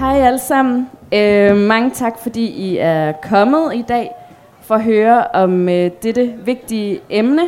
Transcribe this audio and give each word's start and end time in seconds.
Hej 0.00 0.20
alle 0.20 0.38
sammen. 0.38 0.90
Øh, 1.14 1.56
mange 1.56 1.90
tak, 1.90 2.18
fordi 2.18 2.46
I 2.46 2.76
er 2.76 3.12
kommet 3.12 3.74
i 3.74 3.84
dag 3.88 4.10
for 4.60 4.74
at 4.74 4.84
høre 4.84 5.26
om 5.26 5.68
øh, 5.68 5.90
dette 6.02 6.34
vigtige 6.44 7.00
emne. 7.10 7.42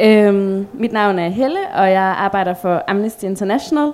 Øh, 0.00 0.34
mit 0.74 0.92
navn 0.92 1.18
er 1.18 1.28
Helle, 1.28 1.58
og 1.74 1.90
jeg 1.90 2.02
arbejder 2.02 2.54
for 2.54 2.82
Amnesty 2.88 3.24
International. 3.24 3.92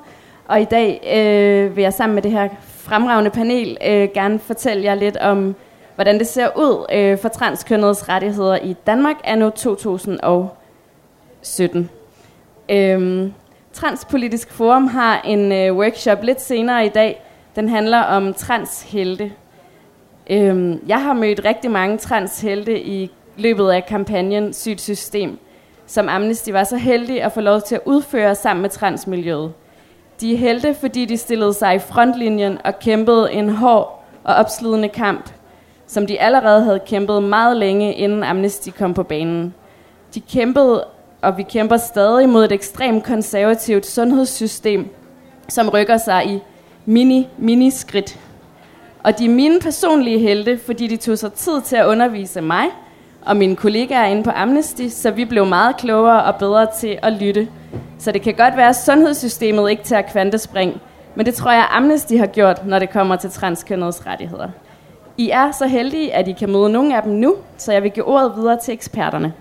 Og 0.48 0.60
i 0.60 0.64
dag 0.64 1.00
øh, 1.16 1.76
vil 1.76 1.82
jeg 1.82 1.92
sammen 1.92 2.14
med 2.14 2.22
det 2.22 2.30
her 2.30 2.48
fremragende 2.66 3.30
panel 3.30 3.76
øh, 3.86 4.08
gerne 4.14 4.38
fortælle 4.38 4.84
jer 4.84 4.94
lidt 4.94 5.16
om, 5.16 5.54
hvordan 5.94 6.18
det 6.18 6.26
ser 6.26 6.48
ud 6.56 6.86
øh, 6.92 7.18
for 7.18 7.28
transkønnedes 7.28 8.08
rettigheder 8.08 8.56
i 8.56 8.76
Danmark 8.86 9.16
anno 9.24 9.50
2017. 9.50 11.90
Øh, 12.68 13.30
Transpolitisk 13.72 14.52
Forum 14.52 14.86
har 14.86 15.20
en 15.20 15.52
øh, 15.52 15.76
workshop 15.76 16.22
lidt 16.22 16.40
senere 16.40 16.86
i 16.86 16.88
dag. 16.88 17.22
Den 17.56 17.68
handler 17.68 18.00
om 18.00 18.34
transhelte. 18.34 19.32
Øhm, 20.30 20.80
jeg 20.86 21.02
har 21.02 21.12
mødt 21.12 21.44
rigtig 21.44 21.70
mange 21.70 21.98
transhelte 21.98 22.80
i 22.82 23.10
løbet 23.36 23.70
af 23.70 23.86
kampagnen 23.86 24.52
Sygt 24.52 24.80
System, 24.80 25.38
som 25.86 26.08
Amnesty 26.08 26.50
var 26.50 26.64
så 26.64 26.76
heldig 26.76 27.22
at 27.22 27.32
få 27.32 27.40
lov 27.40 27.60
til 27.60 27.74
at 27.74 27.80
udføre 27.84 28.34
sammen 28.34 28.62
med 28.62 28.70
transmiljøet. 28.70 29.52
De 30.20 30.34
er 30.34 30.38
helte, 30.38 30.74
fordi 30.74 31.04
de 31.04 31.16
stillede 31.16 31.54
sig 31.54 31.74
i 31.74 31.78
frontlinjen 31.78 32.58
og 32.64 32.78
kæmpede 32.78 33.32
en 33.32 33.48
hård 33.48 34.04
og 34.24 34.34
opslidende 34.34 34.88
kamp, 34.88 35.30
som 35.86 36.06
de 36.06 36.20
allerede 36.20 36.64
havde 36.64 36.80
kæmpet 36.86 37.22
meget 37.22 37.56
længe, 37.56 37.94
inden 37.94 38.24
Amnesty 38.24 38.68
kom 38.78 38.94
på 38.94 39.02
banen. 39.02 39.54
De 40.14 40.20
kæmpede, 40.20 40.84
og 41.22 41.36
vi 41.36 41.42
kæmper 41.42 41.76
stadig 41.76 42.28
mod 42.28 42.44
et 42.44 42.52
ekstremt 42.52 43.04
konservativt 43.04 43.86
sundhedssystem, 43.86 44.88
som 45.48 45.68
rykker 45.68 45.96
sig 45.96 46.26
i 46.26 46.40
mini-mini-skridt. 46.88 48.18
Og 49.02 49.18
de 49.18 49.24
er 49.24 49.30
mine 49.30 49.60
personlige 49.60 50.18
helte, 50.18 50.58
fordi 50.66 50.86
de 50.86 50.96
tog 50.96 51.18
sig 51.18 51.32
tid 51.32 51.62
til 51.62 51.76
at 51.76 51.86
undervise 51.86 52.40
mig 52.40 52.64
og 53.22 53.36
mine 53.36 53.56
kollegaer 53.56 54.04
inde 54.04 54.22
på 54.22 54.30
Amnesty, 54.30 54.88
så 54.88 55.10
vi 55.10 55.24
blev 55.24 55.46
meget 55.46 55.76
klogere 55.76 56.24
og 56.24 56.36
bedre 56.36 56.66
til 56.80 56.98
at 57.02 57.12
lytte. 57.12 57.48
Så 57.98 58.12
det 58.12 58.22
kan 58.22 58.34
godt 58.34 58.56
være, 58.56 58.68
at 58.68 58.76
sundhedssystemet 58.76 59.70
ikke 59.70 59.82
tager 59.82 60.02
kvantespring, 60.02 60.80
men 61.14 61.26
det 61.26 61.34
tror 61.34 61.50
jeg, 61.52 61.66
Amnesty 61.70 62.14
har 62.14 62.26
gjort, 62.26 62.66
når 62.66 62.78
det 62.78 62.90
kommer 62.90 63.16
til 63.16 63.30
transkønnedes 63.30 64.06
rettigheder. 64.06 64.48
I 65.16 65.30
er 65.30 65.50
så 65.50 65.66
heldige, 65.66 66.14
at 66.14 66.28
I 66.28 66.32
kan 66.32 66.52
møde 66.52 66.70
nogle 66.70 66.96
af 66.96 67.02
dem 67.02 67.12
nu, 67.12 67.36
så 67.56 67.72
jeg 67.72 67.82
vil 67.82 67.90
give 67.90 68.04
ordet 68.04 68.32
videre 68.36 68.58
til 68.60 68.74
eksperterne. 68.74 69.32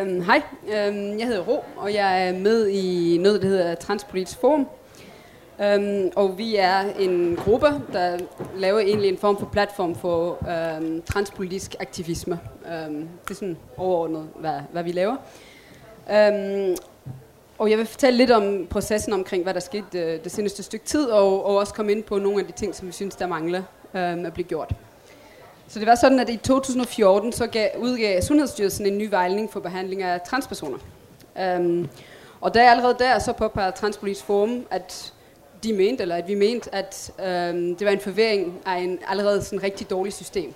Øhm, 0.00 0.22
hej, 0.22 0.42
øhm, 0.62 1.18
jeg 1.18 1.26
hedder 1.26 1.42
Ro, 1.42 1.64
og 1.76 1.94
jeg 1.94 2.28
er 2.28 2.32
med 2.38 2.68
i 2.68 3.18
noget, 3.20 3.42
der 3.42 3.48
hedder 3.48 3.74
Transpolitisk 3.74 4.40
Forum. 4.40 4.66
Øhm, 5.60 6.10
og 6.16 6.38
vi 6.38 6.56
er 6.56 6.80
en 6.98 7.36
gruppe, 7.36 7.66
der 7.92 8.18
laver 8.56 8.80
egentlig 8.80 9.08
en 9.08 9.18
form 9.18 9.38
for 9.38 9.46
platform 9.46 9.94
for 9.94 10.38
øhm, 10.50 11.02
transpolitisk 11.02 11.74
aktivisme. 11.80 12.40
Øhm, 12.66 13.08
det 13.24 13.30
er 13.30 13.34
sådan 13.34 13.56
overordnet, 13.76 14.28
hvad, 14.36 14.60
hvad 14.72 14.82
vi 14.82 14.92
laver. 14.92 15.16
Øhm, 16.12 16.76
og 17.58 17.70
jeg 17.70 17.78
vil 17.78 17.86
fortælle 17.86 18.16
lidt 18.16 18.30
om 18.30 18.66
processen 18.70 19.12
omkring, 19.12 19.42
hvad 19.42 19.54
der 19.54 19.60
skete 19.60 19.84
det, 19.92 20.24
det 20.24 20.32
seneste 20.32 20.62
stykke 20.62 20.84
tid, 20.84 21.06
og, 21.06 21.46
og 21.46 21.56
også 21.56 21.74
komme 21.74 21.92
ind 21.92 22.02
på 22.02 22.18
nogle 22.18 22.40
af 22.40 22.46
de 22.46 22.52
ting, 22.52 22.74
som 22.74 22.88
vi 22.88 22.92
synes, 22.92 23.16
der 23.16 23.26
mangler 23.26 23.62
øhm, 23.94 24.26
at 24.26 24.32
blive 24.32 24.46
gjort. 24.46 24.74
Så 25.68 25.78
det 25.78 25.86
var 25.86 25.94
sådan, 25.94 26.20
at 26.20 26.28
i 26.28 26.36
2014 26.36 27.32
så 27.32 27.46
gav, 27.46 27.68
udgav 27.78 28.22
Sundhedsstyrelsen 28.22 28.86
en 28.86 28.98
ny 28.98 29.10
vejledning 29.10 29.52
for 29.52 29.60
behandling 29.60 30.02
af 30.02 30.20
transpersoner. 30.20 30.78
Um, 31.58 31.88
og 32.40 32.54
der 32.54 32.70
allerede 32.70 32.96
der 32.98 33.18
så 33.18 33.32
påpeger 33.32 33.70
Transpolitisk 33.70 34.24
Forum, 34.24 34.66
at 34.70 35.11
de 35.62 35.72
mente, 35.72 36.02
eller 36.02 36.16
at 36.16 36.28
vi 36.28 36.34
mente, 36.34 36.74
at 36.74 37.12
um, 37.18 37.76
det 37.76 37.86
var 37.86 37.92
en 37.92 38.00
forværing 38.00 38.60
af 38.66 38.78
en 38.78 38.98
allerede 39.08 39.42
sådan 39.42 39.62
rigtig 39.62 39.90
dårlig 39.90 40.12
system. 40.12 40.54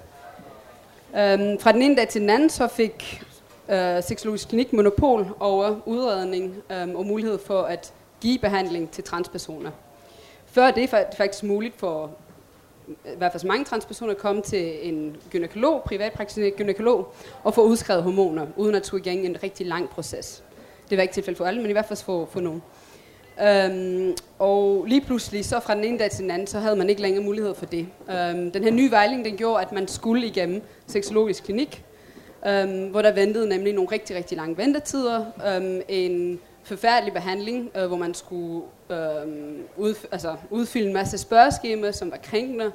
Um, 1.13 1.59
fra 1.61 1.73
den 1.73 1.83
ene 1.83 1.97
dag 1.97 2.09
til 2.09 2.21
den 2.21 2.31
anden, 2.31 2.51
så 2.51 2.67
fik 2.69 3.23
øh, 3.69 4.03
Seksologisk 4.03 4.49
Klinik 4.49 4.73
monopol 4.73 5.27
over 5.41 5.77
udredning 5.87 6.55
um, 6.83 6.97
og 6.97 7.07
mulighed 7.07 7.39
for 7.39 7.63
at 7.63 7.93
give 8.21 8.39
behandling 8.39 8.91
til 8.91 9.05
transpersoner. 9.05 9.71
Før 10.47 10.71
det 10.71 10.93
er 10.93 11.05
det 11.05 11.17
faktisk 11.17 11.45
muligt 11.45 11.75
for 11.79 12.11
øh, 12.89 13.13
i 13.13 13.17
hvert 13.17 13.33
fald 13.33 13.41
så 13.41 13.47
mange 13.47 13.65
transpersoner 13.65 14.15
komme 14.15 14.43
til 14.43 14.89
en 14.89 15.17
gynekolog, 15.31 15.83
privatpraktiserende 15.83 16.57
gynekolog, 16.57 17.15
og 17.45 17.55
få 17.55 17.63
udskrevet 17.63 18.03
hormoner, 18.03 18.47
uden 18.57 18.75
at 18.75 18.87
skulle 18.87 19.05
igennem 19.05 19.25
en 19.25 19.43
rigtig 19.43 19.67
lang 19.67 19.89
proces. 19.89 20.43
Det 20.91 20.99
var 20.99 21.03
ikke 21.03 21.15
tilfældet 21.15 21.39
for 21.39 21.45
alle, 21.45 21.61
men 21.61 21.71
i 21.71 21.73
hvert 21.73 21.87
fald 21.87 21.99
for, 22.05 22.29
for 22.31 22.41
nogen. 22.41 22.63
Øhm, 23.43 24.17
og 24.39 24.85
lige 24.89 25.01
pludselig, 25.01 25.45
så 25.45 25.61
fra 25.61 25.75
den 25.75 25.85
ene 25.85 25.99
dag 25.99 26.11
til 26.11 26.23
den 26.23 26.31
anden, 26.31 26.47
så 26.47 26.59
havde 26.59 26.77
man 26.77 26.91
ikke 26.91 27.03
længere 27.03 27.25
mulighed 27.25 27.55
for 27.55 27.67
det. 27.67 27.87
Øhm, 28.11 28.51
den 28.51 28.65
her 28.65 28.71
nye 28.71 28.91
vejling, 28.91 29.25
den 29.25 29.37
gjorde, 29.37 29.63
at 29.63 29.73
man 29.73 29.89
skulle 29.89 30.27
igennem 30.27 30.63
seksologisk 30.87 31.45
klinik, 31.45 31.85
øhm, 32.47 32.87
hvor 32.91 33.03
der 33.03 33.13
ventede 33.13 33.49
nemlig 33.49 33.73
nogle 33.73 33.91
rigtig, 33.93 34.17
rigtig 34.17 34.37
lange 34.37 34.57
ventetider. 34.57 35.25
Øhm, 35.47 35.81
en 35.89 36.41
forfærdelig 36.63 37.13
behandling, 37.13 37.71
øh, 37.77 37.87
hvor 37.87 37.97
man 37.97 38.15
skulle 38.15 38.63
øhm, 38.91 39.63
udf- 39.79 40.07
altså, 40.13 40.37
udfylde 40.51 40.87
en 40.87 40.93
masse 40.93 41.19
spørgeskemaer, 41.19 41.93
som 41.93 42.11
var 42.11 42.19
krænkende, 42.23 42.73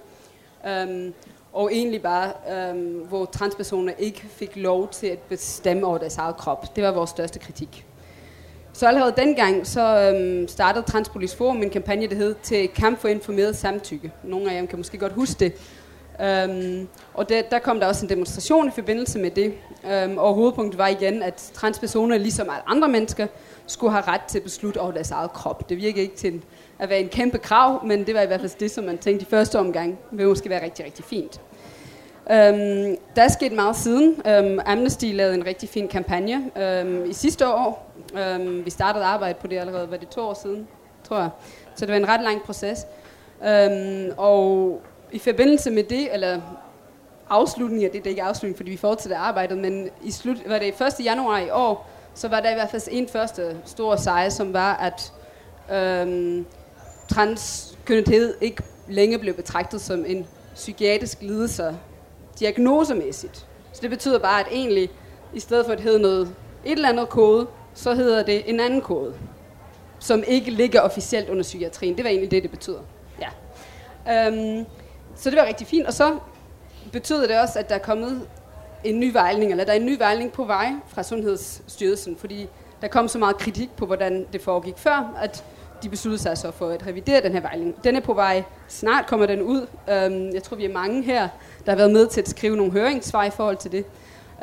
Øhm, 0.67 1.13
og 1.53 1.73
egentlig 1.73 2.01
bare, 2.01 2.33
øhm, 2.51 2.99
hvor 2.99 3.25
transpersoner 3.25 3.93
ikke 3.99 4.21
fik 4.29 4.55
lov 4.55 4.89
til 4.89 5.07
at 5.07 5.19
bestemme 5.19 5.85
over 5.87 5.97
deres 5.97 6.17
eget 6.17 6.37
krop. 6.37 6.75
Det 6.75 6.83
var 6.83 6.91
vores 6.91 7.09
største 7.09 7.39
kritik. 7.39 7.85
Så 8.73 8.87
allerede 8.87 9.13
dengang 9.17 9.67
så 9.67 10.11
øhm, 10.11 10.47
startede 10.47 10.85
Transpolis 10.85 11.35
Forum 11.35 11.63
en 11.63 11.69
kampagne, 11.69 12.07
der 12.07 12.15
hed 12.15 12.35
til 12.43 12.67
kamp 12.67 12.99
for 12.99 13.07
informeret 13.07 13.55
samtykke. 13.55 14.11
Nogle 14.23 14.51
af 14.51 14.61
jer 14.61 14.65
kan 14.65 14.79
måske 14.79 14.97
godt 14.97 15.13
huske 15.13 15.39
det. 15.39 15.53
Øhm, 16.21 16.87
og 17.13 17.29
der, 17.29 17.41
der 17.41 17.59
kom 17.59 17.79
der 17.79 17.87
også 17.87 18.05
en 18.05 18.09
demonstration 18.09 18.67
i 18.67 18.71
forbindelse 18.71 19.19
med 19.19 19.31
det. 19.31 19.53
Øhm, 19.91 20.17
og 20.17 20.33
hovedpunktet 20.33 20.77
var 20.77 20.87
igen, 20.87 21.23
at 21.23 21.51
transpersoner, 21.53 22.17
ligesom 22.17 22.49
alle 22.49 22.69
andre 22.69 22.87
mennesker, 22.87 23.27
skulle 23.67 23.93
have 23.93 24.03
ret 24.07 24.21
til 24.21 24.37
at 24.37 24.43
beslutte 24.43 24.77
over 24.77 24.91
deres 24.91 25.11
eget 25.11 25.33
krop. 25.33 25.69
Det 25.69 25.77
virker 25.77 26.01
ikke 26.01 26.15
til 26.15 26.41
at 26.79 26.89
være 26.89 26.99
en 26.99 27.09
kæmpe 27.09 27.37
krav, 27.37 27.85
men 27.85 28.05
det 28.05 28.15
var 28.15 28.21
i 28.21 28.27
hvert 28.27 28.39
fald 28.39 28.51
det, 28.59 28.71
som 28.71 28.83
man 28.83 28.97
tænkte 28.97 29.23
i 29.23 29.29
første 29.29 29.59
omgang, 29.59 29.99
vil 30.11 30.27
måske 30.27 30.49
være 30.49 30.63
rigtig, 30.63 30.85
rigtig 30.85 31.05
fint. 31.05 31.41
Øhm, 32.31 32.97
der 33.15 33.21
er 33.21 33.27
sket 33.27 33.51
meget 33.51 33.75
siden. 33.75 34.21
Øhm, 34.27 34.59
Amnesty 34.65 35.05
lavede 35.05 35.35
en 35.35 35.45
rigtig 35.45 35.69
fin 35.69 35.87
kampagne 35.87 36.51
øhm, 36.57 37.09
i 37.09 37.13
sidste 37.13 37.47
år. 37.47 37.90
Um, 38.13 38.65
vi 38.65 38.69
startede 38.69 39.05
arbejde 39.05 39.39
på 39.41 39.47
det 39.47 39.57
allerede, 39.57 39.91
var 39.91 39.97
det 39.97 40.09
to 40.09 40.21
år 40.21 40.33
siden, 40.33 40.67
tror 41.03 41.17
jeg. 41.17 41.29
Så 41.75 41.85
det 41.85 41.91
var 41.91 41.97
en 41.97 42.07
ret 42.07 42.23
lang 42.23 42.41
proces. 42.43 42.85
Um, 43.39 44.13
og 44.17 44.81
i 45.11 45.19
forbindelse 45.19 45.71
med 45.71 45.83
det, 45.83 46.13
eller 46.13 46.41
afslutningen 47.29 47.85
af 47.85 47.91
det, 47.91 48.03
det 48.03 48.09
er 48.09 48.11
ikke 48.11 48.23
afslutning, 48.23 48.57
fordi 48.57 48.71
vi 48.71 48.77
fortsætter 48.77 49.17
arbejdet, 49.17 49.57
men 49.57 49.89
i 50.03 50.11
slut, 50.11 50.37
var 50.47 50.59
det 50.59 50.81
1. 50.81 51.05
januar 51.05 51.39
i 51.39 51.49
år, 51.49 51.89
så 52.13 52.27
var 52.27 52.39
der 52.39 52.51
i 52.51 52.53
hvert 52.53 52.69
fald 52.69 52.81
en 52.91 53.07
første 53.07 53.57
stor 53.65 53.95
sejr, 53.95 54.29
som 54.29 54.53
var, 54.53 54.73
at 54.73 55.13
øhm, 55.71 56.45
transkønnethed 57.07 58.35
ikke 58.41 58.63
længe 58.87 59.19
blev 59.19 59.33
betragtet 59.33 59.81
som 59.81 60.05
en 60.07 60.27
psykiatrisk 60.55 61.21
lidelse 61.21 61.77
diagnosemæssigt. 62.39 63.47
Så 63.73 63.79
det 63.81 63.89
betyder 63.89 64.19
bare, 64.19 64.39
at 64.39 64.47
egentlig, 64.51 64.89
i 65.33 65.39
stedet 65.39 65.65
for 65.65 65.73
at 65.73 65.79
hedde 65.79 65.99
noget, 65.99 66.35
et 66.65 66.71
eller 66.71 66.89
andet 66.89 67.09
kode, 67.09 67.47
så 67.73 67.93
hedder 67.93 68.23
det 68.23 68.49
en 68.49 68.59
anden 68.59 68.81
kode, 68.81 69.13
som 69.99 70.23
ikke 70.27 70.51
ligger 70.51 70.81
officielt 70.81 71.29
under 71.29 71.43
psykiatrien. 71.43 71.95
Det 71.95 72.03
var 72.03 72.09
egentlig 72.09 72.31
det, 72.31 72.43
det 72.43 72.51
betyder. 72.51 72.79
Ja. 73.19 74.27
Øhm, 74.27 74.65
så 75.15 75.29
det 75.29 75.37
var 75.37 75.45
rigtig 75.45 75.67
fint. 75.67 75.87
Og 75.87 75.93
så 75.93 76.17
betyder 76.91 77.27
det 77.27 77.39
også, 77.39 77.59
at 77.59 77.69
der 77.69 77.75
er 77.75 77.79
kommet 77.79 78.27
en 78.83 78.99
ny 78.99 79.13
vejledning, 79.13 79.51
eller 79.51 79.63
der 79.63 79.71
er 79.71 79.75
en 79.75 79.85
ny 79.85 79.97
vejledning 79.97 80.31
på 80.31 80.45
vej 80.45 80.71
fra 80.87 81.03
Sundhedsstyrelsen, 81.03 82.17
fordi 82.17 82.47
der 82.81 82.87
kom 82.87 83.07
så 83.07 83.19
meget 83.19 83.37
kritik 83.37 83.69
på, 83.77 83.85
hvordan 83.85 84.25
det 84.33 84.41
foregik 84.41 84.77
før, 84.77 85.17
at 85.21 85.43
de 85.83 85.89
besluttede 85.89 86.21
sig 86.21 86.37
så 86.37 86.51
for 86.51 86.69
at 86.69 86.87
revidere 86.87 87.21
den 87.21 87.31
her 87.31 87.41
vejledning. 87.41 87.83
Den 87.83 87.95
er 87.95 87.99
på 87.99 88.13
vej. 88.13 88.43
Snart 88.67 89.07
kommer 89.07 89.25
den 89.25 89.41
ud. 89.41 89.67
Øhm, 89.89 90.33
jeg 90.33 90.43
tror, 90.43 90.57
vi 90.57 90.65
er 90.65 90.73
mange 90.73 91.03
her, 91.03 91.27
der 91.65 91.71
har 91.71 91.77
været 91.77 91.91
med 91.91 92.07
til 92.07 92.21
at 92.21 92.29
skrive 92.29 92.57
nogle 92.57 92.71
høringssvar 92.71 93.23
i 93.23 93.29
forhold 93.29 93.57
til 93.57 93.71
det. 93.71 93.85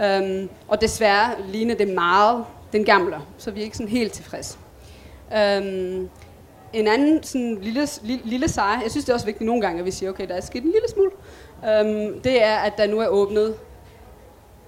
Øhm, 0.01 0.49
og 0.69 0.81
desværre 0.81 1.31
ligner 1.49 1.75
det 1.75 1.89
meget 1.89 2.45
den 2.73 2.85
gamle, 2.85 3.17
så 3.39 3.51
vi 3.51 3.61
er 3.61 3.65
ikke 3.65 3.77
sådan 3.77 3.91
helt 3.91 4.13
tilfredse. 4.13 4.59
Øhm, 5.37 6.09
en 6.73 6.89
anden 6.89 7.23
sådan 7.23 7.59
lille, 7.61 7.89
lille, 8.03 8.25
lille 8.25 8.49
sejr, 8.49 8.83
jeg 8.83 8.91
synes 8.91 9.05
det 9.05 9.13
er 9.13 9.15
også 9.15 9.27
vigtigt 9.27 9.47
nogle 9.47 9.63
gange, 9.63 9.79
at 9.79 9.85
vi 9.85 9.91
siger, 9.91 10.11
okay, 10.11 10.29
der 10.29 10.35
er 10.35 10.41
sket 10.41 10.63
en 10.63 10.71
lille 10.71 10.89
smule, 10.89 11.11
øhm, 11.65 12.21
det 12.21 12.43
er, 12.43 12.57
at 12.57 12.79
der 12.79 12.87
nu 12.87 12.99
er 12.99 13.09
åbnet 13.09 13.55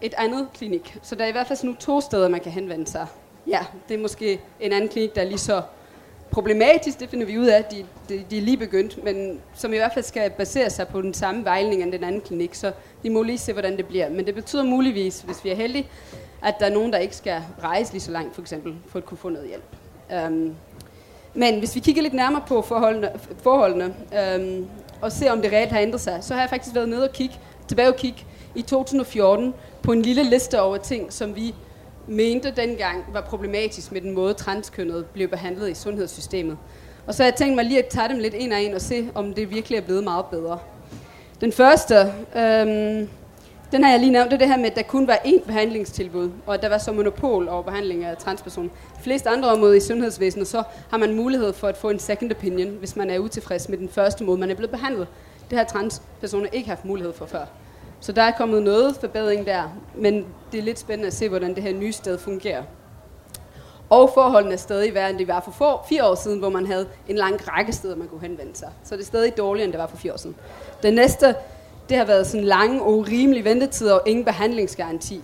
et 0.01 0.15
andet 0.19 0.49
klinik. 0.55 0.99
Så 1.03 1.15
der 1.15 1.25
er 1.25 1.29
i 1.29 1.33
hvert 1.33 1.47
fald 1.47 1.59
nu 1.65 1.75
to 1.75 2.01
steder, 2.01 2.29
man 2.29 2.41
kan 2.41 2.53
henvende 2.53 2.87
sig. 2.87 3.07
Ja, 3.47 3.61
det 3.89 3.95
er 3.95 3.99
måske 3.99 4.41
en 4.61 4.73
anden 4.73 4.89
klinik, 4.89 5.15
der 5.15 5.21
er 5.21 5.25
lige 5.25 5.39
så 5.39 5.63
problematisk, 6.31 7.01
det 7.01 7.09
finder 7.11 7.27
vi 7.27 7.39
ud 7.39 7.47
af, 7.47 7.65
de, 7.65 7.85
de, 8.09 8.25
de 8.31 8.39
er 8.39 8.43
lige 8.43 8.57
begyndt, 8.57 9.05
men 9.05 9.41
som 9.55 9.73
i 9.73 9.77
hvert 9.77 9.91
fald 9.95 10.05
skal 10.05 10.31
basere 10.31 10.71
sig 10.71 10.89
på 10.89 11.03
den 11.03 11.15
samme 11.15 11.45
vejledning 11.45 11.83
end 11.83 11.93
den 11.93 12.05
anden 12.05 12.21
klinik, 12.21 12.55
så 12.55 12.73
vi 13.03 13.09
må 13.09 13.23
lige 13.23 13.39
se, 13.39 13.53
hvordan 13.53 13.77
det 13.77 13.87
bliver. 13.87 14.11
Men 14.11 14.27
det 14.27 14.35
betyder 14.35 14.63
muligvis, 14.63 15.21
hvis 15.21 15.45
vi 15.45 15.51
er 15.51 15.55
heldige, 15.57 15.89
at 16.43 16.55
der 16.61 16.67
er 16.67 16.71
nogen, 16.71 16.93
der 16.93 16.99
ikke 16.99 17.17
skal 17.17 17.43
rejse 17.63 17.93
lige 17.93 18.03
så 18.03 18.11
langt, 18.11 18.35
for 18.35 18.43
eksempel, 18.43 18.75
for 18.89 18.99
at 18.99 19.07
kunne 19.07 19.19
få 19.19 19.29
noget 19.29 19.49
hjælp. 19.49 19.65
Um, 20.27 20.55
Men 21.35 21.59
hvis 21.59 21.75
vi 21.75 21.81
kigger 21.81 22.03
lidt 22.03 22.15
nærmere 22.15 22.43
på 22.49 22.63
forholdene, 22.63 23.11
forholdene 23.43 23.95
um, 24.37 24.67
og 25.01 25.13
ser, 25.13 25.33
om 25.33 25.43
det 25.43 25.53
reelt 25.53 25.73
har 25.73 25.81
ændret 25.81 26.01
sig, 26.01 26.19
så 26.21 26.35
har 26.35 26.41
jeg 26.41 26.51
faktisk 26.51 26.75
været 26.75 26.89
nede 26.89 27.09
og 27.09 27.13
kigge, 27.13 27.35
tilbage 27.69 27.89
og 27.89 27.97
kigge 27.97 28.25
i 28.55 28.63
2014 28.63 29.55
på 29.83 29.93
en 29.93 30.03
lille 30.03 30.23
liste 30.23 30.61
over 30.61 30.77
ting, 30.77 31.13
som 31.13 31.37
vi 31.37 31.55
mente 32.11 32.51
dengang 32.51 33.05
var 33.13 33.21
problematisk 33.21 33.93
med 33.93 34.01
den 34.01 34.15
måde, 34.15 34.35
transkønnet 34.35 35.07
blev 35.07 35.29
behandlet 35.29 35.71
i 35.71 35.75
sundhedssystemet. 35.75 36.59
Og 37.07 37.15
så 37.15 37.23
har 37.23 37.31
jeg 37.31 37.35
tænkt 37.35 37.55
mig 37.55 37.65
lige 37.65 37.79
at 37.79 37.87
tage 37.87 38.09
dem 38.09 38.19
lidt 38.19 38.35
en 38.39 38.53
af 38.53 38.61
en 38.61 38.75
og 38.75 38.81
se, 38.81 39.09
om 39.15 39.35
det 39.35 39.51
virkelig 39.51 39.77
er 39.77 39.81
blevet 39.81 40.05
meget 40.05 40.25
bedre. 40.27 40.59
Den 41.41 41.53
første, 41.53 41.95
øhm, 42.37 43.09
den 43.73 43.85
har 43.85 43.91
jeg 43.91 44.01
lige 44.01 44.13
nævnt, 44.13 44.31
det 44.31 44.35
er 44.35 44.39
det 44.39 44.49
her 44.49 44.57
med, 44.57 44.67
at 44.67 44.77
der 44.77 44.83
kun 44.83 45.07
var 45.07 45.15
én 45.15 45.45
behandlingstilbud, 45.47 46.31
og 46.47 46.55
at 46.55 46.63
der 46.63 46.69
var 46.69 46.79
så 46.79 46.93
monopol 46.93 47.49
over 47.49 47.63
behandling 47.63 48.05
af 48.05 48.17
transpersoner. 48.17 48.69
De 48.99 49.03
fleste 49.03 49.29
andre 49.29 49.49
områder 49.49 49.75
i 49.75 49.81
sundhedsvæsenet, 49.81 50.47
så 50.49 50.63
har 50.91 50.99
man 50.99 51.15
mulighed 51.15 51.53
for 51.53 51.69
at 51.69 51.77
få 51.77 51.91
en 51.91 51.99
second 51.99 52.33
opinion, 52.33 52.69
hvis 52.69 52.97
man 52.97 53.11
er 53.11 53.19
utilfreds 53.19 53.69
med 53.69 53.79
den 53.79 53.89
første 53.89 54.25
måde, 54.25 54.39
man 54.39 54.51
er 54.51 54.55
blevet 54.55 54.71
behandlet. 54.71 55.07
Det 55.51 55.59
har 55.59 55.65
transpersoner 55.65 56.49
ikke 56.53 56.69
haft 56.69 56.85
mulighed 56.85 57.13
for 57.13 57.27
før. 57.27 57.45
Så 58.01 58.13
der 58.13 58.23
er 58.23 58.31
kommet 58.31 58.63
noget 58.63 58.97
forbedring 58.97 59.47
der, 59.47 59.63
men 59.95 60.27
det 60.53 60.59
er 60.59 60.63
lidt 60.63 60.79
spændende 60.79 61.07
at 61.07 61.13
se, 61.13 61.29
hvordan 61.29 61.55
det 61.55 61.63
her 61.63 61.73
nye 61.73 61.93
sted 61.93 62.19
fungerer. 62.19 62.63
Og 63.91 64.11
forholdene 64.15 64.53
er 64.53 64.59
stadig 64.59 64.95
værre, 64.95 65.11
end 65.11 65.19
de 65.19 65.29
var 65.29 65.41
for 65.41 65.51
få, 65.51 65.81
fire 65.89 66.05
år 66.09 66.15
siden, 66.15 66.39
hvor 66.39 66.49
man 66.49 66.67
havde 66.67 66.87
en 67.09 67.17
lang 67.17 67.49
række 67.49 67.73
steder, 67.73 67.97
man 67.97 68.09
kunne 68.09 68.21
henvende 68.21 68.57
sig. 68.57 68.69
Så 68.85 68.95
det 68.97 69.03
er 69.03 69.07
stadig 69.07 69.37
dårligere, 69.37 69.65
end 69.65 69.73
det 69.73 69.81
var 69.81 69.87
for 69.87 69.97
fire 69.97 70.13
år 70.13 70.17
siden. 70.17 70.37
Den 70.83 70.95
næste, 70.95 71.35
det 71.89 71.97
har 71.97 72.05
været 72.05 72.27
sådan 72.27 72.45
lange 72.45 72.83
og 72.83 72.99
urimelige 72.99 73.45
ventetider 73.45 73.95
og 73.95 74.03
ingen 74.07 74.25
behandlingsgaranti. 74.25 75.21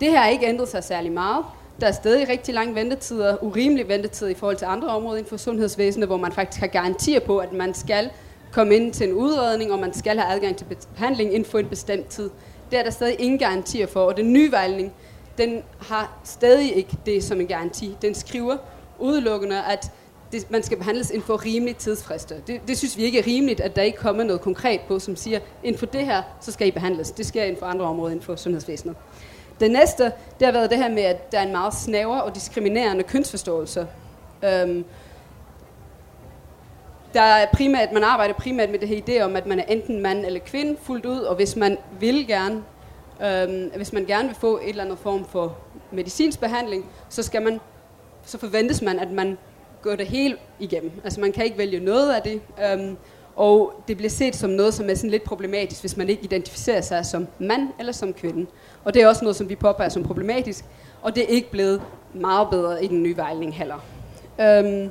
Det 0.00 0.10
her 0.10 0.18
har 0.18 0.28
ikke 0.28 0.46
ændret 0.46 0.68
sig 0.68 0.84
særlig 0.84 1.12
meget. 1.12 1.44
Der 1.80 1.86
er 1.86 1.92
stadig 1.92 2.28
rigtig 2.28 2.54
lange 2.54 2.74
ventetider, 2.74 3.44
urimelige 3.44 3.88
ventetider 3.88 4.30
i 4.30 4.34
forhold 4.34 4.56
til 4.56 4.64
andre 4.64 4.88
områder 4.88 5.16
inden 5.16 5.30
for 5.30 5.36
sundhedsvæsenet, 5.36 6.08
hvor 6.08 6.16
man 6.16 6.32
faktisk 6.32 6.60
har 6.60 6.66
garantier 6.66 7.20
på, 7.20 7.38
at 7.38 7.52
man 7.52 7.74
skal 7.74 8.10
komme 8.52 8.76
ind 8.76 8.92
til 8.92 9.08
en 9.08 9.14
udredning, 9.14 9.72
og 9.72 9.78
man 9.78 9.94
skal 9.94 10.18
have 10.18 10.34
adgang 10.34 10.56
til 10.56 10.66
behandling 10.94 11.34
inden 11.34 11.50
for 11.50 11.58
en 11.58 11.66
bestemt 11.66 12.06
tid. 12.06 12.30
Det 12.70 12.78
er 12.78 12.82
der 12.82 12.90
stadig 12.90 13.20
ingen 13.20 13.38
garantier 13.38 13.86
for, 13.86 14.00
og 14.00 14.16
den 14.16 14.32
nye 14.32 14.52
vejledning, 14.52 14.92
den 15.38 15.62
har 15.80 16.20
stadig 16.24 16.76
ikke 16.76 16.98
det 17.06 17.24
som 17.24 17.40
en 17.40 17.46
garanti. 17.46 17.96
Den 18.02 18.14
skriver 18.14 18.56
udelukkende, 18.98 19.62
at 19.64 19.90
det, 20.32 20.50
man 20.50 20.62
skal 20.62 20.78
behandles 20.78 21.10
inden 21.10 21.22
for 21.22 21.44
rimelige 21.44 21.74
tidsfrister. 21.78 22.36
Det, 22.46 22.60
det 22.68 22.78
synes 22.78 22.96
vi 22.96 23.02
ikke 23.02 23.18
er 23.18 23.26
rimeligt, 23.26 23.60
at 23.60 23.76
der 23.76 23.82
ikke 23.82 23.98
kommer 23.98 24.24
noget 24.24 24.40
konkret 24.40 24.80
på, 24.88 24.98
som 24.98 25.16
siger, 25.16 25.40
inden 25.64 25.78
for 25.78 25.86
det 25.86 26.04
her, 26.04 26.22
så 26.40 26.52
skal 26.52 26.68
I 26.68 26.70
behandles. 26.70 27.10
Det 27.10 27.26
sker 27.26 27.42
inden 27.42 27.58
for 27.58 27.66
andre 27.66 27.84
områder 27.84 28.10
inden 28.10 28.24
for 28.24 28.36
sundhedsvæsenet. 28.36 28.96
Det 29.60 29.70
næste, 29.70 30.04
det 30.38 30.46
har 30.46 30.52
været 30.52 30.70
det 30.70 30.78
her 30.78 30.88
med, 30.88 31.02
at 31.02 31.32
der 31.32 31.38
er 31.38 31.42
en 31.42 31.52
meget 31.52 31.74
snæver 31.74 32.18
og 32.18 32.34
diskriminerende 32.34 33.02
kønsforståelse. 33.02 33.86
Øhm, 34.44 34.84
der 37.14 37.20
er 37.20 37.46
primært, 37.52 37.92
man 37.92 38.04
arbejder 38.04 38.34
primært 38.34 38.70
med 38.70 38.78
det 38.78 38.88
her 38.88 39.00
idé 39.08 39.22
om, 39.24 39.36
at 39.36 39.46
man 39.46 39.58
er 39.60 39.64
enten 39.64 40.00
mand 40.02 40.26
eller 40.26 40.40
kvinde 40.40 40.76
fuldt 40.82 41.06
ud, 41.06 41.18
og 41.18 41.36
hvis 41.36 41.56
man 41.56 41.78
vil 42.00 42.26
gerne, 42.26 42.62
øhm, 43.24 43.70
hvis 43.76 43.92
man 43.92 44.04
gerne 44.04 44.28
vil 44.28 44.36
få 44.36 44.56
et 44.56 44.68
eller 44.68 44.84
andet 44.84 44.98
form 44.98 45.24
for 45.24 45.56
medicinsk 45.90 46.40
behandling, 46.40 46.86
så 47.08 47.22
skal 47.22 47.42
man, 47.42 47.60
så 48.24 48.38
forventes 48.38 48.82
man, 48.82 48.98
at 48.98 49.10
man 49.10 49.38
går 49.82 49.96
det 49.96 50.06
hele 50.06 50.36
igennem. 50.58 50.92
Altså 51.04 51.20
man 51.20 51.32
kan 51.32 51.44
ikke 51.44 51.58
vælge 51.58 51.80
noget 51.80 52.14
af 52.14 52.22
det, 52.22 52.40
øhm, 52.72 52.96
og 53.36 53.72
det 53.88 53.96
bliver 53.96 54.10
set 54.10 54.36
som 54.36 54.50
noget, 54.50 54.74
som 54.74 54.90
er 54.90 54.94
sådan 54.94 55.10
lidt 55.10 55.22
problematisk, 55.22 55.80
hvis 55.80 55.96
man 55.96 56.08
ikke 56.08 56.22
identificerer 56.22 56.80
sig 56.80 57.06
som 57.06 57.26
mand 57.38 57.68
eller 57.78 57.92
som 57.92 58.12
kvinde. 58.12 58.46
Og 58.84 58.94
det 58.94 59.02
er 59.02 59.08
også 59.08 59.24
noget, 59.24 59.36
som 59.36 59.48
vi 59.48 59.54
påpeger 59.54 59.88
som 59.88 60.02
problematisk, 60.02 60.64
og 61.02 61.14
det 61.14 61.22
er 61.22 61.28
ikke 61.28 61.50
blevet 61.50 61.82
meget 62.14 62.48
bedre 62.50 62.84
i 62.84 62.86
den 62.86 63.02
nye 63.02 63.16
vejledning 63.16 63.54
heller. 63.54 63.84
Øhm, 64.40 64.90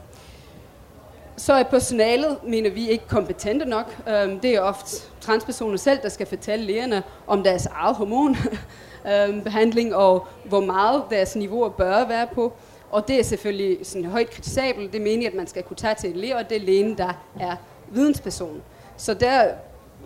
så 1.38 1.54
er 1.54 1.64
personalet, 1.64 2.38
mener 2.44 2.70
vi, 2.70 2.90
ikke 2.90 3.08
kompetente 3.08 3.66
nok. 3.66 3.96
Øhm, 4.10 4.40
det 4.40 4.56
er 4.56 4.62
ofte 4.62 5.08
transpersoner 5.22 5.78
selv, 5.78 6.00
der 6.04 6.10
skal 6.10 6.28
fortælle 6.28 6.66
lægerne 6.66 7.04
om 7.28 7.44
deres 7.44 7.66
eget 7.66 7.96
hormonbehandling, 7.96 9.88
øhm, 9.94 10.00
og 10.02 10.28
hvor 10.46 10.60
meget 10.60 11.04
deres 11.10 11.36
niveauer 11.36 11.70
bør 11.70 12.08
være 12.08 12.28
på. 12.34 12.54
Og 12.92 13.08
det 13.08 13.20
er 13.20 13.24
selvfølgelig 13.24 13.78
sådan 13.84 14.06
højt 14.06 14.30
kritisabelt. 14.30 14.94
Det 14.94 15.02
mener 15.02 15.28
at 15.28 15.34
man 15.34 15.48
skal 15.48 15.64
kunne 15.64 15.78
tage 15.78 15.96
til 15.96 16.10
en 16.10 16.16
læge, 16.16 16.36
og 16.36 16.50
det 16.50 16.58
er 16.58 16.62
lægen, 16.62 16.98
der 16.98 17.14
er 17.40 17.56
vidensperson. 17.90 18.62
Så 18.98 19.14
der 19.14 19.46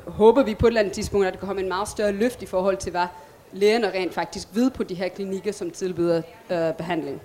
håber 0.07 0.43
vi 0.43 0.55
på 0.55 0.65
et 0.65 0.69
eller 0.69 0.79
andet 0.79 0.93
tidspunkt, 0.93 1.27
at 1.27 1.33
der 1.33 1.39
kan 1.39 1.47
komme 1.47 1.61
en 1.61 1.67
meget 1.67 1.87
større 1.87 2.11
løft 2.11 2.41
i 2.41 2.45
forhold 2.45 2.77
til, 2.77 2.91
hvad 2.91 3.07
lægerne 3.51 3.91
rent 3.91 4.13
faktisk 4.13 4.47
ved 4.53 4.69
på 4.69 4.83
de 4.83 4.95
her 4.95 5.07
klinikker, 5.07 5.51
som 5.51 5.71
tilbyder 5.71 6.21
øh, 6.49 6.73
behandling. 6.73 7.21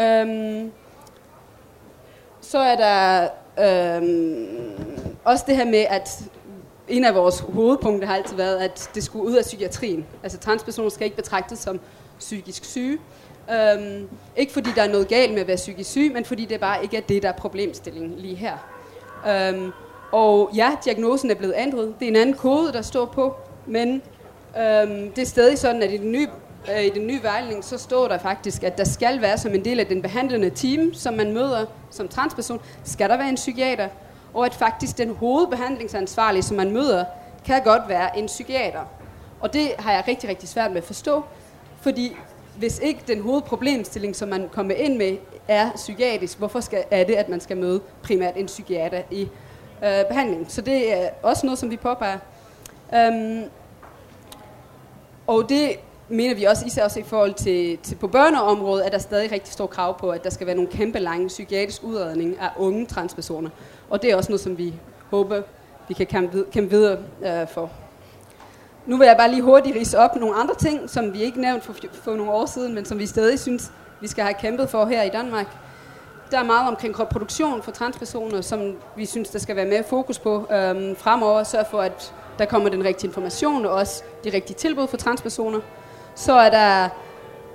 Øhm, 0.00 0.72
så 2.50 2.58
er 2.58 2.76
der 2.76 3.28
øhm, 3.58 4.46
også 5.24 5.44
det 5.46 5.56
her 5.56 5.64
med, 5.64 5.84
at 5.88 6.22
en 6.88 7.04
af 7.04 7.14
vores 7.14 7.38
hovedpunkter 7.38 8.08
har 8.08 8.16
altid 8.16 8.36
været, 8.36 8.56
at 8.56 8.90
det 8.94 9.04
skulle 9.04 9.24
ud 9.24 9.34
af 9.34 9.42
psykiatrien. 9.42 10.06
Altså 10.22 10.38
transpersoner 10.38 10.88
skal 10.88 11.04
ikke 11.04 11.16
betragtes 11.16 11.58
som 11.58 11.80
psykisk 12.18 12.64
syge. 12.64 12.98
Øhm, 13.52 14.08
ikke 14.36 14.52
fordi 14.52 14.70
der 14.74 14.82
er 14.82 14.88
noget 14.88 15.08
galt 15.08 15.32
med 15.32 15.40
at 15.40 15.46
være 15.46 15.56
psykisk 15.56 15.90
syg, 15.90 16.10
men 16.14 16.24
fordi 16.24 16.44
det 16.44 16.60
bare 16.60 16.82
ikke 16.82 16.96
er 16.96 17.00
det, 17.00 17.22
der 17.22 17.28
er 17.28 17.32
problemstillingen 17.32 18.18
lige 18.18 18.36
her. 18.36 18.56
Øhm, 19.28 19.72
og 20.12 20.50
ja, 20.54 20.70
diagnosen 20.84 21.30
er 21.30 21.34
blevet 21.34 21.54
ændret. 21.56 21.94
Det 22.00 22.06
er 22.06 22.10
en 22.10 22.16
anden 22.16 22.36
kode, 22.36 22.72
der 22.72 22.82
står 22.82 23.06
på, 23.06 23.36
men 23.66 24.02
øhm, 24.58 25.10
det 25.10 25.22
er 25.22 25.26
stadig 25.26 25.58
sådan, 25.58 25.82
at 25.82 25.92
i 25.92 25.96
den 25.96 26.12
nye 26.12 26.28
øh, 26.68 26.84
i 26.84 26.88
den 26.88 27.06
nye 27.06 27.22
vejledning, 27.22 27.64
så 27.64 27.78
står 27.78 28.08
der 28.08 28.18
faktisk, 28.18 28.62
at 28.62 28.78
der 28.78 28.84
skal 28.84 29.20
være 29.20 29.38
som 29.38 29.54
en 29.54 29.64
del 29.64 29.80
af 29.80 29.86
den 29.86 30.02
behandlende 30.02 30.50
team, 30.50 30.94
som 30.94 31.14
man 31.14 31.32
møder 31.32 31.66
som 31.90 32.08
transperson, 32.08 32.60
skal 32.84 33.10
der 33.10 33.16
være 33.16 33.28
en 33.28 33.34
psykiater, 33.34 33.88
og 34.34 34.46
at 34.46 34.54
faktisk 34.54 34.98
den 34.98 35.14
hovedbehandlingsansvarlige, 35.14 36.42
som 36.42 36.56
man 36.56 36.70
møder, 36.70 37.04
kan 37.44 37.62
godt 37.62 37.82
være 37.88 38.18
en 38.18 38.26
psykiater. 38.26 38.80
Og 39.40 39.52
det 39.52 39.72
har 39.78 39.92
jeg 39.92 40.04
rigtig, 40.08 40.30
rigtig 40.30 40.48
svært 40.48 40.70
med 40.70 40.78
at 40.78 40.84
forstå, 40.84 41.24
fordi 41.80 42.16
hvis 42.56 42.78
ikke 42.78 43.00
den 43.06 43.22
hovedproblemstilling, 43.22 44.16
som 44.16 44.28
man 44.28 44.48
kommer 44.52 44.74
ind 44.74 44.96
med, 44.96 45.16
er 45.48 45.70
psykiatrisk, 45.74 46.38
hvorfor 46.38 46.60
skal, 46.60 46.84
er 46.90 47.04
det, 47.04 47.14
at 47.14 47.28
man 47.28 47.40
skal 47.40 47.56
møde 47.56 47.80
primært 48.02 48.36
en 48.36 48.46
psykiater 48.46 49.02
i 49.10 49.22
øh, 49.84 50.04
behandlingen? 50.08 50.48
Så 50.48 50.60
det 50.60 50.94
er 50.94 51.08
også 51.22 51.46
noget, 51.46 51.58
som 51.58 51.70
vi 51.70 51.76
påpeger. 51.76 52.18
Øhm, 52.94 53.44
og 55.26 55.48
det 55.48 55.76
mener 56.10 56.34
vi 56.34 56.44
også, 56.44 56.66
især 56.66 56.84
også 56.84 57.00
i 57.00 57.02
forhold 57.02 57.34
til, 57.34 57.78
til 57.78 57.94
på 57.94 58.08
børneområdet, 58.08 58.82
at 58.82 58.92
der 58.92 58.98
stadig 58.98 59.32
rigtig 59.32 59.52
stor 59.52 59.66
krav 59.66 59.98
på, 59.98 60.10
at 60.10 60.24
der 60.24 60.30
skal 60.30 60.46
være 60.46 60.56
nogle 60.56 60.70
kæmpe 60.70 60.98
lange 60.98 61.28
psykiatrisk 61.28 61.84
udredning 61.84 62.38
af 62.40 62.48
unge 62.58 62.86
transpersoner. 62.86 63.50
Og 63.90 64.02
det 64.02 64.10
er 64.10 64.16
også 64.16 64.30
noget, 64.30 64.40
som 64.40 64.58
vi 64.58 64.74
håber, 65.10 65.42
vi 65.88 65.94
kan 65.94 66.06
kæmpe, 66.06 66.44
kæmpe 66.52 66.70
videre 66.70 66.98
øh, 67.24 67.48
for. 67.48 67.70
Nu 68.86 68.96
vil 68.96 69.06
jeg 69.06 69.16
bare 69.16 69.30
lige 69.30 69.42
hurtigt 69.42 69.76
rise 69.76 69.98
op 69.98 70.16
nogle 70.16 70.36
andre 70.36 70.54
ting, 70.54 70.90
som 70.90 71.12
vi 71.12 71.22
ikke 71.22 71.40
nævnte 71.40 71.66
for, 71.66 71.74
for 71.92 72.14
nogle 72.16 72.32
år 72.32 72.46
siden, 72.46 72.74
men 72.74 72.84
som 72.84 72.98
vi 72.98 73.06
stadig 73.06 73.38
synes, 73.38 73.72
vi 74.00 74.08
skal 74.08 74.24
have 74.24 74.34
kæmpet 74.34 74.70
for 74.70 74.84
her 74.84 75.02
i 75.02 75.08
Danmark. 75.08 75.46
Der 76.30 76.38
er 76.38 76.44
meget 76.44 76.68
omkring 76.68 77.00
reproduktion 77.00 77.62
for 77.62 77.70
transpersoner, 77.70 78.40
som 78.40 78.76
vi 78.96 79.06
synes, 79.06 79.28
der 79.28 79.38
skal 79.38 79.56
være 79.56 79.66
mere 79.66 79.84
fokus 79.84 80.18
på 80.18 80.46
øhm, 80.52 80.96
fremover. 80.96 81.42
Sørg 81.42 81.66
for, 81.70 81.80
at 81.80 82.14
der 82.38 82.44
kommer 82.44 82.68
den 82.68 82.84
rigtige 82.84 83.08
information 83.08 83.66
og 83.66 83.72
også 83.72 84.02
de 84.24 84.30
rigtige 84.32 84.56
tilbud 84.56 84.86
for 84.86 84.96
transpersoner. 84.96 85.60
Så 86.20 86.32
er 86.32 86.50
der 86.50 86.88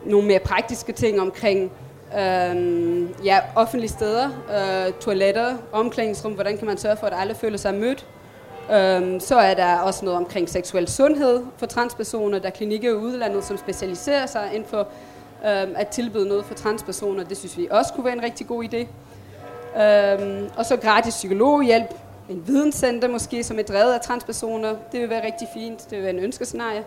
nogle 0.06 0.28
mere 0.28 0.40
praktiske 0.40 0.92
ting 0.92 1.22
omkring 1.22 1.72
øh, 2.20 3.26
ja, 3.26 3.40
offentlige 3.56 3.90
steder, 3.90 4.30
øh, 4.50 4.94
toiletter, 4.94 5.58
omklædningsrum, 5.72 6.34
hvordan 6.34 6.58
kan 6.58 6.68
man 6.68 6.78
sørge 6.78 6.98
for, 6.98 7.08
at 7.08 7.14
alle 7.22 7.36
føler 7.36 7.58
sig 7.58 7.74
mødt. 7.74 8.08
Øh, 8.72 9.22
så 9.22 9.36
er 9.36 9.54
der 9.54 9.78
også 9.80 10.06
noget 10.06 10.20
omkring 10.20 10.50
seksuel 10.50 10.88
sundhed 10.88 11.44
for 11.58 11.66
transpersoner. 11.66 12.40
Der 12.40 12.46
er 12.46 12.52
klinikker 12.52 12.90
i 12.90 12.94
udlandet, 12.94 13.44
som 13.44 13.58
specialiserer 13.58 14.26
sig 14.26 14.50
inden 14.54 14.70
for 14.70 14.80
øh, 15.46 15.68
at 15.76 15.88
tilbyde 15.88 16.28
noget 16.28 16.46
for 16.46 16.54
transpersoner. 16.54 17.24
Det 17.24 17.38
synes 17.38 17.58
vi 17.58 17.68
også 17.72 17.94
kunne 17.94 18.06
være 18.06 18.16
en 18.16 18.24
rigtig 18.24 18.48
god 18.48 18.64
idé. 18.64 18.88
Øh, 19.82 20.50
og 20.58 20.66
så 20.66 20.78
gratis 20.78 21.14
psykologhjælp. 21.14 21.94
En 22.30 22.44
videnscenter 22.48 23.08
måske, 23.08 23.44
som 23.44 23.60
er 23.60 23.64
drevet 23.64 23.94
af 23.94 24.02
transpersoner. 24.02 24.76
Det 24.92 25.02
vil 25.02 25.10
være 25.10 25.26
rigtig 25.26 25.48
fint. 25.54 25.90
Det 25.90 25.92
vil 25.92 26.02
være 26.04 26.14
en 26.14 26.20
ønskescenarie. 26.20 26.84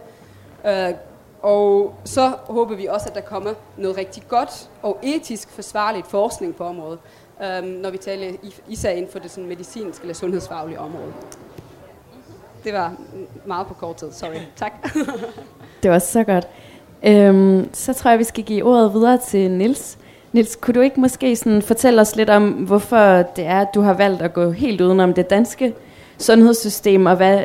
Øh, 0.67 0.95
og 1.43 1.95
så 2.05 2.33
håber 2.47 2.75
vi 2.75 2.87
også, 2.87 3.09
at 3.09 3.15
der 3.15 3.21
kommer 3.21 3.51
noget 3.77 3.97
rigtig 3.97 4.23
godt 4.29 4.71
og 4.83 4.99
etisk 5.03 5.51
forsvarligt 5.51 6.07
forskning 6.07 6.57
på 6.57 6.65
området, 6.65 6.99
øhm, 7.45 7.67
når 7.67 7.91
vi 7.91 7.99
taler 7.99 8.33
især 8.69 8.91
inden 8.91 9.13
for 9.13 9.19
det 9.19 9.31
sådan 9.31 9.49
medicinske 9.49 10.03
eller 10.03 10.15
sundhedsfaglige 10.15 10.81
område. 10.81 11.13
Det 12.65 12.73
var 12.73 12.93
meget 13.47 13.67
på 13.67 13.75
kort 13.75 13.97
tid, 13.97 14.13
sorry. 14.13 14.41
Tak. 14.57 14.73
det 15.83 15.91
var 15.91 15.99
så 15.99 16.25
godt. 16.25 16.49
Øhm, 17.03 17.69
så 17.73 17.93
tror 17.93 18.11
jeg, 18.11 18.19
vi 18.19 18.25
skal 18.25 18.45
give 18.45 18.65
ordet 18.65 18.95
videre 18.95 19.19
til 19.19 19.51
Nils. 19.51 19.99
Nils, 20.33 20.57
kunne 20.57 20.75
du 20.75 20.81
ikke 20.81 21.01
måske 21.01 21.37
sådan 21.37 21.63
fortælle 21.63 22.01
os 22.01 22.17
lidt 22.17 22.31
om, 22.31 22.49
hvorfor 22.51 23.23
det 23.23 23.47
er, 23.47 23.61
at 23.61 23.69
du 23.75 23.81
har 23.81 23.93
valgt 23.93 24.23
at 24.23 24.35
gå 24.35 24.51
helt 24.51 24.81
udenom 24.81 25.15
det 25.15 25.31
danske 25.31 25.75
sundhedssystem, 26.19 27.07
og 27.07 27.17
hvad, 27.17 27.45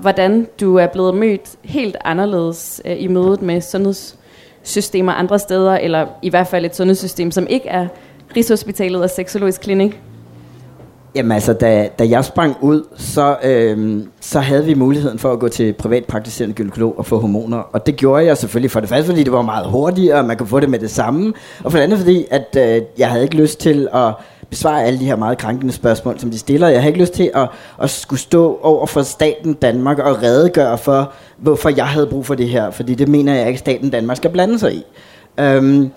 hvordan 0.00 0.46
du 0.60 0.76
er 0.76 0.86
blevet 0.86 1.14
mødt 1.14 1.50
helt 1.62 1.96
anderledes 2.04 2.82
øh, 2.84 3.02
i 3.02 3.08
mødet 3.08 3.42
med 3.42 3.60
sundhedssystemer 3.60 5.12
andre 5.12 5.38
steder, 5.38 5.72
eller 5.72 6.06
i 6.22 6.30
hvert 6.30 6.46
fald 6.46 6.64
et 6.64 6.76
sundhedssystem, 6.76 7.30
som 7.30 7.46
ikke 7.50 7.68
er 7.68 7.86
Rigshospitalet 8.36 9.02
og 9.02 9.10
Seksologisk 9.10 9.60
Klinik? 9.60 10.00
Jamen 11.14 11.32
altså, 11.32 11.52
da, 11.52 11.88
da 11.98 12.08
jeg 12.08 12.24
sprang 12.24 12.56
ud, 12.60 12.82
så, 12.96 13.36
øhm, 13.42 14.08
så 14.20 14.40
havde 14.40 14.64
vi 14.64 14.74
muligheden 14.74 15.18
for 15.18 15.32
at 15.32 15.38
gå 15.38 15.48
til 15.48 15.72
privatpraktiserende 15.72 16.54
gynekolog 16.54 16.98
og 16.98 17.06
få 17.06 17.18
hormoner. 17.18 17.58
Og 17.58 17.86
det 17.86 17.96
gjorde 17.96 18.24
jeg 18.24 18.36
selvfølgelig 18.36 18.70
for 18.70 18.80
det 18.80 18.88
første, 18.88 19.06
fordi 19.06 19.22
det 19.22 19.32
var 19.32 19.42
meget 19.42 19.66
hurtigere, 19.66 20.18
og 20.18 20.24
man 20.24 20.36
kunne 20.36 20.46
få 20.46 20.60
det 20.60 20.70
med 20.70 20.78
det 20.78 20.90
samme. 20.90 21.32
Og 21.64 21.72
for 21.72 21.78
det 21.78 21.84
andet, 21.84 21.98
fordi 21.98 22.26
at, 22.30 22.56
øh, 22.58 22.82
jeg 22.98 23.08
havde 23.08 23.22
ikke 23.22 23.36
lyst 23.36 23.60
til 23.60 23.88
at 23.94 24.14
besvare 24.50 24.84
alle 24.84 25.00
de 25.00 25.04
her 25.04 25.16
meget 25.16 25.38
krænkende 25.38 25.72
spørgsmål, 25.72 26.18
som 26.18 26.30
de 26.30 26.38
stiller. 26.38 26.68
Jeg 26.68 26.80
har 26.80 26.88
ikke 26.88 27.00
lyst 27.00 27.12
til 27.12 27.30
at, 27.34 27.48
at 27.82 27.90
skulle 27.90 28.20
stå 28.20 28.60
over 28.62 28.86
for 28.86 29.02
staten 29.02 29.54
Danmark 29.54 29.98
og 29.98 30.22
redegøre 30.22 30.78
for, 30.78 31.12
hvorfor 31.36 31.68
jeg 31.68 31.86
havde 31.86 32.06
brug 32.06 32.26
for 32.26 32.34
det 32.34 32.48
her. 32.48 32.70
Fordi 32.70 32.94
det 32.94 33.08
mener 33.08 33.34
jeg 33.34 33.46
ikke, 33.46 33.58
staten 33.58 33.90
Danmark 33.90 34.16
skal 34.16 34.30
blande 34.30 34.58
sig 34.58 34.74
i. 34.74 34.84
Øhm, 35.40 35.90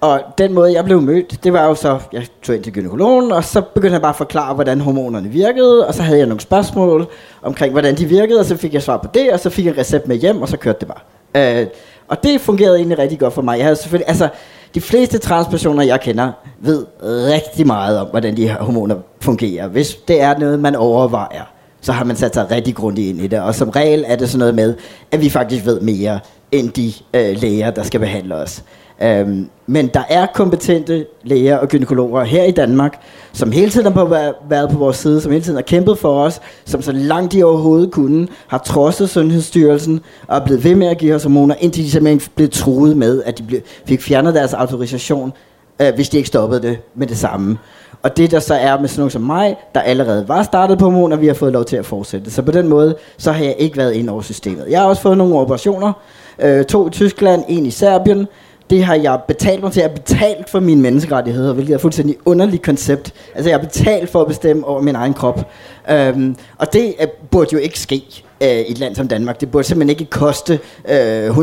og 0.00 0.20
den 0.38 0.52
måde, 0.52 0.72
jeg 0.72 0.84
blev 0.84 1.02
mødt, 1.02 1.44
det 1.44 1.52
var 1.52 1.66
jo 1.66 1.74
så, 1.74 1.98
jeg 2.12 2.26
tog 2.42 2.54
ind 2.54 2.64
til 2.64 2.72
gynekologen, 2.72 3.32
og 3.32 3.44
så 3.44 3.60
begyndte 3.60 3.92
han 3.92 4.00
bare 4.00 4.10
at 4.10 4.16
forklare, 4.16 4.54
hvordan 4.54 4.80
hormonerne 4.80 5.28
virkede, 5.28 5.86
og 5.86 5.94
så 5.94 6.02
havde 6.02 6.18
jeg 6.18 6.26
nogle 6.26 6.40
spørgsmål 6.40 7.06
omkring, 7.42 7.72
hvordan 7.72 7.94
de 7.96 8.06
virkede, 8.06 8.40
og 8.40 8.44
så 8.44 8.56
fik 8.56 8.74
jeg 8.74 8.82
svar 8.82 8.96
på 8.96 9.08
det, 9.14 9.32
og 9.32 9.40
så 9.40 9.50
fik 9.50 9.64
jeg 9.64 9.72
en 9.72 9.78
recept 9.78 10.08
med 10.08 10.16
hjem, 10.16 10.42
og 10.42 10.48
så 10.48 10.56
kørte 10.56 10.78
det 10.80 10.88
bare. 10.88 11.60
Øh, 11.60 11.66
og 12.08 12.22
det 12.24 12.40
fungerede 12.40 12.76
egentlig 12.76 12.98
rigtig 12.98 13.18
godt 13.18 13.34
for 13.34 13.42
mig. 13.42 13.58
Jeg 13.58 13.66
havde 13.66 13.76
selvfølgelig, 13.76 14.08
altså, 14.08 14.28
de 14.74 14.80
fleste 14.80 15.18
transpersoner, 15.18 15.82
jeg 15.82 16.00
kender, 16.00 16.32
ved 16.60 16.86
rigtig 17.02 17.66
meget 17.66 17.98
om, 17.98 18.06
hvordan 18.06 18.36
de 18.36 18.48
her 18.48 18.62
hormoner 18.62 18.96
fungerer. 19.20 19.68
Hvis 19.68 19.94
det 20.08 20.20
er 20.20 20.38
noget, 20.38 20.60
man 20.60 20.76
overvejer, 20.76 21.44
så 21.80 21.92
har 21.92 22.04
man 22.04 22.16
sat 22.16 22.34
sig 22.34 22.50
rigtig 22.50 22.74
grundigt 22.74 23.08
ind 23.08 23.20
i 23.20 23.26
det. 23.26 23.40
Og 23.40 23.54
som 23.54 23.68
regel 23.68 24.04
er 24.06 24.16
det 24.16 24.28
sådan 24.30 24.38
noget 24.38 24.54
med, 24.54 24.74
at 25.10 25.20
vi 25.20 25.30
faktisk 25.30 25.64
ved 25.66 25.80
mere 25.80 26.20
end 26.52 26.70
de 26.70 26.92
øh, 27.14 27.36
læger, 27.36 27.70
der 27.70 27.82
skal 27.82 28.00
behandle 28.00 28.34
os. 28.34 28.62
Øhm, 29.02 29.48
men 29.66 29.86
der 29.86 30.02
er 30.08 30.26
kompetente 30.26 31.06
læger 31.22 31.56
og 31.56 31.68
gynekologer 31.68 32.24
her 32.24 32.44
i 32.44 32.50
Danmark, 32.50 33.00
som 33.32 33.52
hele 33.52 33.70
tiden 33.70 33.92
har 33.92 34.34
været 34.48 34.70
på 34.70 34.78
vores 34.78 34.96
side, 34.96 35.20
som 35.20 35.32
hele 35.32 35.44
tiden 35.44 35.56
har 35.56 35.62
kæmpet 35.62 35.98
for 35.98 36.22
os, 36.22 36.40
som 36.64 36.82
så 36.82 36.92
langt 36.92 37.32
de 37.32 37.44
overhovedet 37.44 37.90
kunne, 37.90 38.28
har 38.46 38.58
trodset 38.58 39.10
Sundhedsstyrelsen 39.10 40.00
og 40.28 40.36
er 40.36 40.44
blevet 40.44 40.64
ved 40.64 40.74
med 40.74 40.86
at 40.86 40.98
give 40.98 41.14
os 41.14 41.22
hormoner, 41.22 41.54
indtil 41.60 41.84
de 41.84 41.90
simpelthen 41.90 42.32
blev 42.34 42.48
truet 42.48 42.96
med, 42.96 43.22
at 43.22 43.38
de 43.38 43.42
blev, 43.42 43.60
fik 43.86 44.02
fjernet 44.02 44.34
deres 44.34 44.54
autorisation, 44.54 45.32
øh, 45.80 45.94
hvis 45.94 46.08
de 46.08 46.16
ikke 46.16 46.26
stoppede 46.26 46.62
det 46.62 46.78
med 46.94 47.06
det 47.06 47.18
samme. 47.18 47.58
Og 48.02 48.16
det 48.16 48.30
der 48.30 48.40
så 48.40 48.54
er 48.54 48.80
med 48.80 48.88
sådan 48.88 49.00
nogen 49.00 49.10
som 49.10 49.22
mig, 49.22 49.56
der 49.74 49.80
allerede 49.80 50.28
var 50.28 50.42
startet 50.42 50.78
på 50.78 50.84
hormoner, 50.84 51.16
vi 51.16 51.26
har 51.26 51.34
fået 51.34 51.52
lov 51.52 51.64
til 51.64 51.76
at 51.76 51.86
fortsætte. 51.86 52.30
Så 52.30 52.42
på 52.42 52.52
den 52.52 52.68
måde, 52.68 52.96
så 53.18 53.32
har 53.32 53.44
jeg 53.44 53.54
ikke 53.58 53.76
været 53.76 53.92
ind 53.92 54.10
over 54.10 54.22
systemet. 54.22 54.66
Jeg 54.70 54.80
har 54.80 54.86
også 54.86 55.02
fået 55.02 55.18
nogle 55.18 55.34
operationer, 55.38 55.92
øh, 56.38 56.64
to 56.64 56.86
i 56.86 56.90
Tyskland, 56.90 57.44
en 57.48 57.66
i 57.66 57.70
Serbien, 57.70 58.26
det 58.70 58.84
har 58.84 58.94
jeg 58.94 59.20
betalt 59.28 59.62
mig 59.62 59.72
til. 59.72 59.80
Jeg 59.80 59.90
har 59.90 59.96
betalt 59.96 60.50
for 60.50 60.60
mine 60.60 60.82
menneskerettigheder, 60.82 61.52
hvilket 61.52 61.72
er 61.72 61.76
et 61.76 61.82
fuldstændig 61.82 62.16
underligt 62.24 62.62
koncept. 62.62 63.12
Altså, 63.34 63.50
jeg 63.50 63.58
har 63.58 63.66
betalt 63.66 64.10
for 64.10 64.20
at 64.20 64.26
bestemme 64.26 64.66
over 64.66 64.82
min 64.82 64.94
egen 64.94 65.14
krop. 65.14 65.50
Øhm, 65.90 66.36
og 66.58 66.72
det 66.72 66.94
uh, 67.00 67.28
burde 67.30 67.48
jo 67.52 67.58
ikke 67.58 67.78
ske 67.80 68.02
øh, 68.42 68.48
i 68.48 68.72
et 68.72 68.78
land 68.78 68.94
som 68.94 69.08
Danmark. 69.08 69.40
Det 69.40 69.50
burde 69.50 69.66
simpelthen 69.66 69.90
ikke 70.00 70.10
koste 70.10 70.52
øh, 70.88 71.28
125.000 71.28 71.42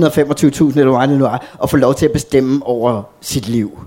eller 0.79 0.97
hvad 0.97 1.07
det 1.07 1.19
nu 1.19 1.25
er, 1.25 1.37
at 1.63 1.69
få 1.69 1.77
lov 1.77 1.95
til 1.95 2.05
at 2.05 2.11
bestemme 2.11 2.65
over 2.65 3.03
sit 3.21 3.47
liv. 3.47 3.79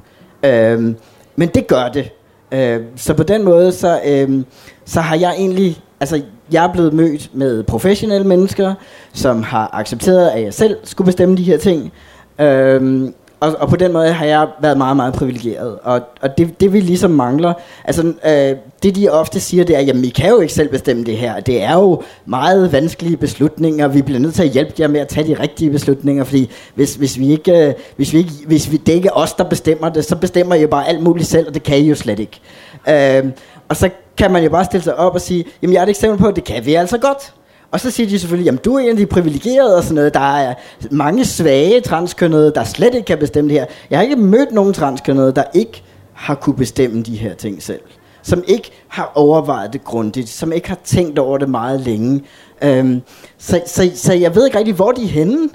Øhm, 0.43 0.97
men 1.37 1.49
det 1.49 1.67
gør 1.67 1.89
det. 1.89 2.11
Uh, 2.53 2.85
så 2.97 3.15
på 3.15 3.23
den 3.23 3.45
måde, 3.45 3.73
så, 3.73 4.25
um, 4.29 4.47
så 4.85 5.01
har 5.01 5.17
jeg 5.17 5.35
egentlig... 5.39 5.83
Altså, 6.01 6.23
jeg 6.53 6.65
er 6.65 6.73
blevet 6.73 6.93
mødt 6.93 7.31
med 7.35 7.63
professionelle 7.63 8.27
mennesker, 8.27 8.75
som 9.13 9.43
har 9.43 9.71
accepteret, 9.73 10.29
at 10.29 10.43
jeg 10.43 10.55
selv 10.55 10.77
skulle 10.85 11.07
bestemme 11.07 11.37
de 11.37 11.43
her 11.43 11.59
ting. 11.59 11.93
Øhm, 12.41 13.15
og, 13.41 13.57
og 13.59 13.69
på 13.69 13.77
den 13.77 13.93
måde 13.93 14.13
har 14.13 14.25
jeg 14.25 14.49
været 14.61 14.79
meget, 14.79 14.97
meget 14.97 15.15
privilegeret. 15.15 15.79
Og, 15.83 16.01
og 16.21 16.39
det, 16.39 16.61
det 16.61 16.73
vi 16.73 16.81
ligesom 16.81 17.11
mangler, 17.11 17.53
altså 17.85 18.03
øh, 18.27 18.57
det 18.83 18.97
de 18.97 19.09
ofte 19.09 19.41
siger, 19.41 19.65
det 19.65 19.77
er, 19.77 19.81
jamen 19.81 20.05
I 20.05 20.09
kan 20.09 20.31
jo 20.31 20.41
ikke 20.41 20.53
selv 20.53 20.69
bestemme 20.69 21.05
det 21.05 21.17
her. 21.17 21.41
Det 21.41 21.63
er 21.63 21.73
jo 21.73 22.03
meget 22.27 22.73
vanskelige 22.73 23.17
beslutninger. 23.17 23.89
Vi 23.89 24.03
bliver 24.03 24.21
nødt 24.21 24.35
til 24.35 24.43
at 24.43 24.49
hjælpe 24.49 24.73
jer 24.79 24.89
med 24.89 25.01
at 25.01 25.09
tage 25.09 25.27
de 25.27 25.43
rigtige 25.43 25.71
beslutninger, 25.71 26.25
fordi 26.25 26.51
hvis, 26.75 26.95
hvis 26.95 27.19
vi 27.19 27.31
ikke, 27.31 27.69
øh, 27.69 27.75
hvis 27.97 28.13
vi 28.13 28.19
ikke, 28.19 28.33
hvis 28.47 28.73
vi, 28.73 28.77
det 28.77 28.93
ikke 28.93 29.09
er 29.09 29.13
os, 29.13 29.33
der 29.33 29.45
bestemmer 29.45 29.89
det, 29.89 30.05
så 30.05 30.17
bestemmer 30.17 30.55
I 30.55 30.61
jo 30.61 30.69
bare 30.69 30.89
alt 30.89 31.03
muligt 31.03 31.29
selv, 31.29 31.49
og 31.49 31.55
det 31.55 31.63
kan 31.63 31.79
I 31.79 31.89
jo 31.89 31.95
slet 31.95 32.19
ikke. 32.19 32.41
Øh, 32.89 33.33
og 33.69 33.77
så 33.77 33.91
kan 34.17 34.31
man 34.31 34.45
jo 34.45 34.51
bare 34.51 34.65
stille 34.65 34.85
sig 34.85 34.97
op 34.97 35.15
og 35.15 35.21
sige, 35.21 35.45
jamen 35.63 35.75
jeg 35.75 35.81
er 35.81 35.85
et 35.85 35.91
eksempel 35.91 36.19
på, 36.19 36.27
at 36.27 36.37
det 36.37 36.45
kan 36.45 36.67
vi 36.67 36.75
altså 36.75 36.99
godt. 36.99 37.33
Og 37.71 37.81
så 37.81 37.91
siger 37.91 38.09
de 38.09 38.19
selvfølgelig, 38.19 38.45
jamen 38.45 38.61
du 38.65 38.75
er 38.75 38.79
en 38.79 38.89
af 38.89 38.97
de 38.97 39.07
privilegerede 39.07 39.77
og 39.77 39.83
sådan 39.83 39.95
noget. 39.95 40.15
Der 40.15 40.37
er 40.37 40.55
mange 40.91 41.25
svage 41.25 41.81
transkønnede, 41.81 42.53
der 42.55 42.65
slet 42.65 42.95
ikke 42.95 43.07
kan 43.07 43.19
bestemme 43.19 43.51
det 43.51 43.59
her. 43.59 43.67
Jeg 43.91 43.99
har 43.99 44.03
ikke 44.03 44.17
mødt 44.17 44.53
nogen 44.53 44.73
transkønnede, 44.75 45.33
der 45.33 45.45
ikke 45.55 45.83
har 46.13 46.35
kunne 46.35 46.57
bestemme 46.57 47.03
de 47.03 47.17
her 47.17 47.35
ting 47.35 47.63
selv. 47.63 47.81
Som 48.23 48.45
ikke 48.47 48.71
har 48.89 49.13
overvejet 49.15 49.73
det 49.73 49.85
grundigt. 49.85 50.29
Som 50.29 50.53
ikke 50.53 50.69
har 50.69 50.79
tænkt 50.85 51.19
over 51.19 51.39
det 51.39 51.49
meget 51.49 51.81
længe. 51.81 52.23
Øhm, 52.63 53.03
så, 53.39 53.61
så, 53.67 53.91
så 53.95 54.13
jeg 54.13 54.35
ved 54.35 54.47
ikke 54.47 54.59
rigtig, 54.59 54.75
hvor 54.75 54.93
de 54.93 55.03
er 55.03 55.09
henne. 55.09 55.49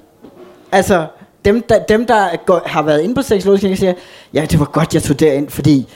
Altså, 0.72 1.08
dem 1.46 1.62
der, 1.70 1.84
dem, 1.84 2.06
der 2.06 2.46
går, 2.46 2.62
har 2.66 2.82
været 2.82 3.02
inde 3.02 3.16
på 3.16 3.22
seksologisk 3.22 3.62
klinik, 3.62 3.78
siger, 3.78 3.94
ja, 4.34 4.46
det 4.52 4.60
var 4.60 4.66
godt, 4.66 4.94
jeg 4.94 5.04
tog 5.04 5.20
derind, 5.20 5.50
fordi 5.50 5.88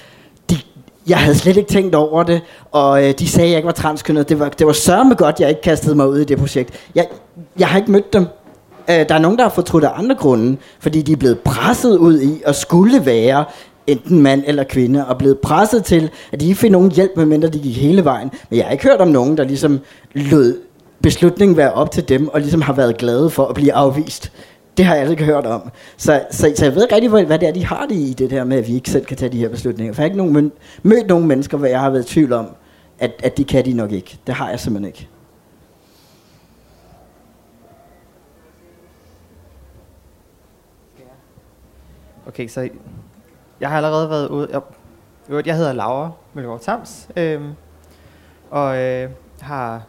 jeg 1.09 1.17
havde 1.17 1.35
slet 1.35 1.57
ikke 1.57 1.69
tænkt 1.69 1.95
over 1.95 2.23
det, 2.23 2.41
og 2.71 3.03
øh, 3.07 3.13
de 3.19 3.29
sagde, 3.29 3.45
at 3.45 3.49
jeg 3.49 3.57
ikke 3.57 3.67
var 3.67 3.73
transkønnet. 3.73 4.29
Det 4.29 4.39
var, 4.39 4.49
det 4.49 4.67
var 4.67 4.73
sørme 4.73 5.15
godt, 5.15 5.39
jeg 5.39 5.49
ikke 5.49 5.61
kastede 5.61 5.95
mig 5.95 6.09
ud 6.09 6.19
i 6.19 6.23
det 6.23 6.37
projekt. 6.37 6.69
Jeg, 6.95 7.07
jeg 7.59 7.67
har 7.67 7.77
ikke 7.77 7.91
mødt 7.91 8.13
dem. 8.13 8.25
Øh, 8.89 9.09
der 9.09 9.15
er 9.15 9.19
nogen, 9.19 9.37
der 9.37 9.43
har 9.43 9.49
fortrudt 9.49 9.83
af 9.83 9.91
andre 9.95 10.15
grunde, 10.15 10.57
fordi 10.79 11.01
de 11.01 11.11
er 11.11 11.15
blevet 11.15 11.39
presset 11.39 11.97
ud 11.97 12.21
i 12.21 12.41
at 12.45 12.55
skulle 12.55 13.05
være 13.05 13.45
enten 13.87 14.21
mand 14.21 14.43
eller 14.47 14.63
kvinde, 14.63 15.05
og 15.07 15.17
blevet 15.17 15.39
presset 15.39 15.83
til, 15.83 16.09
at 16.31 16.39
de 16.39 16.45
ikke 16.45 16.59
fik 16.59 16.71
nogen 16.71 16.91
hjælp, 16.91 17.11
medmindre 17.15 17.47
de 17.49 17.59
gik 17.59 17.77
hele 17.77 18.03
vejen. 18.03 18.31
Men 18.49 18.57
jeg 18.57 18.65
har 18.65 18.71
ikke 18.71 18.83
hørt 18.83 19.01
om 19.01 19.07
nogen, 19.07 19.37
der 19.37 19.43
ligesom 19.43 19.79
lød 20.13 20.57
beslutningen 21.01 21.57
være 21.57 21.73
op 21.73 21.91
til 21.91 22.09
dem, 22.09 22.27
og 22.27 22.39
ligesom 22.41 22.61
har 22.61 22.73
været 22.73 22.97
glade 22.97 23.29
for 23.29 23.45
at 23.45 23.55
blive 23.55 23.73
afvist. 23.73 24.31
Det 24.79 24.87
har 24.87 24.95
jeg 24.95 25.07
aldrig 25.07 25.25
hørt 25.25 25.45
om. 25.45 25.71
Så, 25.97 26.25
så, 26.31 26.53
så 26.55 26.65
jeg 26.65 26.75
ved 26.75 26.83
ikke 26.83 26.95
rigtig, 26.95 27.09
hvad 27.09 27.39
det 27.39 27.47
er, 27.47 27.53
de 27.53 27.65
har 27.65 27.85
det 27.85 27.95
i 27.95 28.13
det 28.13 28.29
der 28.29 28.43
med, 28.43 28.57
at 28.57 28.67
vi 28.67 28.73
ikke 28.73 28.89
selv 28.89 29.05
kan 29.05 29.17
tage 29.17 29.31
de 29.31 29.37
her 29.37 29.49
beslutninger. 29.49 29.93
For 29.93 30.01
jeg 30.01 30.03
har 30.03 30.13
ikke 30.13 30.17
nogen, 30.17 30.51
mødt 30.83 31.07
nogen 31.07 31.27
mennesker, 31.27 31.57
hvor 31.57 31.67
jeg 31.67 31.79
har 31.79 31.89
været 31.89 32.03
i 32.11 32.13
tvivl 32.13 32.33
om, 32.33 32.55
at, 32.99 33.11
at 33.23 33.37
de 33.37 33.43
kan 33.43 33.65
de 33.65 33.73
nok 33.73 33.91
ikke. 33.91 34.19
Det 34.27 34.35
har 34.35 34.49
jeg 34.49 34.59
simpelthen 34.59 34.87
ikke. 34.87 35.09
Okay, 42.27 42.47
så 42.47 42.69
jeg 43.59 43.69
har 43.69 43.77
allerede 43.77 44.09
været 44.09 44.27
ude... 44.27 44.61
Jeg, 45.29 45.47
jeg 45.47 45.55
hedder 45.55 45.73
Laura 45.73 46.11
Mølgaard 46.33 46.61
Tams, 46.61 47.09
øh, 47.17 47.41
og 48.49 48.77
øh, 48.77 49.09
har 49.39 49.83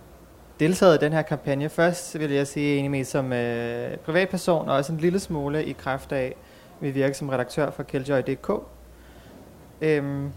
deltaget 0.60 1.02
i 1.02 1.04
den 1.04 1.12
her 1.12 1.22
kampagne. 1.22 1.68
Først 1.68 2.18
vil 2.18 2.30
jeg 2.30 2.46
sige 2.46 2.76
egentlig 2.76 3.06
som 3.06 3.32
øh, 3.32 3.96
privatperson, 3.96 4.68
og 4.68 4.76
også 4.76 4.92
en 4.92 4.98
lille 4.98 5.20
smule 5.20 5.64
i 5.64 5.72
kraft 5.72 6.12
af, 6.12 6.26
at 6.26 6.34
vi 6.80 6.90
virker 6.90 7.14
som 7.14 7.28
redaktør 7.28 7.70
for 7.70 7.82
Killjoy.dk. 7.82 8.50
Øhm, 9.80 10.32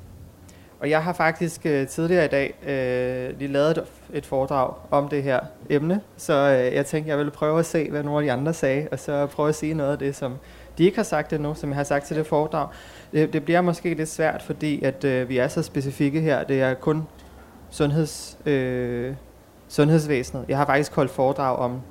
og 0.79 0.89
jeg 0.89 1.03
har 1.03 1.13
faktisk 1.13 1.65
øh, 1.65 1.87
tidligere 1.87 2.25
i 2.25 2.27
dag 2.27 2.53
øh, 2.67 3.39
lige 3.39 3.51
lavet 3.51 3.77
et, 3.77 3.83
et 4.13 4.25
foredrag 4.25 4.73
om 4.91 5.09
det 5.09 5.23
her 5.23 5.39
emne, 5.69 6.01
så 6.17 6.33
øh, 6.33 6.75
jeg 6.75 6.85
tænkte, 6.85 7.09
jeg 7.09 7.17
ville 7.17 7.31
prøve 7.31 7.59
at 7.59 7.65
se, 7.65 7.89
hvad 7.89 8.03
nogle 8.03 8.19
af 8.19 8.23
de 8.23 8.31
andre 8.31 8.53
sagde, 8.53 8.87
og 8.91 8.99
så 8.99 9.25
prøve 9.25 9.49
at 9.49 9.55
sige 9.55 9.73
noget 9.73 9.91
af 9.91 9.97
det, 9.97 10.15
som 10.15 10.35
de 10.77 10.83
ikke 10.83 10.97
har 10.97 11.03
sagt 11.03 11.33
endnu, 11.33 11.55
som 11.55 11.69
jeg 11.69 11.75
har 11.75 11.83
sagt 11.83 12.05
til 12.05 12.17
det 12.17 12.27
foredrag. 12.27 12.67
Det, 13.11 13.33
det 13.33 13.45
bliver 13.45 13.61
måske 13.61 13.93
lidt 13.93 14.09
svært, 14.09 14.41
fordi 14.41 14.83
at 14.83 15.03
øh, 15.03 15.29
vi 15.29 15.37
er 15.37 15.47
så 15.47 15.61
specifikke 15.61 16.21
her. 16.21 16.43
Det 16.43 16.61
er 16.61 16.73
kun 16.73 17.03
sundheds... 17.69 18.37
Øh, 18.45 19.13
sundhedsvæsenet. 19.73 20.45
Jeg 20.47 20.57
har 20.57 20.65
faktisk 20.65 20.95
holdt 20.95 21.11
foredrag 21.11 21.57
om 21.57 21.81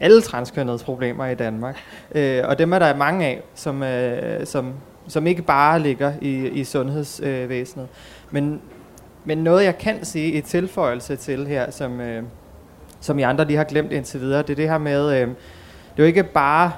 alle 0.00 0.20
transkønnedes 0.20 0.82
problemer 0.82 1.26
i 1.26 1.34
Danmark. 1.34 1.76
Øh, 2.14 2.42
og 2.44 2.58
dem 2.58 2.72
er 2.72 2.78
der 2.78 2.96
mange 2.96 3.26
af, 3.26 3.42
som, 3.54 3.82
øh, 3.82 4.46
som, 4.46 4.72
som 5.08 5.26
ikke 5.26 5.42
bare 5.42 5.78
ligger 5.78 6.12
i, 6.20 6.48
i 6.48 6.64
sundhedsvæsenet. 6.64 7.88
Men, 8.30 8.60
men 9.24 9.38
noget, 9.38 9.64
jeg 9.64 9.78
kan 9.78 10.04
sige 10.04 10.32
i 10.32 10.40
tilføjelse 10.40 11.16
til 11.16 11.46
her, 11.46 11.70
som, 11.70 12.00
øh, 12.00 12.22
som 13.00 13.18
I 13.18 13.22
andre 13.22 13.44
lige 13.44 13.56
har 13.56 13.64
glemt 13.64 13.92
indtil 13.92 14.20
videre, 14.20 14.42
det 14.42 14.50
er 14.50 14.54
det 14.54 14.68
her 14.68 14.78
med, 14.78 15.12
øh, 15.12 15.28
det 15.28 15.36
er 15.96 16.02
jo 16.02 16.04
ikke 16.04 16.24
bare 16.24 16.72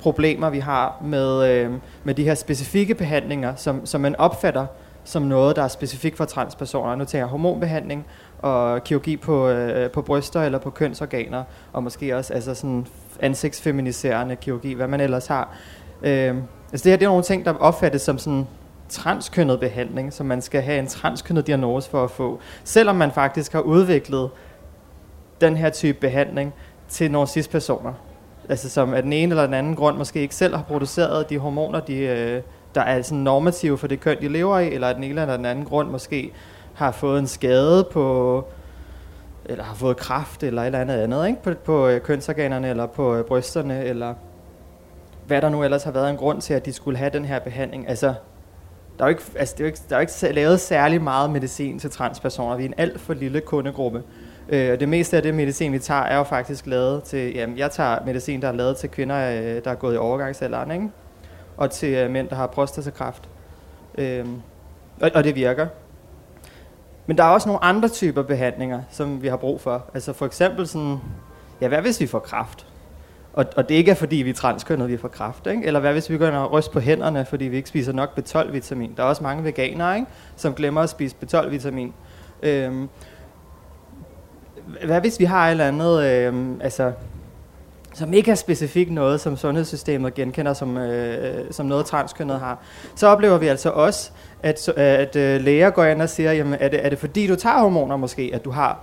problemer, 0.00 0.50
vi 0.50 0.58
har 0.58 1.02
med, 1.04 1.50
øh, 1.50 1.70
med 2.04 2.14
de 2.14 2.24
her 2.24 2.34
specifikke 2.34 2.94
behandlinger, 2.94 3.54
som, 3.54 3.86
som 3.86 4.00
man 4.00 4.16
opfatter 4.16 4.66
som 5.04 5.22
noget, 5.22 5.56
der 5.56 5.62
er 5.62 5.68
specifikt 5.68 6.16
for 6.16 6.24
transpersoner. 6.24 6.94
Nu 6.94 7.04
tænker 7.04 7.18
jeg 7.18 7.26
hormonbehandling 7.26 8.06
og 8.42 8.84
kirurgi 8.84 9.16
på, 9.16 9.48
øh, 9.48 9.90
på 9.90 10.02
bryster 10.02 10.42
eller 10.42 10.58
på 10.58 10.70
kønsorganer, 10.70 11.44
og 11.72 11.82
måske 11.82 12.16
også 12.16 12.34
altså 12.34 12.54
sådan 12.54 12.86
ansigtsfeminiserende 13.20 14.36
kirurgi, 14.36 14.72
hvad 14.72 14.88
man 14.88 15.00
ellers 15.00 15.26
har. 15.26 15.56
Øh, 16.02 16.36
altså 16.72 16.84
det 16.84 16.92
her 16.92 16.96
det 16.96 17.02
er 17.02 17.08
nogle 17.08 17.22
ting, 17.22 17.44
der 17.44 17.54
opfattes 17.54 18.02
som 18.02 18.18
sådan 18.18 18.46
transkønnet 18.88 19.60
behandling, 19.60 20.12
som 20.12 20.26
man 20.26 20.42
skal 20.42 20.62
have 20.62 20.78
en 20.78 20.86
transkønnet 20.86 21.46
diagnose 21.46 21.90
for 21.90 22.04
at 22.04 22.10
få. 22.10 22.40
Selvom 22.64 22.96
man 22.96 23.10
faktisk 23.10 23.52
har 23.52 23.60
udviklet 23.60 24.30
den 25.40 25.56
her 25.56 25.70
type 25.70 25.98
behandling 26.00 26.54
til 26.88 27.10
nogle 27.10 27.28
cis-personer. 27.28 27.92
Altså 28.48 28.70
som 28.70 28.94
af 28.94 29.02
den 29.02 29.12
ene 29.12 29.32
eller 29.32 29.44
den 29.44 29.54
anden 29.54 29.76
grund 29.76 29.96
måske 29.96 30.20
ikke 30.20 30.34
selv 30.34 30.56
har 30.56 30.62
produceret 30.62 31.30
de 31.30 31.38
hormoner, 31.38 31.80
de, 31.80 31.96
øh, 31.96 32.42
der 32.74 32.80
er 32.80 33.02
sådan 33.02 33.18
normative 33.18 33.78
for 33.78 33.86
det 33.86 34.00
køn, 34.00 34.16
de 34.20 34.28
lever 34.28 34.58
i, 34.58 34.74
eller 34.74 34.88
af 34.88 34.94
den 34.94 35.04
ene 35.04 35.20
eller 35.20 35.36
den 35.36 35.46
anden 35.46 35.64
grund 35.64 35.90
måske 35.90 36.32
har 36.74 36.90
fået 36.90 37.18
en 37.18 37.26
skade 37.26 37.88
på, 37.92 38.44
eller 39.44 39.64
har 39.64 39.74
fået 39.74 39.96
kraft 39.96 40.42
eller 40.42 40.62
et 40.62 40.66
eller 40.66 40.78
andet 40.78 40.94
andet, 40.94 41.26
ikke? 41.26 41.42
på, 41.42 41.54
på 41.64 41.88
øh, 41.88 42.00
kønsorganerne 42.00 42.68
eller 42.68 42.86
på 42.86 43.14
øh, 43.14 43.24
brysterne, 43.24 43.84
eller 43.84 44.14
hvad 45.26 45.42
der 45.42 45.48
nu 45.48 45.64
ellers 45.64 45.84
har 45.84 45.90
været 45.90 46.10
en 46.10 46.16
grund 46.16 46.40
til, 46.40 46.54
at 46.54 46.66
de 46.66 46.72
skulle 46.72 46.98
have 46.98 47.10
den 47.10 47.24
her 47.24 47.38
behandling. 47.38 47.88
Altså, 47.88 48.14
der 48.98 49.04
er 49.04 49.08
jo 49.08 49.08
ikke, 49.08 49.22
altså, 49.36 49.54
det 49.54 49.60
er 49.60 49.64
jo 49.64 49.66
ikke, 49.66 49.80
der 49.88 49.96
er 49.96 50.00
jo 50.00 50.00
ikke 50.00 50.34
lavet 50.34 50.60
særlig 50.60 51.02
meget 51.02 51.30
medicin 51.30 51.78
til 51.78 51.90
transpersoner. 51.90 52.56
Vi 52.56 52.64
er 52.64 52.68
en 52.68 52.74
alt 52.76 53.00
for 53.00 53.14
lille 53.14 53.40
kundegruppe. 53.40 54.02
Øh, 54.48 54.72
og 54.72 54.80
det 54.80 54.88
meste 54.88 55.16
af 55.16 55.22
det 55.22 55.34
medicin, 55.34 55.72
vi 55.72 55.78
tager, 55.78 56.02
er 56.02 56.16
jo 56.16 56.22
faktisk 56.22 56.66
lavet 56.66 57.02
til... 57.02 57.34
Jamen, 57.34 57.58
jeg 57.58 57.70
tager 57.70 57.98
medicin, 58.06 58.42
der 58.42 58.48
er 58.48 58.52
lavet 58.52 58.76
til 58.76 58.90
kvinder, 58.90 59.30
øh, 59.30 59.64
der 59.64 59.70
er 59.70 59.74
gået 59.74 59.94
i 59.94 59.96
overgangsalderen, 59.96 60.70
ikke? 60.70 60.90
Og 61.56 61.70
til 61.70 61.94
øh, 61.94 62.10
mænd, 62.10 62.28
der 62.28 62.36
har 62.36 62.46
prostatakræft. 62.46 63.28
Øh, 63.98 64.26
og, 65.00 65.10
og 65.14 65.24
det 65.24 65.34
virker. 65.34 65.66
Men 67.12 67.18
der 67.18 67.24
er 67.24 67.28
også 67.28 67.48
nogle 67.48 67.64
andre 67.64 67.88
typer 67.88 68.22
behandlinger, 68.22 68.82
som 68.90 69.22
vi 69.22 69.28
har 69.28 69.36
brug 69.36 69.60
for. 69.60 69.84
Altså 69.94 70.12
for 70.12 70.26
eksempel 70.26 70.68
sådan... 70.68 70.98
Ja, 71.60 71.68
hvad 71.68 71.78
hvis 71.78 72.00
vi 72.00 72.06
får 72.06 72.18
kræft? 72.18 72.66
Og, 73.32 73.44
og 73.56 73.68
det 73.68 73.74
ikke 73.74 73.90
er 73.90 73.94
fordi, 73.94 74.16
vi 74.16 74.30
er 74.30 74.34
transkønnede, 74.34 74.88
vi 74.88 74.96
får 74.96 75.08
kræft. 75.08 75.46
Ikke? 75.46 75.64
Eller 75.64 75.80
hvad 75.80 75.92
hvis 75.92 76.10
vi 76.10 76.14
begynder 76.14 76.40
at 76.40 76.52
ryste 76.52 76.72
på 76.72 76.80
hænderne, 76.80 77.24
fordi 77.24 77.44
vi 77.44 77.56
ikke 77.56 77.68
spiser 77.68 77.92
nok 77.92 78.18
B12-vitamin? 78.18 78.94
Der 78.96 79.02
er 79.02 79.06
også 79.06 79.22
mange 79.22 79.44
veganere, 79.44 79.96
ikke? 79.96 80.08
som 80.36 80.54
glemmer 80.54 80.80
at 80.80 80.90
spise 80.90 81.16
B12-vitamin. 81.24 81.92
Øhm, 82.42 82.88
hvad 84.84 85.00
hvis 85.00 85.20
vi 85.20 85.24
har 85.24 85.46
et 85.46 85.50
eller 85.50 85.68
andet, 85.68 86.04
øhm, 86.04 86.60
altså, 86.60 86.92
som 87.94 88.12
ikke 88.12 88.30
er 88.30 88.34
specifikt 88.34 88.92
noget, 88.92 89.20
som 89.20 89.36
sundhedssystemet 89.36 90.14
genkender 90.14 90.52
som, 90.52 90.76
øh, 90.76 91.44
som 91.50 91.66
noget 91.66 91.86
transkønnet 91.86 92.40
har, 92.40 92.58
så 92.94 93.06
oplever 93.06 93.38
vi 93.38 93.46
altså 93.46 93.70
også, 93.70 94.10
at, 94.42 94.68
at 94.68 95.16
øh, 95.16 95.40
læger 95.40 95.70
går 95.70 95.84
ind 95.84 96.02
og 96.02 96.08
siger, 96.08 96.32
jamen, 96.32 96.56
er 96.60 96.68
det, 96.68 96.86
er 96.86 96.88
det 96.88 96.98
fordi 96.98 97.26
du 97.26 97.36
tager 97.36 97.58
hormoner 97.58 97.96
måske, 97.96 98.30
at 98.34 98.44
du 98.44 98.50
har 98.50 98.78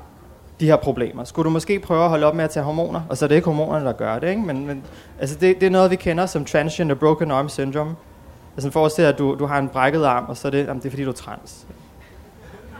de 0.60 0.66
her 0.66 0.76
problemer. 0.76 1.24
Skulle 1.24 1.46
du 1.46 1.50
måske 1.50 1.80
prøve 1.80 2.04
at 2.04 2.10
holde 2.10 2.26
op 2.26 2.36
med 2.36 2.44
at 2.44 2.50
tage 2.50 2.64
hormoner? 2.64 3.02
Og 3.10 3.18
så 3.18 3.26
er 3.26 3.28
det 3.28 3.36
ikke 3.36 3.46
hormonerne, 3.46 3.86
der 3.86 3.92
gør 3.92 4.20
det, 4.20 4.30
ikke? 4.30 4.42
Men, 4.42 4.68
men 4.68 4.84
altså 5.20 5.36
det, 5.36 5.62
det 5.62 5.66
er 5.66 5.72
noget, 5.72 5.92
vi 5.92 5.96
kender 5.96 6.26
som 6.26 6.46
transgender 6.46 6.96
broken 6.96 7.32
arm 7.32 7.50
syndrome. 7.50 7.96
Altså 8.56 8.72
forestil 8.72 9.04
dig, 9.04 9.14
at 9.14 9.20
du, 9.20 9.36
du 9.40 9.46
har 9.46 9.60
en 9.60 9.70
brækket 9.70 10.06
arm, 10.06 10.26
og 10.28 10.38
så 10.38 10.48
er 10.48 10.52
det, 10.52 10.68
jamen, 10.68 10.78
det 10.78 10.86
er 10.86 10.90
fordi, 10.90 11.04
du 11.04 11.10
er 11.10 11.14
trans. 11.14 11.66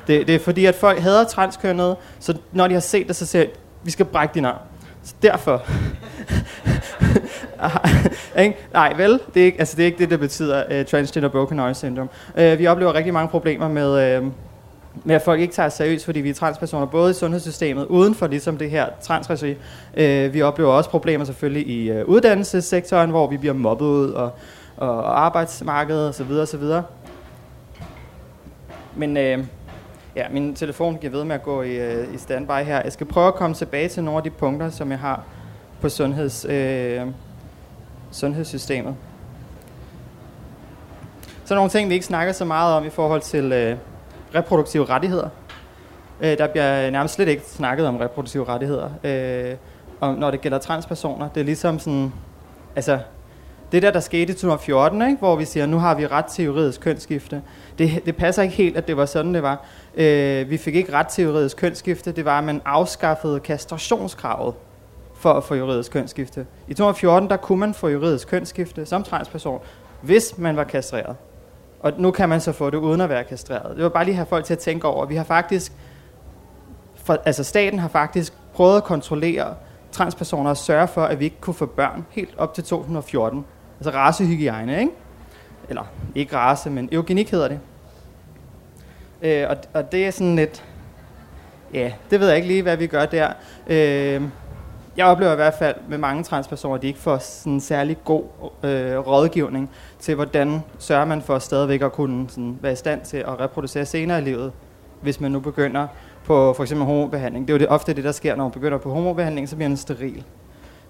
Det, 0.08 0.28
det 0.28 0.36
er 0.36 0.40
fordi, 0.40 0.66
at 0.66 0.76
folk 0.76 1.00
hader 1.00 1.24
transkønnede, 1.24 1.96
så 2.20 2.38
når 2.52 2.68
de 2.68 2.74
har 2.74 2.82
set 2.82 3.08
det, 3.08 3.16
så 3.16 3.26
siger 3.26 3.44
de, 3.44 3.50
vi 3.84 3.92
skal 3.92 4.06
brække 4.06 4.34
din 4.34 4.46
arm. 4.46 4.58
Så 5.04 5.14
derfor. 5.22 5.64
Nej, 8.74 8.94
vel? 8.98 9.20
Det 9.34 9.42
er, 9.42 9.46
ikke, 9.46 9.60
altså, 9.60 9.76
det 9.76 9.84
er 9.84 9.86
ikke 9.86 9.98
det, 9.98 10.10
der 10.10 10.18
betyder 10.18 10.80
uh, 10.80 10.86
transgender 10.86 11.30
broken 11.30 11.60
arm 11.60 11.74
syndrome. 11.74 12.10
Uh, 12.38 12.60
vi 12.60 12.68
oplever 12.68 12.94
rigtig 12.94 13.14
mange 13.14 13.30
problemer 13.30 13.68
med, 13.68 14.20
uh, 14.22 14.32
med 15.04 15.16
at 15.16 15.22
folk 15.22 15.42
ikke 15.42 15.54
tager 15.54 15.70
seriøst, 15.70 16.06
fordi 16.06 16.20
vi 16.20 16.30
er 16.30 16.34
transpersoner, 16.34 16.86
både 16.86 17.12
i 17.12 17.14
sundhedssystemet, 17.14 17.86
uden 17.86 18.16
for 18.16 18.28
ligesom 18.28 18.58
det 18.58 18.70
her 18.70 18.86
transregi. 19.02 19.56
Øh, 19.98 20.34
vi 20.34 20.42
oplever 20.42 20.72
også 20.72 20.90
problemer 20.90 21.26
selvfølgelig 21.26 21.68
i 21.68 21.92
øh, 21.92 22.06
uddannelsessektoren, 22.06 23.10
hvor 23.10 23.28
vi 23.28 23.38
bliver 23.38 23.54
mobbet 23.54 23.86
ud, 23.86 24.10
og, 24.10 24.32
og, 24.78 24.98
og 24.98 25.26
arbejdsmarkedet 25.26 26.10
osv. 26.10 26.32
osv. 26.32 26.64
Men 28.96 29.18
øh, 29.18 29.44
ja, 30.16 30.30
min 30.32 30.56
telefon 30.56 30.98
giver 31.02 31.12
ved 31.12 31.24
med 31.24 31.36
at 31.36 31.44
gå 31.44 31.62
i, 31.62 31.76
øh, 31.76 32.14
i 32.14 32.18
standby 32.18 32.52
her. 32.52 32.82
Jeg 32.84 32.92
skal 32.92 33.08
prøve 33.08 33.28
at 33.28 33.36
komme 33.36 33.56
tilbage 33.56 33.88
til 33.88 34.04
nogle 34.04 34.18
af 34.18 34.24
de 34.24 34.30
punkter, 34.30 34.70
som 34.70 34.92
jeg 34.92 35.00
har 35.00 35.24
på 35.82 35.90
sundheds, 35.90 36.46
øh, 36.50 37.02
sundhedssystemet. 38.12 38.96
Så 41.46 41.56
nogle 41.56 41.70
ting, 41.70 41.90
vi 41.90 41.94
ikke 41.94 42.06
snakker 42.06 42.34
så 42.34 42.46
meget 42.46 42.74
om 42.74 42.86
i 42.86 42.90
forhold 42.90 43.22
til... 43.22 43.52
Øh, 43.52 43.78
reproduktive 44.36 44.86
rettigheder. 44.86 45.30
Øh, 46.22 46.38
der 46.38 46.48
bliver 46.48 46.90
nærmest 46.90 47.14
slet 47.14 47.28
ikke 47.28 47.44
snakket 47.46 47.88
om 47.88 47.98
reproduktive 47.98 48.46
rettigheder, 48.46 48.90
øh, 49.04 49.56
om, 50.00 50.16
når 50.16 50.32
det 50.32 50.42
gælder 50.42 50.58
transpersoner. 50.58 51.30
Det 51.30 51.42
er 51.42 51.46
ligesom 51.46 51.80
sådan, 51.80 52.14
altså, 52.76 53.00
det 53.72 53.82
der, 53.82 53.92
der 53.92 54.00
skete 54.00 54.34
i 54.34 54.36
2014, 54.36 55.02
ikke, 55.02 55.18
hvor 55.18 55.36
vi 55.36 55.46
siger, 55.46 55.66
nu 55.66 55.78
har 55.78 55.96
vi 55.96 56.08
ret 56.08 56.26
til 56.26 56.46
juridisk 56.46 56.82
kønsskifte, 56.82 57.42
det, 57.78 58.06
det 58.06 58.16
passer 58.16 58.44
ikke 58.44 58.56
helt, 58.56 58.78
at 58.78 58.88
det 58.88 58.98
var 58.98 59.06
sådan, 59.06 59.34
det 59.34 59.44
var. 59.44 59.66
Øh, 59.96 60.50
vi 60.50 60.58
fik 60.58 60.76
ikke 60.76 60.94
ret 60.94 61.08
til 61.08 61.24
juridisk 61.24 61.58
kønsskifte, 61.58 62.12
det 62.12 62.26
var, 62.26 62.38
at 62.38 62.44
man 62.44 62.62
afskaffede 62.66 63.40
kastrationskravet 63.40 64.54
for 65.20 65.34
at 65.34 65.44
få 65.44 65.56
juridisk 65.56 65.92
kønsskifte. 65.92 66.46
I 66.68 66.74
2014, 66.74 67.30
der 67.30 67.38
kunne 67.38 67.60
man 67.60 67.74
få 67.74 67.88
juridisk 67.88 68.28
kønsskifte 68.28 68.86
som 68.86 69.04
transperson, 69.04 69.62
hvis 70.02 70.38
man 70.38 70.56
var 70.56 70.64
kastreret. 70.64 71.16
Og 71.80 71.94
nu 71.98 72.12
kan 72.12 72.30
man 72.30 72.42
så 72.42 72.52
få 72.52 72.70
det 72.70 72.78
uden 72.78 73.02
at 73.02 73.10
være 73.10 73.24
kastreret. 73.24 73.76
Det 73.76 73.84
var 73.84 73.90
bare 73.90 74.06
lige 74.06 74.16
have 74.16 74.26
folk 74.26 74.46
til 74.46 74.54
at 74.54 74.60
tænke 74.60 74.88
over. 74.88 75.06
Vi 75.06 75.16
har 75.16 75.24
faktisk, 75.24 75.72
for, 76.96 77.18
altså 77.26 77.44
staten 77.44 77.80
har 77.80 77.88
faktisk 77.88 78.34
prøvet 78.54 78.78
at 78.78 78.84
kontrollere 78.84 79.56
transpersoner 79.92 80.50
og 80.50 80.58
sørge 80.58 80.88
for, 80.88 81.04
at 81.04 81.20
vi 81.20 81.26
ikke 81.26 81.42
kunne 81.42 81.54
få 81.54 81.66
børn 81.66 82.06
helt 82.10 82.36
op 82.38 82.54
til 82.54 82.64
2014. 82.64 83.46
Altså 83.80 83.92
racehygiejne, 83.92 84.80
ikke? 84.80 84.92
Eller 85.70 85.84
ikke 86.16 86.38
race, 86.38 86.70
men 86.70 86.90
eugenik 86.92 87.32
hedder 87.32 87.48
det. 87.48 87.60
Øh, 89.22 89.50
og, 89.50 89.58
og 89.74 89.92
det 89.92 90.08
er 90.08 90.12
sådan 90.12 90.36
lidt, 90.36 90.66
ja, 91.74 91.92
det 92.12 92.20
ved 92.20 92.28
jeg 92.28 92.36
ikke 92.36 92.48
lige, 92.48 92.62
hvad 92.62 92.78
vi 92.78 92.88
gør 92.88 93.06
der. 93.06 93.34
Øh, 93.68 94.22
jeg 94.98 95.06
oplever 95.06 95.32
i 95.32 95.36
hvert 95.36 95.54
fald 95.54 95.76
med 95.88 95.98
mange 95.98 96.24
transpersoner, 96.24 96.76
at 96.76 96.82
de 96.82 96.88
ikke 96.88 97.00
får 97.00 97.18
sådan 97.18 97.60
særlig 97.60 97.98
god 98.06 98.24
øh, 98.64 98.98
rådgivning 98.98 99.70
til, 100.00 100.16
hvordan 100.16 100.64
sørger 100.80 101.06
man 101.06 101.22
for 101.22 101.40
stadigvæk 101.40 101.82
at 101.82 101.92
kunne 101.92 102.30
sådan, 102.30 102.58
være 102.62 102.72
i 102.72 102.76
stand 102.76 103.02
til 103.02 103.18
at 103.18 103.40
reproducere 103.40 103.86
senere 103.86 104.20
i 104.20 104.22
livet, 104.22 104.52
hvis 105.02 105.20
man 105.20 105.32
nu 105.32 105.40
begynder 105.40 105.88
på 106.26 106.54
for 106.54 106.64
eksempel 106.64 106.86
hormonbehandling. 106.86 107.48
Det 107.48 107.54
er 107.54 107.58
jo 107.58 107.60
det, 107.60 107.68
ofte 107.68 107.94
det, 107.94 108.04
der 108.04 108.12
sker, 108.12 108.36
når 108.36 108.44
man 108.44 108.52
begynder 108.52 108.78
på 108.78 108.92
hormonbehandling, 108.94 109.50
så 109.50 109.56
bliver 109.56 109.70
man 109.70 109.78
steril. 109.78 110.24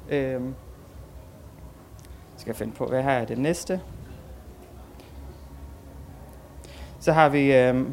Øh, 0.10 0.42
skal 2.38 2.50
jeg 2.50 2.56
finde 2.56 2.74
på, 2.74 2.86
hvad 2.86 3.04
her 3.04 3.12
er 3.12 3.26
det 3.26 3.38
næste? 3.38 3.82
Så 7.00 7.12
har 7.12 7.30
vi 7.30 7.54
øh, 7.54 7.86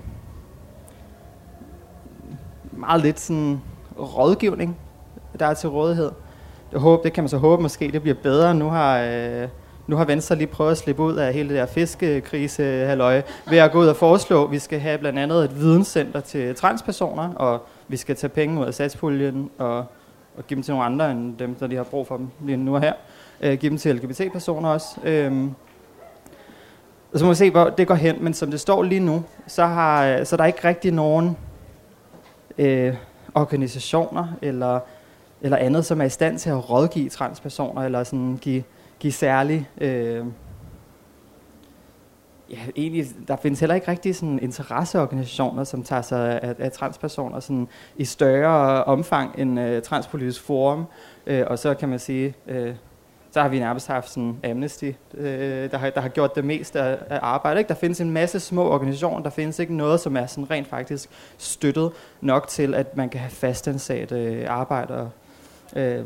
meget 2.72 3.02
lidt 3.02 3.20
sådan 3.20 3.60
rådgivning 3.98 4.76
der 5.40 5.46
er 5.46 5.54
til 5.54 5.68
rådighed. 5.68 6.10
Det, 6.72 6.80
håber, 6.80 7.02
det 7.02 7.12
kan 7.12 7.24
man 7.24 7.28
så 7.28 7.38
håbe 7.38 7.62
måske, 7.62 7.92
det 7.92 8.02
bliver 8.02 8.16
bedre. 8.22 8.54
Nu 8.54 8.68
har, 8.68 8.98
øh, 8.98 9.48
nu 9.86 9.96
har 9.96 10.04
Venstre 10.04 10.36
lige 10.36 10.46
prøvet 10.46 10.70
at 10.70 10.78
slippe 10.78 11.02
ud 11.02 11.16
af 11.16 11.32
hele 11.32 11.48
det 11.48 11.56
der 11.56 11.66
fiskekrise 11.66 12.62
halløj, 12.62 13.22
ved 13.50 13.58
at 13.58 13.72
gå 13.72 13.80
ud 13.80 13.86
og 13.86 13.96
foreslå, 13.96 14.44
at 14.44 14.50
vi 14.50 14.58
skal 14.58 14.80
have 14.80 14.98
blandt 14.98 15.18
andet 15.18 15.44
et 15.44 15.60
videnscenter 15.60 16.20
til 16.20 16.54
transpersoner, 16.54 17.34
og 17.34 17.66
vi 17.88 17.96
skal 17.96 18.16
tage 18.16 18.30
penge 18.30 18.60
ud 18.60 18.66
af 18.66 18.74
satspuljen 18.74 19.50
og, 19.58 19.76
og 20.36 20.46
give 20.48 20.56
dem 20.56 20.62
til 20.62 20.72
nogle 20.72 20.86
andre 20.86 21.10
end 21.10 21.36
dem, 21.38 21.54
der 21.54 21.66
de 21.66 21.76
har 21.76 21.84
brug 21.84 22.06
for 22.06 22.16
dem 22.16 22.28
lige 22.44 22.56
nu 22.56 22.74
og 22.74 22.80
her. 22.80 22.92
Øh, 23.40 23.58
give 23.58 23.70
dem 23.70 23.78
til 23.78 23.96
LGBT-personer 23.96 24.68
også. 24.68 24.86
Øh, 25.04 25.48
og 27.12 27.18
så 27.18 27.24
må 27.24 27.30
vi 27.30 27.34
se, 27.34 27.50
hvor 27.50 27.64
det 27.64 27.86
går 27.86 27.94
hen, 27.94 28.16
men 28.20 28.34
som 28.34 28.50
det 28.50 28.60
står 28.60 28.82
lige 28.82 29.00
nu, 29.00 29.24
så, 29.46 29.66
har, 29.66 30.06
øh, 30.06 30.26
så 30.26 30.36
der 30.36 30.42
er 30.42 30.46
ikke 30.46 30.68
rigtig 30.68 30.92
nogen 30.92 31.36
øh, 32.58 32.94
organisationer 33.34 34.26
eller 34.42 34.80
eller 35.40 35.56
andet, 35.56 35.84
som 35.84 36.00
er 36.00 36.04
i 36.04 36.08
stand 36.08 36.38
til 36.38 36.50
at 36.50 36.70
rådgive 36.70 37.08
transpersoner, 37.08 37.82
eller 37.82 38.04
sådan 38.04 38.38
give, 38.40 38.62
give 38.98 39.12
særlig... 39.12 39.68
Øh, 39.78 40.24
ja, 42.50 42.58
egentlig, 42.76 43.06
der 43.28 43.36
findes 43.36 43.60
heller 43.60 43.74
ikke 43.74 43.88
rigtig 43.88 44.16
sådan 44.16 44.38
interesseorganisationer, 44.38 45.64
som 45.64 45.82
tager 45.82 46.02
sig 46.02 46.42
af, 46.42 46.54
af 46.58 46.72
transpersoner 46.72 47.40
sådan 47.40 47.68
i 47.96 48.04
større 48.04 48.84
omfang 48.84 49.38
end 49.38 49.60
øh, 49.60 49.82
Transpolitisk 49.82 50.42
Forum. 50.42 50.84
Øh, 51.26 51.44
og 51.46 51.58
så 51.58 51.74
kan 51.74 51.88
man 51.88 51.98
sige, 51.98 52.34
øh, 52.46 52.74
så 53.30 53.42
har 53.42 53.48
vi 53.48 53.58
nærmest 53.58 53.86
haft 53.86 54.10
sådan 54.10 54.36
Amnesty, 54.44 54.90
øh, 55.14 55.70
der, 55.70 55.78
har, 55.78 55.90
der 55.90 56.00
har 56.00 56.08
gjort 56.08 56.34
det 56.34 56.44
meste 56.44 56.80
af, 56.80 56.98
af 57.10 57.18
arbejdet. 57.22 57.58
Ikke? 57.58 57.68
Der 57.68 57.74
findes 57.74 58.00
en 58.00 58.10
masse 58.10 58.40
små 58.40 58.62
organisationer, 58.62 59.22
der 59.22 59.30
findes 59.30 59.58
ikke 59.58 59.74
noget, 59.74 60.00
som 60.00 60.16
er 60.16 60.26
sådan 60.26 60.50
rent 60.50 60.66
faktisk 60.68 61.10
støttet 61.38 61.92
nok 62.20 62.48
til, 62.48 62.74
at 62.74 62.96
man 62.96 63.08
kan 63.08 63.20
have 63.20 63.30
fastansat 63.30 64.12
øh, 64.12 64.44
arbejdere 64.48 65.10
Øh, 65.76 66.04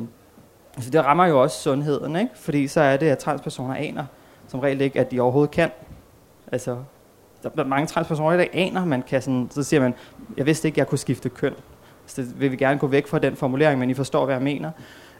så 0.81 0.91
det 0.91 1.05
rammer 1.05 1.27
jo 1.27 1.43
også 1.43 1.63
sundheden, 1.63 2.17
ikke? 2.17 2.31
fordi 2.35 2.69
så 2.69 2.81
er 2.81 2.97
det, 2.97 3.07
at 3.07 3.19
transpersoner 3.19 3.75
aner 3.75 4.05
som 4.51 4.61
regel 4.61 4.81
ikke, 4.81 5.01
at 5.01 5.11
de 5.11 5.21
overhovedet 5.21 5.51
kan. 5.51 5.71
Altså, 6.53 6.77
der 7.43 7.51
er 7.57 7.65
mange 7.65 7.87
transpersoner, 7.87 8.37
der 8.37 8.45
aner, 8.53 8.85
man 8.85 9.03
kan 9.03 9.23
sådan, 9.23 9.49
så 9.51 9.63
siger 9.63 9.81
man, 9.81 9.95
jeg 10.37 10.47
vidste 10.47 10.69
ikke, 10.69 10.79
jeg 10.79 10.87
kunne 10.87 10.99
skifte 10.99 11.29
køn. 11.29 11.55
Så 12.07 12.23
det 12.23 12.41
vil 12.41 12.51
vi 12.51 12.57
gerne 12.57 12.79
gå 12.79 12.87
væk 12.87 13.07
fra 13.07 13.19
den 13.19 13.37
formulering, 13.37 13.79
men 13.79 13.91
I 13.91 13.95
forstår, 13.95 14.25
hvad 14.25 14.35
jeg 14.35 14.43
mener. 14.43 14.71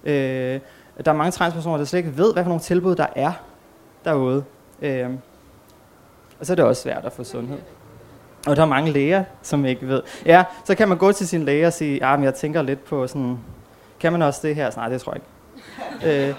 Øh, 0.05 0.61
der 1.05 1.11
er 1.11 1.17
mange 1.17 1.31
transpersoner, 1.31 1.77
der 1.77 1.85
slet 1.85 1.99
ikke 1.99 2.17
ved, 2.17 2.33
hvad 2.33 2.45
for 2.45 2.49
nogle 2.49 2.61
tilbud 2.61 2.95
der 2.95 3.07
er 3.17 3.33
derude. 4.05 4.45
Øh, 4.83 5.11
og 6.41 6.47
så 6.47 6.53
er 6.53 6.55
det 6.55 6.65
også 6.65 6.83
svært 6.83 7.05
at 7.05 7.13
få 7.13 7.25
sundhed. 7.25 7.59
Og 8.47 8.57
der 8.57 8.63
er 8.63 8.67
mange 8.67 8.93
læger, 8.93 9.25
som 9.43 9.65
ikke 9.65 9.89
ved. 9.89 10.03
Ja, 10.27 10.45
så 10.65 10.75
kan 10.75 10.89
man 10.89 10.99
gå 10.99 11.13
til 11.13 11.29
sin 11.29 11.43
læge 11.43 11.67
og 11.67 11.73
sige, 11.73 12.09
ja, 12.09 12.17
men 12.17 12.25
jeg 12.25 12.35
tænker 12.35 12.63
lidt 12.63 12.85
på 12.85 13.07
sådan 13.07 13.39
kan 14.01 14.13
man 14.13 14.23
også 14.23 14.41
det 14.43 14.55
her? 14.55 14.71
Nej, 14.77 14.89
det 14.89 15.01
tror 15.01 15.13
jeg 15.13 15.23
ikke. 15.23 16.29
Øh, 16.29 16.35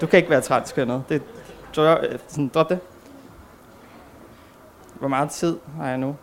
du 0.00 0.06
kan 0.06 0.16
ikke 0.16 0.30
være 0.30 0.40
transkønnet. 0.40 1.02
Det, 1.08 1.22
tror 1.74 1.98
øh, 2.02 2.18
sådan, 2.28 2.48
drop 2.48 2.68
det. 2.68 2.78
hvor 4.94 5.08
meget 5.08 5.30
tid 5.30 5.58
har 5.76 5.88
jeg 5.88 5.98
nu? 5.98 6.16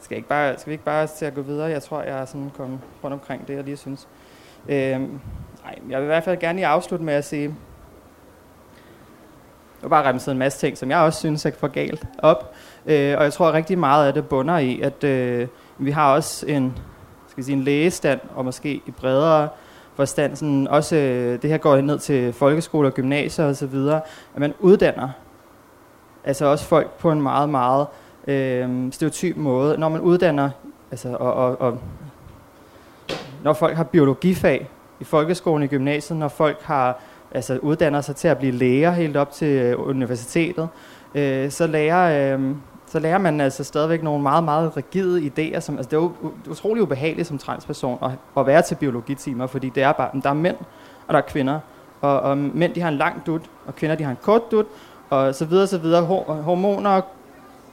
Skal, 0.00 0.16
ikke 0.16 0.28
bare, 0.28 0.58
skal 0.58 0.70
vi 0.70 0.72
ikke 0.72 0.84
bare 0.84 1.06
til 1.06 1.24
at 1.24 1.34
gå 1.34 1.42
videre? 1.42 1.70
Jeg 1.70 1.82
tror, 1.82 2.02
jeg 2.02 2.18
er 2.18 2.24
sådan 2.24 2.50
kommet 2.56 2.80
rundt 3.04 3.14
omkring 3.14 3.48
det, 3.48 3.56
jeg 3.56 3.64
lige 3.64 3.76
synes. 3.76 4.08
Øh, 4.68 5.00
nej, 5.00 5.78
jeg 5.88 5.98
vil 5.98 6.04
i 6.04 6.06
hvert 6.06 6.24
fald 6.24 6.40
gerne 6.40 6.56
lige 6.56 6.66
afslutte 6.66 7.04
med 7.04 7.14
at 7.14 7.24
sige, 7.24 7.42
jeg 7.42 7.54
har 9.82 9.88
bare 9.88 10.08
remset 10.08 10.32
en 10.32 10.38
masse 10.38 10.58
ting, 10.58 10.78
som 10.78 10.90
jeg 10.90 10.98
også 10.98 11.18
synes 11.18 11.46
er 11.46 11.50
for 11.58 11.68
galt 11.68 12.06
op. 12.18 12.54
Øh, 12.86 13.18
og 13.18 13.24
jeg 13.24 13.32
tror 13.32 13.48
at 13.48 13.54
rigtig 13.54 13.78
meget 13.78 14.06
af 14.06 14.14
det 14.14 14.28
bunder 14.28 14.58
i, 14.58 14.80
at 14.80 15.04
øh, 15.04 15.48
vi 15.78 15.90
har 15.90 16.14
også 16.14 16.46
en, 16.46 16.78
skal 17.42 17.46
sige, 17.46 17.56
en 17.56 17.64
lægestand, 17.64 18.20
og 18.36 18.44
måske 18.44 18.72
i 18.86 18.90
bredere 18.90 19.48
forstand, 19.94 20.36
sådan 20.36 20.68
også, 20.68 20.96
øh, 20.96 21.42
det 21.42 21.50
her 21.50 21.58
går 21.58 21.80
ned 21.80 21.98
til 21.98 22.32
folkeskoler, 22.32 22.90
gymnasier 22.90 23.44
og 23.44 23.56
så 23.56 23.66
videre, 23.66 24.00
at 24.34 24.40
man 24.40 24.54
uddanner 24.60 25.08
altså 26.24 26.46
også 26.46 26.64
folk 26.64 26.90
på 26.90 27.12
en 27.12 27.22
meget, 27.22 27.48
meget 27.48 27.86
øh, 28.26 28.92
stereotyp 28.92 29.36
måde. 29.36 29.78
Når 29.78 29.88
man 29.88 30.00
uddanner, 30.00 30.50
altså, 30.90 31.16
og, 31.20 31.34
og, 31.34 31.60
og 31.60 31.78
når 33.42 33.52
folk 33.52 33.76
har 33.76 33.84
biologifag 33.84 34.68
i 35.00 35.04
folkeskolen 35.04 35.62
i 35.62 35.66
gymnasiet, 35.66 36.18
når 36.18 36.28
folk 36.28 36.62
har 36.62 37.00
altså 37.30 37.58
uddanner 37.58 38.00
sig 38.00 38.16
til 38.16 38.28
at 38.28 38.38
blive 38.38 38.52
læger 38.52 38.90
helt 38.90 39.16
op 39.16 39.32
til 39.32 39.48
øh, 39.48 39.88
universitetet, 39.88 40.68
øh, 41.14 41.50
så 41.50 41.66
lærer 41.66 42.34
øh, 42.34 42.54
så 42.92 42.98
lærer 42.98 43.18
man 43.18 43.40
altså 43.40 43.64
stadigvæk 43.64 44.02
nogle 44.02 44.22
meget, 44.22 44.44
meget 44.44 44.76
rigide 44.76 45.20
idéer. 45.26 45.60
Som, 45.60 45.76
altså 45.76 45.90
det 45.90 45.96
er 45.96 46.00
jo 46.00 46.12
utrolig 46.50 46.82
ubehageligt 46.82 47.28
som 47.28 47.38
transperson 47.38 47.98
at, 48.02 48.10
at 48.36 48.46
være 48.46 48.62
til 48.62 48.74
biologitimer, 48.74 49.46
fordi 49.46 49.68
det 49.74 49.82
er 49.82 49.92
bare, 49.92 50.20
der 50.22 50.30
er 50.30 50.34
mænd, 50.34 50.56
og 51.06 51.14
der 51.14 51.18
er 51.18 51.26
kvinder. 51.28 51.60
Og, 52.00 52.20
og 52.20 52.38
mænd, 52.38 52.74
de 52.74 52.80
har 52.80 52.88
en 52.88 52.96
lang 52.96 53.26
dut, 53.26 53.42
og 53.66 53.76
kvinder, 53.76 53.96
de 53.96 54.04
har 54.04 54.10
en 54.10 54.18
kort 54.22 54.50
dut, 54.50 54.66
og 55.10 55.34
så 55.34 55.44
videre, 55.44 55.66
så 55.66 55.78
videre. 55.78 56.04
Hormoner, 56.42 57.00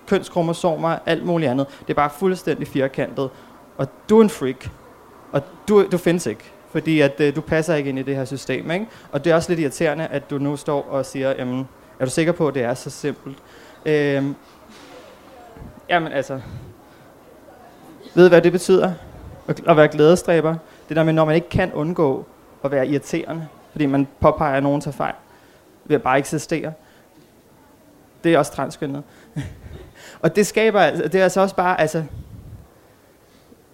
kønskromosomer, 0.08 0.98
alt 1.06 1.26
muligt 1.26 1.52
andet. 1.52 1.68
Det 1.82 1.90
er 1.90 1.94
bare 1.94 2.10
fuldstændig 2.10 2.68
firkantet. 2.68 3.30
Og 3.78 3.88
du 4.10 4.18
er 4.20 4.24
en 4.24 4.30
freak. 4.30 4.70
Og 5.32 5.42
du, 5.70 5.86
du 5.92 5.98
findes 5.98 6.26
ikke. 6.26 6.44
Fordi 6.72 7.02
at 7.02 7.20
øh, 7.20 7.36
du 7.36 7.42
passer 7.42 7.76
ikke 7.76 7.90
ind 7.90 8.00
i 8.00 8.02
det 8.02 8.16
her 8.16 8.26
system. 8.26 8.72
Ikke? 8.72 8.88
Og 9.12 9.24
det 9.24 9.32
er 9.32 9.36
også 9.36 9.52
lidt 9.52 9.60
irriterende, 9.60 10.08
at 10.08 10.30
du 10.30 10.38
nu 10.38 10.56
står 10.56 10.88
og 10.90 11.06
siger, 11.06 11.34
jamen, 11.38 11.68
er 12.00 12.06
du 12.06 12.12
sikker 12.12 12.32
på, 12.32 12.48
at 12.48 12.54
det 12.54 12.64
er 12.64 12.74
så 12.74 12.90
simpelt? 12.90 13.38
Øhm, 13.86 14.36
jamen 15.90 16.12
altså, 16.12 16.42
ved 18.16 18.30
hvad 18.30 18.42
det 18.42 18.52
betyder? 18.52 18.94
At 19.48 19.78
være 19.78 19.88
glædestræber. 19.88 20.56
Det 20.90 20.98
der 20.98 21.04
med, 21.04 21.14
når 21.14 21.26
man 21.26 21.36
ikke 21.36 21.50
kan 21.50 21.74
undgå 21.74 22.26
at 22.64 22.72
være 22.72 22.88
irriterende, 22.88 23.48
fordi 23.72 23.86
man 23.86 24.08
påpeger, 24.20 24.58
at 24.58 24.64
nogen 24.64 24.82
tager 24.82 24.96
fejl, 24.96 25.14
ved 25.86 25.96
at 25.96 26.02
bare 26.02 26.18
eksistere. 26.18 26.74
Det 28.24 28.34
er 28.34 28.38
også 28.38 28.52
transkønnet. 28.52 29.04
og 30.22 30.36
det 30.36 30.48
skaber, 30.48 30.80
altså, 30.80 31.04
det 31.04 31.16
er 31.16 31.24
altså 31.24 31.42
også 31.42 31.56
bare, 31.56 31.82
altså, 31.82 32.04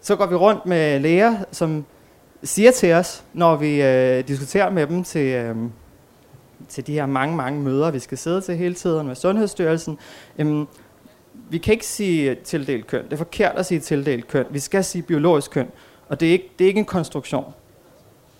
så 0.02 0.16
går 0.16 0.26
vi 0.26 0.36
rundt 0.36 0.66
med 0.66 1.00
læger, 1.00 1.36
som 1.52 1.86
siger 2.44 2.72
til 2.72 2.94
os, 2.94 3.24
når 3.34 3.56
vi 3.56 3.82
øh, 3.82 4.28
diskuterer 4.28 4.70
med 4.70 4.88
dem 4.88 5.04
til, 5.04 5.28
øh, 5.28 5.56
til 6.70 6.88
de 6.88 6.94
her 6.94 7.06
mange, 7.06 7.36
mange 7.36 7.62
møder, 7.62 7.92
vi 7.92 8.00
skal 8.00 8.18
sidde 8.18 8.42
til 8.42 8.58
hele 8.58 8.74
tiden 8.74 9.08
med 9.08 9.16
Sundhedsstyrelsen, 9.16 9.98
øh, 10.40 10.66
vi 11.50 11.58
kan 11.58 11.72
ikke 11.72 11.86
sige 11.86 12.36
tildelt 12.36 12.88
køn. 12.88 13.04
Det 13.04 13.14
er 13.14 13.18
forkert 13.18 13.56
at 13.56 13.66
sige 13.66 13.80
tildelt 13.80 14.28
køn. 14.28 14.46
Vi 14.50 14.60
skal 14.60 14.84
sige 14.84 15.02
biologisk 15.02 15.52
køn. 15.52 15.68
Og 16.10 16.20
det 16.20 16.28
er 16.28 16.32
ikke, 16.32 16.52
det 16.60 16.66
er 16.66 16.68
ikke 16.68 16.80
en 16.80 16.86
konstruktion. 16.86 17.54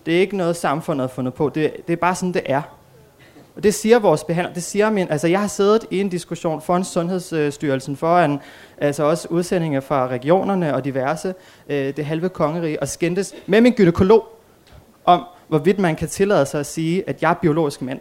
Det 0.06 0.16
er 0.16 0.20
ikke 0.20 0.36
noget, 0.36 0.56
samfundet 0.56 1.08
har 1.08 1.14
fundet 1.14 1.34
på. 1.34 1.48
Det, 1.48 1.72
det 1.86 1.92
er 1.92 1.96
bare 1.96 2.14
sådan, 2.14 2.34
det 2.34 2.42
er. 2.46 2.62
Og 3.56 3.62
det 3.62 3.74
siger 3.74 3.98
vores 3.98 4.24
behandler. 4.24 4.52
Det 4.52 4.62
siger 4.62 4.90
min, 4.90 5.06
altså 5.10 5.28
jeg 5.28 5.40
har 5.40 5.46
siddet 5.46 5.86
i 5.90 6.00
en 6.00 6.08
diskussion 6.08 6.62
foran 6.62 6.84
Sundhedsstyrelsen, 6.84 7.96
foran 7.96 8.38
altså 8.78 9.02
også 9.02 9.28
udsendinger 9.30 9.80
fra 9.80 10.08
regionerne 10.08 10.74
og 10.74 10.84
diverse, 10.84 11.34
øh, 11.68 11.96
det 11.96 12.04
halve 12.04 12.28
kongerige, 12.28 12.80
og 12.80 12.88
skændtes 12.88 13.34
med 13.46 13.60
min 13.60 13.72
gynekolog 13.72 14.24
om, 15.04 15.24
hvorvidt 15.48 15.78
man 15.78 15.96
kan 15.96 16.08
tillade 16.08 16.46
sig 16.46 16.60
at 16.60 16.66
sige, 16.66 17.08
at 17.08 17.22
jeg 17.22 17.30
er 17.30 17.34
biologisk 17.34 17.82
mand. 17.82 18.00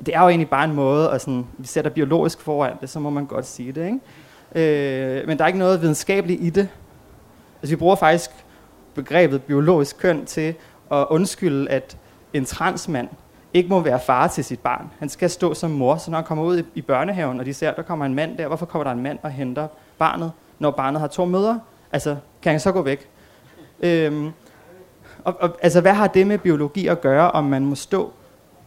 Og 0.00 0.06
det 0.06 0.14
er 0.14 0.22
jo 0.22 0.28
egentlig 0.28 0.50
bare 0.50 0.64
en 0.64 0.74
måde, 0.74 1.10
at 1.10 1.20
sådan, 1.20 1.46
vi 1.58 1.66
sætter 1.66 1.90
biologisk 1.90 2.40
foran 2.40 2.72
det, 2.80 2.90
så 2.90 3.00
må 3.00 3.10
man 3.10 3.26
godt 3.26 3.46
sige 3.46 3.72
det. 3.72 3.84
Ikke? 3.84 5.20
Øh, 5.20 5.28
men 5.28 5.38
der 5.38 5.44
er 5.44 5.48
ikke 5.48 5.58
noget 5.58 5.82
videnskabeligt 5.82 6.42
i 6.42 6.50
det. 6.50 6.68
Altså 7.62 7.76
vi 7.76 7.76
bruger 7.76 7.96
faktisk 7.96 8.30
begrebet 8.94 9.42
biologisk 9.42 9.98
køn 9.98 10.26
til 10.26 10.54
at 10.92 11.06
undskylde, 11.10 11.70
at 11.70 11.96
en 12.32 12.44
transmand 12.44 13.08
ikke 13.54 13.68
må 13.68 13.80
være 13.80 14.00
far 14.00 14.26
til 14.26 14.44
sit 14.44 14.60
barn. 14.60 14.90
Han 14.98 15.08
skal 15.08 15.30
stå 15.30 15.54
som 15.54 15.70
mor, 15.70 15.96
så 15.96 16.10
når 16.10 16.18
han 16.18 16.24
kommer 16.24 16.44
ud 16.44 16.58
i, 16.58 16.64
i 16.74 16.82
børnehaven, 16.82 17.40
og 17.40 17.46
de 17.46 17.54
ser, 17.54 17.70
at 17.70 17.76
der 17.76 17.82
kommer 17.82 18.06
en 18.06 18.14
mand 18.14 18.38
der, 18.38 18.46
hvorfor 18.46 18.66
kommer 18.66 18.84
der 18.84 18.90
en 18.90 19.02
mand 19.02 19.18
og 19.22 19.30
henter 19.30 19.68
barnet, 19.98 20.32
når 20.58 20.70
barnet 20.70 21.00
har 21.00 21.08
to 21.08 21.24
mødre? 21.24 21.60
Altså, 21.92 22.16
kan 22.42 22.52
han 22.52 22.60
så 22.60 22.72
gå 22.72 22.82
væk? 22.82 23.08
Øhm, 23.80 24.30
og, 25.24 25.36
og, 25.40 25.58
altså, 25.62 25.80
hvad 25.80 25.92
har 25.92 26.06
det 26.06 26.26
med 26.26 26.38
biologi 26.38 26.86
at 26.86 27.00
gøre, 27.00 27.30
om 27.30 27.44
man 27.44 27.64
må 27.64 27.74
stå 27.74 28.12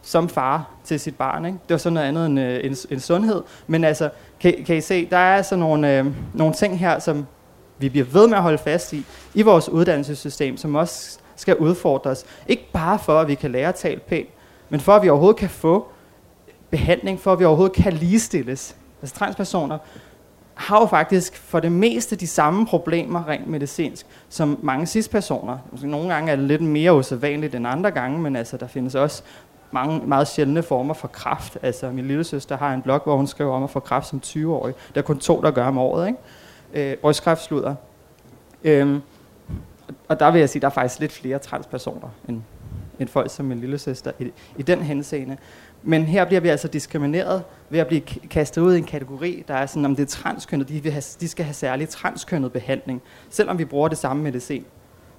som 0.04 0.28
far 0.28 0.70
til 0.84 1.00
sit 1.00 1.16
barn? 1.16 1.44
Ikke? 1.44 1.58
Det 1.62 1.70
var 1.70 1.78
sådan 1.78 1.94
noget 1.94 2.08
andet 2.08 2.26
end, 2.26 2.40
øh, 2.40 2.64
end, 2.64 2.86
end 2.90 3.00
sundhed. 3.00 3.42
Men 3.66 3.84
altså, 3.84 4.10
kan, 4.40 4.54
kan 4.66 4.76
I 4.76 4.80
se, 4.80 5.06
der 5.06 5.16
er 5.16 5.36
altså 5.36 5.56
nogle, 5.56 5.98
øh, 5.98 6.06
nogle 6.34 6.54
ting 6.54 6.78
her, 6.78 6.98
som 6.98 7.26
vi 7.78 7.88
bliver 7.88 8.06
ved 8.06 8.28
med 8.28 8.36
at 8.36 8.42
holde 8.42 8.58
fast 8.58 8.92
i, 8.92 9.04
i 9.34 9.42
vores 9.42 9.68
uddannelsessystem, 9.68 10.56
som 10.56 10.74
også 10.74 11.18
skal 11.36 11.56
udfordres. 11.56 12.24
Ikke 12.48 12.72
bare 12.72 12.98
for, 12.98 13.20
at 13.20 13.28
vi 13.28 13.34
kan 13.34 13.50
lære 13.52 13.68
at 13.68 13.74
tale 13.74 14.00
pænt, 14.00 14.28
men 14.68 14.80
for 14.80 14.92
at 14.92 15.02
vi 15.02 15.08
overhovedet 15.08 15.36
kan 15.36 15.50
få 15.50 15.88
behandling, 16.70 17.20
for 17.20 17.32
at 17.32 17.38
vi 17.38 17.44
overhovedet 17.44 17.76
kan 17.76 17.92
ligestilles. 17.92 18.76
Altså 19.02 19.16
transpersoner 19.16 19.78
har 20.54 20.80
jo 20.80 20.86
faktisk 20.86 21.36
for 21.36 21.60
det 21.60 21.72
meste 21.72 22.16
de 22.16 22.26
samme 22.26 22.66
problemer 22.66 23.28
rent 23.28 23.46
medicinsk, 23.46 24.06
som 24.28 24.58
mange 24.62 24.86
cis-personer. 24.86 25.58
Nogle 25.82 26.14
gange 26.14 26.32
er 26.32 26.36
det 26.36 26.44
lidt 26.44 26.62
mere 26.62 26.94
usædvanligt 26.94 27.54
end 27.54 27.66
andre 27.66 27.90
gange, 27.90 28.18
men 28.18 28.36
altså, 28.36 28.56
der 28.56 28.66
findes 28.66 28.94
også 28.94 29.22
mange 29.74 30.06
meget 30.06 30.28
sjældne 30.28 30.62
former 30.62 30.94
for 30.94 31.08
kraft. 31.08 31.58
Altså, 31.62 31.90
min 31.90 32.06
lille 32.06 32.24
søster 32.24 32.56
har 32.56 32.74
en 32.74 32.82
blog, 32.82 33.00
hvor 33.04 33.16
hun 33.16 33.26
skriver 33.26 33.54
om 33.54 33.64
at 33.64 33.70
få 33.70 33.80
kraft 33.80 34.06
som 34.06 34.20
20-årig. 34.26 34.74
Der 34.94 35.00
er 35.00 35.04
kun 35.04 35.18
to, 35.18 35.40
der 35.40 35.50
gør 35.50 35.66
om 35.66 35.78
året. 35.78 36.06
Ikke? 36.06 36.92
Øh, 36.92 36.96
brystkræftsludder. 36.96 37.74
Øhm, 38.64 39.00
og 40.08 40.20
der 40.20 40.30
vil 40.30 40.38
jeg 40.38 40.48
sige, 40.48 40.58
at 40.58 40.62
der 40.62 40.68
er 40.68 40.72
faktisk 40.72 41.00
lidt 41.00 41.12
flere 41.12 41.38
transpersoner 41.38 42.08
end 42.28 42.42
end 42.98 43.08
folk 43.08 43.30
som 43.30 43.46
min 43.46 43.60
lille 43.60 43.78
søster 43.78 44.12
i, 44.18 44.32
i 44.56 44.62
den 44.62 44.82
henseende. 44.82 45.36
Men 45.82 46.04
her 46.04 46.24
bliver 46.24 46.40
vi 46.40 46.48
altså 46.48 46.68
diskrimineret 46.68 47.42
ved 47.70 47.78
at 47.78 47.86
blive 47.86 48.00
kastet 48.30 48.62
ud 48.62 48.74
i 48.74 48.78
en 48.78 48.84
kategori, 48.84 49.44
der 49.48 49.54
er 49.54 49.66
sådan, 49.66 49.84
om 49.84 49.96
det 49.96 50.02
er 50.02 50.06
transkønnet, 50.06 50.68
de, 50.68 50.82
vil 50.82 50.92
have, 50.92 51.02
de 51.20 51.28
skal 51.28 51.44
have 51.44 51.54
særlig 51.54 51.88
transkønnet 51.88 52.52
behandling, 52.52 53.02
selvom 53.30 53.58
vi 53.58 53.64
bruger 53.64 53.88
det 53.88 53.98
samme 53.98 54.22
medicin 54.22 54.64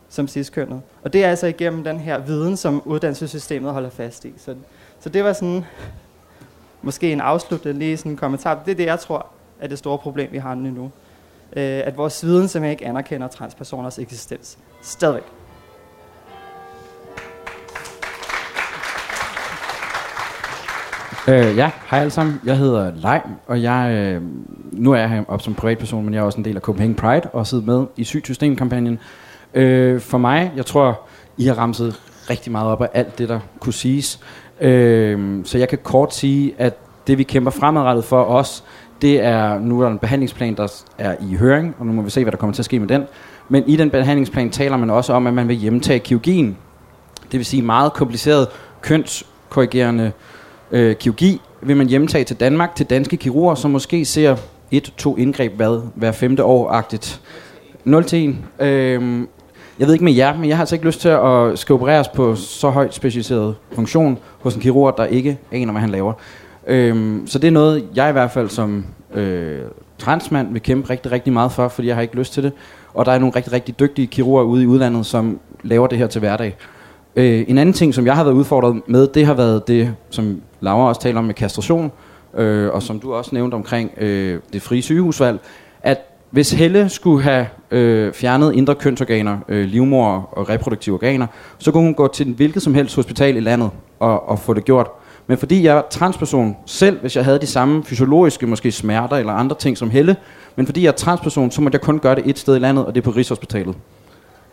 som 0.09 0.27
ciskønnet. 0.27 0.81
Og 1.03 1.13
det 1.13 1.23
er 1.23 1.29
altså 1.29 1.47
igennem 1.47 1.83
den 1.83 1.99
her 1.99 2.19
viden, 2.19 2.57
som 2.57 2.81
uddannelsessystemet 2.85 3.73
holder 3.73 3.89
fast 3.89 4.25
i. 4.25 4.33
Så, 4.37 4.55
så 4.99 5.09
det 5.09 5.23
var 5.23 5.33
sådan, 5.33 5.65
måske 6.81 7.11
en 7.11 7.21
afsluttende 7.21 7.79
lige 7.79 7.97
sådan 7.97 8.11
en 8.11 8.17
kommentar. 8.17 8.61
Det 8.65 8.71
er 8.71 8.75
det, 8.75 8.85
jeg 8.85 8.99
tror 8.99 9.27
er 9.59 9.67
det 9.67 9.77
store 9.77 9.97
problem, 9.97 10.31
vi 10.31 10.37
har 10.37 10.55
nu. 10.55 10.91
Øh, 11.55 11.81
at 11.85 11.97
vores 11.97 12.25
viden 12.25 12.47
simpelthen 12.47 12.71
ikke 12.71 12.85
anerkender 12.85 13.27
transpersoners 13.27 13.99
eksistens. 13.99 14.57
Stadigvæk. 14.81 15.23
Øh, 21.27 21.57
ja, 21.57 21.71
hej 21.89 21.99
alle 21.99 22.11
sammen. 22.11 22.41
Jeg 22.45 22.57
hedder 22.57 22.91
Leim, 22.95 23.35
og 23.47 23.61
jeg, 23.61 23.91
øh, 23.91 24.21
nu 24.71 24.91
er 24.91 24.97
jeg 24.97 25.09
her 25.09 25.23
op 25.27 25.41
som 25.41 25.55
privatperson, 25.55 26.05
men 26.05 26.13
jeg 26.13 26.19
er 26.19 26.23
også 26.23 26.37
en 26.37 26.45
del 26.45 26.55
af 26.55 26.61
Copenhagen 26.61 26.95
Pride 26.95 27.29
og 27.33 27.47
sidder 27.47 27.63
med 27.65 27.85
i 27.97 28.03
Sygt 28.03 28.25
System-kampagnen. 28.25 28.99
Øh, 29.55 29.99
for 30.01 30.17
mig, 30.17 30.51
jeg 30.55 30.65
tror, 30.65 31.01
I 31.37 31.45
har 31.45 31.53
ramset 31.53 32.01
rigtig 32.29 32.51
meget 32.51 32.67
op 32.67 32.81
af 32.81 32.89
alt 32.93 33.17
det, 33.17 33.29
der 33.29 33.39
kunne 33.59 33.73
siges. 33.73 34.19
Øh, 34.61 35.45
så 35.45 35.57
jeg 35.57 35.69
kan 35.69 35.77
kort 35.83 36.15
sige, 36.15 36.53
at 36.57 36.77
det 37.07 37.17
vi 37.17 37.23
kæmper 37.23 37.51
fremadrettet 37.51 38.05
for 38.05 38.23
os, 38.23 38.63
det 39.01 39.21
er, 39.21 39.59
nu 39.59 39.79
er 39.79 39.83
der 39.83 39.91
en 39.91 39.99
behandlingsplan, 39.99 40.55
der 40.55 40.83
er 40.97 41.15
i 41.21 41.35
høring, 41.35 41.75
og 41.79 41.85
nu 41.85 41.93
må 41.93 42.01
vi 42.01 42.09
se, 42.09 42.23
hvad 42.23 42.31
der 42.31 42.37
kommer 42.37 42.53
til 42.53 42.61
at 42.61 42.65
ske 42.65 42.79
med 42.79 42.87
den. 42.87 43.03
Men 43.49 43.63
i 43.67 43.75
den 43.75 43.89
behandlingsplan 43.89 44.49
taler 44.49 44.77
man 44.77 44.89
også 44.89 45.13
om, 45.13 45.27
at 45.27 45.33
man 45.33 45.47
vil 45.47 45.55
hjemtage 45.55 45.99
kirurgien. 45.99 46.57
Det 47.31 47.37
vil 47.37 47.45
sige 47.45 47.61
meget 47.61 47.93
kompliceret 47.93 48.47
kønskorrigerende 48.81 50.11
øh, 50.71 50.95
kirurgi 50.95 51.41
vil 51.61 51.77
man 51.77 51.87
hjemtage 51.87 52.23
til 52.23 52.39
Danmark 52.39 52.75
til 52.75 52.85
danske 52.85 53.17
kirurger, 53.17 53.55
som 53.55 53.71
måske 53.71 54.05
ser 54.05 54.35
et, 54.71 54.93
to 54.97 55.17
indgreb 55.17 55.53
hvad, 55.55 55.81
hver 55.95 56.11
femte 56.11 56.43
år-agtigt. 56.43 57.21
0 57.83 58.03
til 58.03 58.37
1. 58.59 58.65
Øhm, 58.65 59.27
jeg 59.79 59.87
ved 59.87 59.93
ikke 59.93 60.05
med 60.05 60.13
jer, 60.13 60.37
men 60.37 60.49
jeg 60.49 60.57
har 60.57 60.61
altså 60.61 60.75
ikke 60.75 60.85
lyst 60.85 61.01
til 61.01 61.09
at 61.09 61.59
skal 61.59 61.73
opereres 61.73 62.07
på 62.07 62.35
så 62.35 62.69
højt 62.69 62.93
specialiseret 62.93 63.55
funktion 63.71 64.17
hos 64.39 64.55
en 64.55 64.61
kirurg, 64.61 64.97
der 64.97 65.05
ikke 65.05 65.37
aner, 65.51 65.71
hvad 65.71 65.81
han 65.81 65.89
laver. 65.89 66.13
Øhm, 66.67 67.27
så 67.27 67.39
det 67.39 67.47
er 67.47 67.51
noget, 67.51 67.85
jeg 67.95 68.09
i 68.09 68.11
hvert 68.11 68.31
fald 68.31 68.49
som 68.49 68.85
øh, 69.13 69.59
transmand 69.97 70.51
vil 70.51 70.61
kæmpe 70.61 70.89
rigtig, 70.89 71.11
rigtig 71.11 71.33
meget 71.33 71.51
for, 71.51 71.67
fordi 71.67 71.87
jeg 71.87 71.95
har 71.95 72.01
ikke 72.01 72.15
lyst 72.15 72.33
til 72.33 72.43
det. 72.43 72.51
Og 72.93 73.05
der 73.05 73.11
er 73.11 73.19
nogle 73.19 73.35
rigtig, 73.35 73.53
rigtig 73.53 73.79
dygtige 73.79 74.07
kirurger 74.07 74.43
ude 74.43 74.63
i 74.63 74.65
udlandet, 74.65 75.05
som 75.05 75.39
laver 75.63 75.87
det 75.87 75.97
her 75.97 76.07
til 76.07 76.19
hverdag. 76.19 76.55
Øh, 77.15 77.45
en 77.47 77.57
anden 77.57 77.73
ting, 77.73 77.93
som 77.93 78.05
jeg 78.05 78.15
har 78.15 78.23
været 78.23 78.35
udfordret 78.35 78.81
med, 78.87 79.07
det 79.07 79.25
har 79.25 79.33
været 79.33 79.67
det, 79.67 79.95
som 80.09 80.41
Laura 80.59 80.87
også 80.87 81.01
taler 81.01 81.19
om 81.19 81.25
med 81.25 81.33
kastration. 81.33 81.91
øh, 82.33 82.73
og 82.73 82.83
som 82.83 82.99
du 82.99 83.13
også 83.13 83.29
nævnte 83.33 83.55
omkring 83.55 83.91
øh, 83.97 84.39
det 84.53 84.61
frie 84.61 84.81
sygehusvalg, 84.81 85.39
at 85.81 86.14
hvis 86.35 86.51
Helle 86.51 86.89
skulle 86.89 87.23
have 87.23 87.47
øh, 87.71 88.13
fjernet 88.13 88.53
indre 88.53 88.75
kønsorganer, 88.75 89.37
øh, 89.47 89.65
livmor 89.65 90.29
og 90.31 90.49
reproduktive 90.49 90.95
organer, 90.95 91.27
så 91.57 91.71
kunne 91.71 91.83
hun 91.83 91.93
gå 91.93 92.07
til 92.07 92.33
hvilket 92.33 92.61
som 92.61 92.73
helst 92.73 92.95
hospital 92.95 93.37
i 93.37 93.39
landet 93.39 93.69
og, 93.99 94.29
og 94.29 94.39
få 94.39 94.53
det 94.53 94.65
gjort. 94.65 94.87
Men 95.27 95.37
fordi 95.37 95.63
jeg 95.63 95.77
er 95.77 95.81
transperson 95.89 96.55
selv, 96.65 96.99
hvis 97.01 97.15
jeg 97.15 97.25
havde 97.25 97.39
de 97.39 97.47
samme 97.47 97.83
fysiologiske 97.83 98.47
måske 98.47 98.71
smerter 98.71 99.15
eller 99.15 99.33
andre 99.33 99.55
ting 99.59 99.77
som 99.77 99.89
Helle, 99.89 100.15
men 100.55 100.65
fordi 100.65 100.83
jeg 100.83 100.87
er 100.87 100.95
transperson, 100.95 101.51
så 101.51 101.61
må 101.61 101.69
jeg 101.73 101.81
kun 101.81 101.99
gøre 101.99 102.15
det 102.15 102.23
et 102.25 102.39
sted 102.39 102.55
i 102.55 102.59
landet, 102.59 102.85
og 102.85 102.95
det 102.95 103.01
er 103.01 103.05
på 103.05 103.11
Rigshospitalet. 103.11 103.75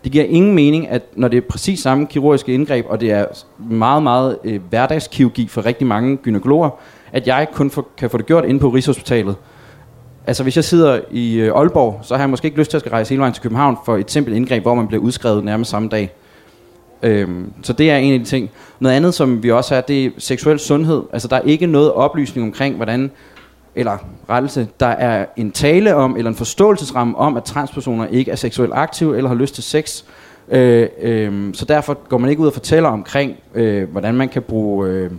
Det 0.04 0.12
giver 0.12 0.24
ingen 0.24 0.54
mening, 0.54 0.88
at 0.88 1.02
når 1.16 1.28
det 1.28 1.36
er 1.36 1.42
præcis 1.48 1.80
samme 1.80 2.06
kirurgiske 2.06 2.54
indgreb, 2.54 2.86
og 2.88 3.00
det 3.00 3.10
er 3.10 3.26
meget, 3.58 4.02
meget 4.02 4.38
øh, 4.44 4.60
hverdagskirurgi 4.70 5.48
for 5.48 5.66
rigtig 5.66 5.86
mange 5.86 6.16
gynekologer, 6.16 6.70
at 7.12 7.26
jeg 7.26 7.48
kun 7.52 7.70
for, 7.70 7.86
kan 7.96 8.10
få 8.10 8.18
det 8.18 8.26
gjort 8.26 8.44
inde 8.44 8.60
på 8.60 8.68
Rigshospitalet. 8.68 9.36
Altså 10.26 10.42
hvis 10.42 10.56
jeg 10.56 10.64
sidder 10.64 11.00
i 11.10 11.34
øh, 11.34 11.54
Aalborg, 11.54 12.00
så 12.02 12.14
har 12.14 12.22
jeg 12.22 12.30
måske 12.30 12.46
ikke 12.46 12.58
lyst 12.58 12.70
til 12.70 12.76
at 12.76 12.80
skal 12.80 12.90
rejse 12.90 13.10
hele 13.10 13.20
vejen 13.20 13.34
til 13.34 13.42
København 13.42 13.76
for 13.84 13.96
et 13.96 14.10
simpelt 14.10 14.36
indgreb, 14.36 14.62
hvor 14.62 14.74
man 14.74 14.86
bliver 14.86 15.02
udskrevet 15.02 15.44
nærmest 15.44 15.70
samme 15.70 15.88
dag. 15.88 16.12
Øhm, 17.02 17.52
så 17.62 17.72
det 17.72 17.90
er 17.90 17.96
en 17.96 18.12
af 18.12 18.18
de 18.18 18.24
ting. 18.24 18.50
Noget 18.80 18.96
andet, 18.96 19.14
som 19.14 19.42
vi 19.42 19.50
også 19.50 19.74
har, 19.74 19.80
det 19.80 20.04
er 20.04 20.10
seksuel 20.18 20.58
sundhed. 20.58 21.02
Altså 21.12 21.28
der 21.28 21.36
er 21.36 21.40
ikke 21.40 21.66
noget 21.66 21.92
oplysning 21.92 22.46
omkring, 22.46 22.76
hvordan 22.76 23.10
eller 23.74 23.98
rettelse, 24.30 24.68
der 24.80 24.86
er 24.86 25.26
en 25.36 25.52
tale 25.52 25.94
om, 25.94 26.16
eller 26.16 26.30
en 26.30 26.36
forståelsesramme 26.36 27.18
om, 27.18 27.36
at 27.36 27.44
transpersoner 27.44 28.06
ikke 28.06 28.30
er 28.30 28.36
seksuelt 28.36 28.72
aktive, 28.74 29.16
eller 29.16 29.28
har 29.28 29.34
lyst 29.34 29.54
til 29.54 29.64
sex. 29.64 30.02
Øh, 30.48 30.88
øh, 31.02 31.54
så 31.54 31.64
derfor 31.64 31.94
går 32.08 32.18
man 32.18 32.30
ikke 32.30 32.42
ud 32.42 32.46
og 32.46 32.52
fortæller 32.52 32.88
omkring, 32.88 33.36
øh, 33.54 33.90
hvordan 33.90 34.14
man 34.14 34.28
kan 34.28 34.42
bruge 34.42 34.88
øh, 34.88 35.10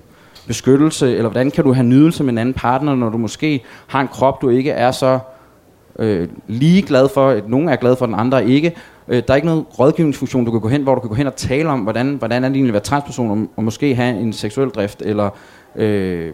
beskyttelse, 0.48 1.12
eller 1.12 1.30
hvordan 1.30 1.52
kan 1.52 1.64
du 1.64 1.74
have 1.74 1.86
nydelse 1.86 2.24
med 2.24 2.34
en 2.34 2.38
anden 2.38 2.54
partner, 2.54 2.96
når 2.96 3.10
du 3.10 3.18
måske 3.18 3.64
har 3.88 4.02
en 4.02 4.08
krop, 4.08 4.42
du 4.42 4.50
ikke 4.50 4.72
er 4.72 4.92
så 4.92 5.20
øh, 6.00 6.28
lige 6.48 6.82
glad 6.82 7.10
for, 7.14 7.30
at 7.30 7.50
nogen 7.50 7.70
er 7.70 7.76
glad 7.76 7.96
for, 7.96 8.06
den 8.06 8.16
andre 8.16 8.50
ikke. 8.50 8.76
Øh, 9.08 9.24
der 9.28 9.34
er 9.34 9.36
ikke 9.36 9.48
noget 9.48 9.66
rådgivningsfunktion, 9.80 10.46
du 10.46 10.52
kan 10.52 10.60
gå 10.62 10.68
hen, 10.68 10.84
hvor 10.84 10.96
du 10.96 11.02
kan 11.02 11.10
gå 11.10 11.16
hen 11.16 11.28
og 11.28 11.36
tale 11.36 11.70
om, 11.70 11.80
hvordan, 11.80 12.16
hvordan 12.16 12.44
er 12.44 12.50
det 12.50 12.56
egentlig 12.56 12.70
at 12.70 12.74
være 12.74 12.82
transperson, 12.82 13.32
og, 13.32 13.48
og 13.56 13.64
måske 13.64 13.96
have 13.96 14.20
en 14.20 14.34
seksuel 14.34 14.70
drift, 14.70 15.02
eller... 15.02 15.30
Øh, 15.76 16.34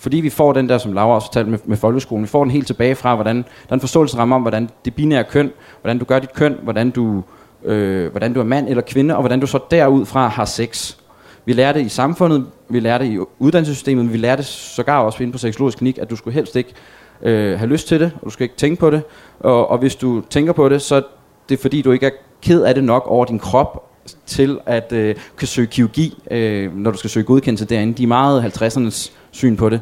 fordi 0.00 0.16
vi 0.16 0.30
får 0.30 0.52
den 0.52 0.68
der, 0.68 0.78
som 0.78 0.92
Laura 0.92 1.14
også 1.14 1.26
fortalte 1.26 1.50
med, 1.50 1.58
med 1.64 1.76
folkeskolen, 1.76 2.22
vi 2.22 2.28
får 2.28 2.44
den 2.44 2.50
helt 2.50 2.66
tilbage 2.66 2.94
fra, 2.94 3.14
hvordan 3.14 3.36
der 3.36 3.42
er 3.70 3.74
en 3.74 3.80
forståelsesramme 3.80 4.34
om, 4.34 4.42
hvordan 4.42 4.70
det 4.84 4.94
binære 4.94 5.24
køn, 5.24 5.50
hvordan 5.80 5.98
du 5.98 6.04
gør 6.04 6.18
dit 6.18 6.32
køn, 6.32 6.56
hvordan 6.62 6.90
du, 6.90 7.22
øh, 7.64 8.10
hvordan 8.10 8.32
du 8.32 8.40
er 8.40 8.44
mand 8.44 8.68
eller 8.68 8.82
kvinde, 8.82 9.14
og 9.14 9.22
hvordan 9.22 9.40
du 9.40 9.46
så 9.46 9.58
derudfra 9.70 10.28
har 10.28 10.44
sex. 10.44 10.96
Vi 11.44 11.52
lærer 11.52 11.72
det 11.72 11.80
i 11.86 11.88
samfundet, 11.88 12.46
vi 12.68 12.80
lærer 12.80 12.98
det 12.98 13.06
i 13.06 13.18
uddannelsessystemet, 13.38 14.12
vi 14.12 14.18
lærer 14.18 14.36
det 14.36 14.44
sågar 14.44 15.00
også 15.00 15.22
inde 15.22 15.32
på 15.32 15.38
seksologisk 15.38 15.78
klinik, 15.78 15.98
at 15.98 16.10
du 16.10 16.16
skulle 16.16 16.34
helst 16.34 16.56
ikke 16.56 16.74
øh, 17.22 17.58
have 17.58 17.70
lyst 17.70 17.88
til 17.88 18.00
det, 18.00 18.12
og 18.16 18.24
du 18.24 18.30
skal 18.30 18.44
ikke 18.44 18.56
tænke 18.56 18.80
på 18.80 18.90
det. 18.90 19.02
Og, 19.40 19.70
og 19.70 19.78
hvis 19.78 19.96
du 19.96 20.22
tænker 20.30 20.52
på 20.52 20.68
det, 20.68 20.82
så 20.82 21.02
det 21.48 21.58
er 21.58 21.62
fordi, 21.62 21.82
du 21.82 21.92
ikke 21.92 22.06
er 22.06 22.10
ked 22.42 22.62
af 22.62 22.74
det 22.74 22.84
nok 22.84 23.02
over 23.06 23.24
din 23.24 23.38
krop, 23.38 23.84
til 24.26 24.58
at 24.66 24.92
øh, 24.92 25.14
kan 25.38 25.48
søge 25.48 25.66
kirurgi, 25.66 26.22
øh, 26.30 26.76
når 26.76 26.90
du 26.90 26.98
skal 26.98 27.10
søge 27.10 27.24
godkendelse 27.24 27.64
derinde. 27.64 27.94
De 27.94 28.02
er 28.02 28.06
meget 28.06 28.42
50'ernes 28.42 29.10
syn 29.30 29.56
på 29.56 29.68
det. 29.68 29.80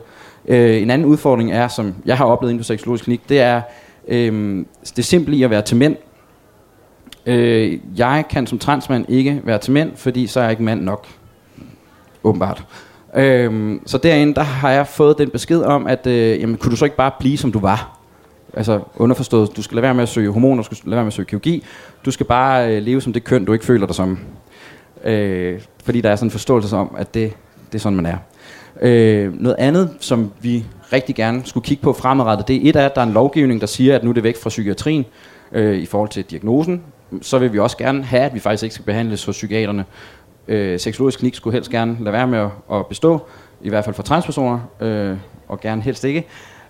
Øh, 0.48 0.82
en 0.82 0.90
anden 0.90 1.08
udfordring 1.08 1.52
er, 1.52 1.68
som 1.68 1.94
jeg 2.04 2.16
har 2.16 2.24
oplevet 2.24 2.50
inden 2.50 2.60
på 2.60 2.64
seksologisk 2.64 3.04
klinik, 3.04 3.28
det 3.28 3.40
er 3.40 3.62
øh, 4.08 4.64
det 4.96 5.04
simple 5.04 5.36
i 5.36 5.42
at 5.42 5.50
være 5.50 5.62
til 5.62 5.76
mænd. 5.76 5.96
Øh, 7.26 7.78
jeg 7.96 8.24
kan 8.30 8.46
som 8.46 8.58
transmand 8.58 9.04
ikke 9.08 9.40
være 9.44 9.58
til 9.58 9.72
mænd, 9.72 9.92
fordi 9.96 10.26
så 10.26 10.40
er 10.40 10.44
jeg 10.44 10.50
ikke 10.50 10.62
mand 10.62 10.82
nok. 10.82 11.06
Åbenbart. 12.26 12.64
Øhm, 13.14 13.80
så 13.86 13.98
derinde, 13.98 14.34
der 14.34 14.42
har 14.42 14.70
jeg 14.70 14.86
fået 14.86 15.18
den 15.18 15.30
besked 15.30 15.62
om, 15.62 15.86
at 15.86 16.06
øh, 16.06 16.40
jamen, 16.40 16.56
kunne 16.56 16.70
du 16.70 16.76
så 16.76 16.84
ikke 16.84 16.96
bare 16.96 17.10
blive, 17.18 17.38
som 17.38 17.52
du 17.52 17.58
var? 17.58 17.98
Altså 18.54 18.80
underforstået, 18.96 19.56
du 19.56 19.62
skal 19.62 19.74
lade 19.74 19.82
være 19.82 19.94
med 19.94 20.02
at 20.02 20.08
søge 20.08 20.32
hormoner, 20.32 20.62
du 20.62 20.74
skal 20.74 20.78
lade 20.90 20.96
være 20.96 21.04
med 21.04 21.06
at 21.06 21.12
søge 21.12 21.26
kirurgi. 21.26 21.64
Du 22.04 22.10
skal 22.10 22.26
bare 22.26 22.76
øh, 22.76 22.82
leve 22.82 23.00
som 23.00 23.12
det 23.12 23.24
køn, 23.24 23.44
du 23.44 23.52
ikke 23.52 23.64
føler 23.64 23.86
dig 23.86 23.94
som. 23.94 24.18
Øh, 25.04 25.60
fordi 25.84 26.00
der 26.00 26.10
er 26.10 26.16
sådan 26.16 26.26
en 26.26 26.30
forståelse 26.30 26.76
om, 26.76 26.94
at 26.98 27.14
det, 27.14 27.32
det 27.72 27.78
er 27.78 27.82
sådan, 27.82 27.96
man 27.96 28.06
er. 28.06 28.16
Øh, 28.82 29.40
noget 29.40 29.56
andet, 29.58 29.90
som 30.00 30.32
vi 30.40 30.64
rigtig 30.92 31.14
gerne 31.14 31.42
skulle 31.44 31.64
kigge 31.64 31.82
på 31.82 31.92
fremadrettet, 31.92 32.48
det 32.48 32.56
er 32.56 32.70
et 32.70 32.76
af, 32.76 32.84
at 32.84 32.94
der 32.94 33.00
er 33.00 33.06
en 33.06 33.12
lovgivning, 33.12 33.60
der 33.60 33.66
siger, 33.66 33.96
at 33.96 34.04
nu 34.04 34.10
er 34.10 34.14
det 34.14 34.22
væk 34.22 34.36
fra 34.36 34.48
psykiatrien 34.48 35.04
øh, 35.52 35.78
i 35.78 35.86
forhold 35.86 36.08
til 36.08 36.24
diagnosen. 36.24 36.82
Så 37.22 37.38
vil 37.38 37.52
vi 37.52 37.58
også 37.58 37.76
gerne 37.76 38.04
have, 38.04 38.22
at 38.22 38.34
vi 38.34 38.40
faktisk 38.40 38.62
ikke 38.62 38.74
skal 38.74 38.84
behandles 38.84 39.24
hos 39.24 39.36
psykiaterne. 39.36 39.84
Øh, 40.48 40.80
seksologisk 40.80 41.18
klinik 41.18 41.34
skulle 41.34 41.54
helst 41.54 41.70
gerne 41.70 41.96
lade 42.00 42.12
være 42.12 42.26
med 42.26 42.38
at, 42.38 42.50
at 42.72 42.86
bestå, 42.86 43.20
i 43.62 43.68
hvert 43.68 43.84
fald 43.84 43.94
for 43.94 44.02
transpersoner, 44.02 44.58
øh, 44.80 45.16
og 45.48 45.60
gerne 45.60 45.82
helst 45.82 46.04
ikke. 46.04 46.26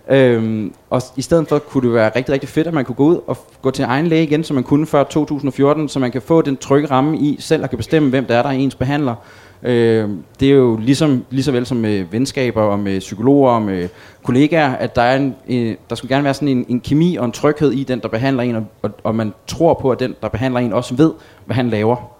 Øhm, 0.08 0.72
og 0.90 1.02
i 1.16 1.22
stedet 1.22 1.48
for 1.48 1.58
kunne 1.58 1.86
det 1.88 1.94
være 1.94 2.10
rigtig, 2.16 2.32
rigtig 2.32 2.48
fedt, 2.48 2.66
at 2.66 2.74
man 2.74 2.84
kunne 2.84 2.94
gå 2.94 3.04
ud 3.04 3.20
og 3.26 3.36
gå 3.62 3.70
til 3.70 3.84
egen 3.84 4.06
læge 4.06 4.22
igen, 4.22 4.44
som 4.44 4.54
man 4.54 4.64
kunne 4.64 4.86
før 4.86 5.04
2014, 5.04 5.88
så 5.88 5.98
man 5.98 6.12
kan 6.12 6.22
få 6.22 6.42
den 6.42 6.56
trygge 6.56 6.90
ramme 6.90 7.18
i 7.18 7.36
selv 7.40 7.64
at 7.64 7.70
kan 7.70 7.76
bestemme, 7.76 8.10
hvem 8.10 8.24
der 8.24 8.36
er, 8.36 8.42
der 8.42 8.48
er 8.48 8.54
ens 8.54 8.74
behandler. 8.74 9.14
Øh, 9.62 10.08
det 10.40 10.48
er 10.48 10.54
jo 10.54 10.76
ligesom, 10.76 11.24
lige 11.30 11.42
så 11.42 11.52
vel 11.52 11.66
som 11.66 11.76
med 11.76 12.04
venskaber 12.10 12.62
og 12.62 12.78
med 12.78 13.00
psykologer 13.00 13.50
og 13.50 13.62
med 13.62 13.88
kollegaer, 14.22 14.72
at 14.72 14.96
der, 14.96 15.02
er 15.02 15.16
en, 15.16 15.34
øh, 15.48 15.76
der 15.90 15.96
skulle 15.96 16.14
gerne 16.14 16.24
være 16.24 16.34
sådan 16.34 16.48
en, 16.48 16.66
en 16.68 16.80
kemi 16.80 17.16
og 17.16 17.24
en 17.24 17.32
tryghed 17.32 17.72
i 17.72 17.84
den, 17.84 18.00
der 18.00 18.08
behandler 18.08 18.42
en, 18.42 18.54
og, 18.56 18.64
og, 18.82 18.90
og 19.04 19.14
man 19.14 19.32
tror 19.46 19.74
på, 19.74 19.90
at 19.90 20.00
den, 20.00 20.14
der 20.22 20.28
behandler 20.28 20.60
en, 20.60 20.72
også 20.72 20.94
ved, 20.94 21.12
hvad 21.46 21.56
han 21.56 21.68
laver. 21.68 22.15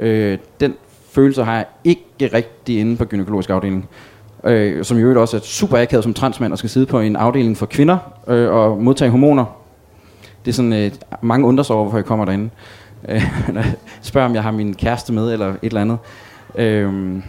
Øh, 0.00 0.38
den 0.60 0.74
følelse 1.10 1.44
har 1.44 1.54
jeg 1.54 1.66
ikke 1.84 2.30
rigtig 2.36 2.78
inde 2.78 2.96
på 2.96 3.04
gynækologisk 3.04 3.50
afdeling. 3.50 3.88
Øh, 4.44 4.84
som 4.84 4.98
i 4.98 5.00
øvrigt 5.00 5.18
også 5.18 5.36
er 5.36 5.40
super 5.40 5.78
akavet 5.78 6.04
som 6.04 6.14
transmand 6.14 6.52
og 6.52 6.58
skal 6.58 6.70
sidde 6.70 6.86
på 6.86 7.00
en 7.00 7.16
afdeling 7.16 7.56
for 7.56 7.66
kvinder 7.66 7.98
øh, 8.28 8.50
og 8.50 8.82
modtage 8.82 9.10
hormoner. 9.10 9.44
Det 10.44 10.50
er 10.50 10.54
sådan, 10.54 10.72
øh, 10.72 10.90
mange 11.22 11.46
undrer 11.46 11.62
sig 11.62 11.76
over, 11.76 11.84
hvorfor 11.84 11.98
jeg 11.98 12.04
kommer 12.04 12.24
derinde. 12.24 12.50
Øh, 13.08 13.22
spørger, 14.02 14.28
om 14.28 14.34
jeg 14.34 14.42
har 14.42 14.50
min 14.50 14.74
kæreste 14.74 15.12
med, 15.12 15.32
eller 15.32 15.48
et 15.48 15.58
eller 15.62 15.80
andet. 15.80 15.98
Øh, 16.54 17.22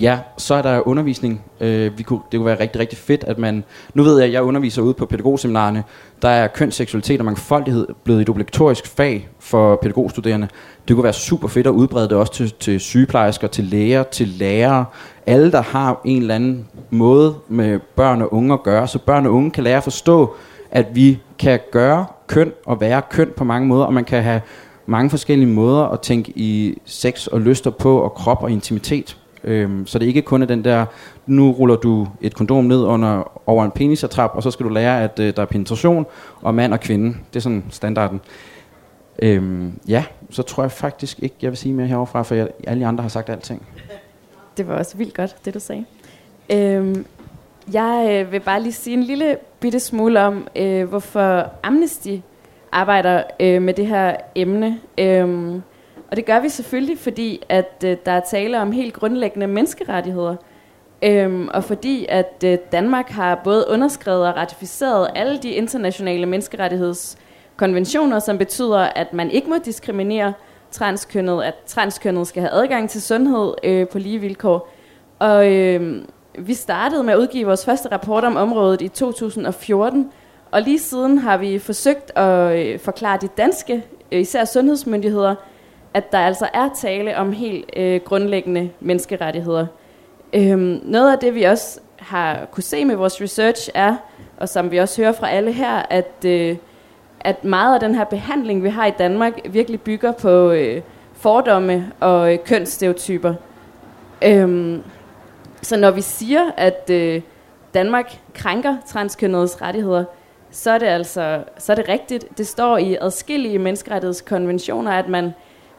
ja, 0.00 0.18
så 0.36 0.54
er 0.54 0.62
der 0.62 0.88
undervisning. 0.88 1.42
Øh, 1.60 1.98
vi 1.98 2.02
kunne, 2.02 2.20
det 2.32 2.38
kunne 2.38 2.46
være 2.46 2.60
rigtig, 2.60 2.80
rigtig 2.80 2.98
fedt, 2.98 3.24
at 3.24 3.38
man... 3.38 3.64
Nu 3.94 4.02
ved 4.02 4.18
jeg, 4.18 4.26
at 4.26 4.32
jeg 4.32 4.42
underviser 4.42 4.82
ude 4.82 4.94
på 4.94 5.06
pædagogseminarerne. 5.06 5.84
Der 6.22 6.28
er 6.28 6.46
køn, 6.46 6.70
seksualitet 6.70 7.20
og 7.20 7.24
mangfoldighed 7.24 7.86
blevet 8.04 8.20
et 8.20 8.28
obligatorisk 8.28 8.86
fag 8.86 9.28
for 9.38 9.76
pædagogstuderende. 9.76 10.48
Det 10.88 10.96
kunne 10.96 11.04
være 11.04 11.12
super 11.12 11.48
fedt 11.48 11.66
at 11.66 11.70
udbrede 11.70 12.08
det 12.08 12.16
også 12.16 12.32
til, 12.32 12.52
til 12.60 12.80
sygeplejersker, 12.80 13.48
til 13.48 13.64
læger, 13.64 14.02
til 14.02 14.28
lærere. 14.28 14.84
Alle, 15.26 15.52
der 15.52 15.62
har 15.62 16.00
en 16.04 16.22
eller 16.22 16.34
anden 16.34 16.68
måde 16.90 17.34
med 17.48 17.78
børn 17.96 18.22
og 18.22 18.34
unge 18.34 18.52
at 18.54 18.62
gøre, 18.62 18.88
så 18.88 18.98
børn 18.98 19.26
og 19.26 19.32
unge 19.32 19.50
kan 19.50 19.64
lære 19.64 19.76
at 19.76 19.84
forstå, 19.84 20.34
at 20.70 20.86
vi 20.94 21.18
kan 21.38 21.60
gøre 21.72 22.06
køn 22.26 22.52
og 22.66 22.80
være 22.80 23.02
køn 23.10 23.30
på 23.36 23.44
mange 23.44 23.68
måder, 23.68 23.84
og 23.84 23.94
man 23.94 24.04
kan 24.04 24.22
have 24.22 24.40
mange 24.86 25.10
forskellige 25.10 25.48
måder 25.48 25.84
at 25.84 26.00
tænke 26.00 26.32
i 26.36 26.78
sex 26.84 27.26
og 27.26 27.40
lyster 27.40 27.70
på, 27.70 27.98
og 27.98 28.14
krop 28.14 28.42
og 28.42 28.50
intimitet. 28.50 29.16
Øhm, 29.44 29.86
så 29.86 29.98
det 29.98 30.06
ikke 30.06 30.22
kun 30.22 30.42
er 30.42 30.46
den 30.46 30.64
der, 30.64 30.86
nu 31.26 31.52
ruller 31.52 31.76
du 31.76 32.08
et 32.20 32.34
kondom 32.34 32.64
ned 32.64 32.84
under, 32.84 33.40
over 33.46 33.64
en 33.64 33.70
penisatrap, 33.70 34.30
og 34.34 34.42
så 34.42 34.50
skal 34.50 34.64
du 34.64 34.70
lære, 34.70 35.02
at 35.02 35.18
øh, 35.18 35.36
der 35.36 35.42
er 35.42 35.46
penetration, 35.46 36.06
og 36.42 36.54
mand 36.54 36.72
og 36.72 36.80
kvinde. 36.80 37.08
Det 37.08 37.36
er 37.36 37.40
sådan 37.40 37.64
standarden. 37.70 38.20
Øhm, 39.22 39.72
ja, 39.88 40.04
så 40.30 40.42
tror 40.42 40.62
jeg 40.62 40.72
faktisk 40.72 41.18
ikke, 41.22 41.36
jeg 41.42 41.50
vil 41.50 41.58
sige 41.58 41.74
mere 41.74 41.86
heroverfra, 41.86 42.22
for 42.22 42.34
jeg, 42.34 42.48
alle 42.66 42.86
andre 42.86 43.02
har 43.02 43.08
sagt 43.08 43.30
alting. 43.30 43.66
Det 44.56 44.68
var 44.68 44.74
også 44.74 44.96
vildt 44.96 45.14
godt, 45.14 45.36
det 45.44 45.54
du 45.54 45.60
sagde. 45.60 45.84
Øhm, 46.52 47.06
jeg 47.72 48.24
øh, 48.26 48.32
vil 48.32 48.40
bare 48.40 48.62
lige 48.62 48.72
sige 48.72 48.96
en 48.96 49.02
lille 49.02 49.36
bitte 49.60 49.80
smule 49.80 50.20
om, 50.20 50.48
øh, 50.56 50.88
hvorfor 50.88 51.46
Amnesty 51.62 52.16
arbejder 52.72 53.22
øh, 53.40 53.62
med 53.62 53.74
det 53.74 53.86
her 53.86 54.16
emne. 54.34 54.78
Øh, 54.98 55.60
og 56.10 56.16
det 56.16 56.24
gør 56.24 56.40
vi 56.40 56.48
selvfølgelig, 56.48 56.98
fordi 56.98 57.42
at 57.48 57.84
øh, 57.84 57.96
der 58.06 58.12
er 58.12 58.20
tale 58.20 58.60
om 58.60 58.72
helt 58.72 58.94
grundlæggende 58.94 59.46
menneskerettigheder. 59.46 60.36
Øhm, 61.02 61.48
og 61.54 61.64
fordi 61.64 62.06
at 62.08 62.44
øh, 62.44 62.58
Danmark 62.72 63.08
har 63.08 63.40
både 63.44 63.66
underskrevet 63.70 64.26
og 64.28 64.36
ratificeret 64.36 65.08
alle 65.14 65.38
de 65.38 65.50
internationale 65.50 66.26
menneskerettighedskonventioner, 66.26 68.18
som 68.18 68.38
betyder, 68.38 68.78
at 68.78 69.12
man 69.12 69.30
ikke 69.30 69.48
må 69.48 69.56
diskriminere 69.64 70.32
transkønnet, 70.70 71.42
at 71.42 71.54
transkønnet 71.66 72.26
skal 72.26 72.42
have 72.42 72.52
adgang 72.52 72.90
til 72.90 73.02
sundhed 73.02 73.54
øh, 73.64 73.88
på 73.88 73.98
lige 73.98 74.18
vilkår. 74.18 74.68
Og 75.18 75.52
øh, 75.52 76.02
vi 76.38 76.54
startede 76.54 77.02
med 77.02 77.12
at 77.12 77.18
udgive 77.18 77.46
vores 77.46 77.64
første 77.64 77.92
rapport 77.92 78.24
om 78.24 78.36
området 78.36 78.82
i 78.82 78.88
2014, 78.88 80.12
og 80.50 80.62
lige 80.62 80.78
siden 80.78 81.18
har 81.18 81.36
vi 81.36 81.58
forsøgt 81.58 82.18
at 82.18 82.58
øh, 82.58 82.78
forklare 82.78 83.18
de 83.20 83.28
danske, 83.28 83.84
øh, 84.12 84.20
især 84.20 84.44
sundhedsmyndigheder, 84.44 85.34
at 85.94 86.12
der 86.12 86.18
altså 86.18 86.48
er 86.54 86.68
tale 86.76 87.16
om 87.16 87.32
helt 87.32 87.70
øh, 87.76 88.00
grundlæggende 88.04 88.70
menneskerettigheder. 88.80 89.66
Øhm, 90.32 90.80
noget 90.84 91.12
af 91.12 91.18
det, 91.18 91.34
vi 91.34 91.42
også 91.42 91.80
har 91.96 92.46
kunne 92.52 92.62
se 92.62 92.84
med 92.84 92.96
vores 92.96 93.20
research 93.20 93.70
er, 93.74 93.96
og 94.36 94.48
som 94.48 94.70
vi 94.70 94.78
også 94.78 95.02
hører 95.02 95.12
fra 95.12 95.30
alle 95.30 95.52
her, 95.52 95.82
at, 95.90 96.24
øh, 96.26 96.56
at 97.20 97.44
meget 97.44 97.74
af 97.74 97.80
den 97.80 97.94
her 97.94 98.04
behandling, 98.04 98.62
vi 98.62 98.68
har 98.68 98.86
i 98.86 98.92
Danmark, 98.98 99.32
virkelig 99.44 99.80
bygger 99.80 100.12
på 100.12 100.50
øh, 100.50 100.82
fordomme 101.12 101.92
og 102.00 102.32
øh, 102.32 102.38
kønsstereotyper. 102.44 103.34
Øhm, 104.24 104.82
så 105.62 105.76
når 105.76 105.90
vi 105.90 106.00
siger, 106.00 106.50
at, 106.56 106.90
øh, 106.90 107.22
Danmark 107.74 108.18
krænker 108.34 108.76
transkønnedes 108.86 109.62
rettigheder, 109.62 110.04
så 110.50 110.70
er 110.70 110.78
det 110.78 110.86
altså 110.86 111.44
så 111.58 111.72
er 111.72 111.76
det 111.76 111.88
rigtigt. 111.88 112.38
Det 112.38 112.46
står 112.46 112.78
i 112.78 112.96
adskillige 113.00 113.58
menneskerettighedskonventioner, 113.58 114.92
at 114.92 115.08
man 115.08 115.32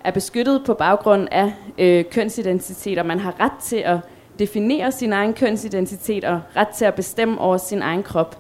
er 0.04 0.12
beskyttet 0.12 0.62
på 0.66 0.74
baggrund 0.74 1.28
af 1.32 1.54
øh, 1.78 2.06
kønsidentitet, 2.12 3.00
og 3.00 3.06
man 3.06 3.20
har 3.20 3.40
ret 3.40 3.64
til 3.64 3.76
at 3.76 3.98
definere 4.40 4.92
sin 4.92 5.14
egen 5.14 5.34
kønsidentitet 5.34 6.24
og 6.24 6.42
ret 6.56 6.68
til 6.68 6.86
at 6.86 6.96
bestemme 6.96 7.42
over 7.42 7.58
sin 7.58 7.82
egen 7.82 8.04
krop. 8.04 8.38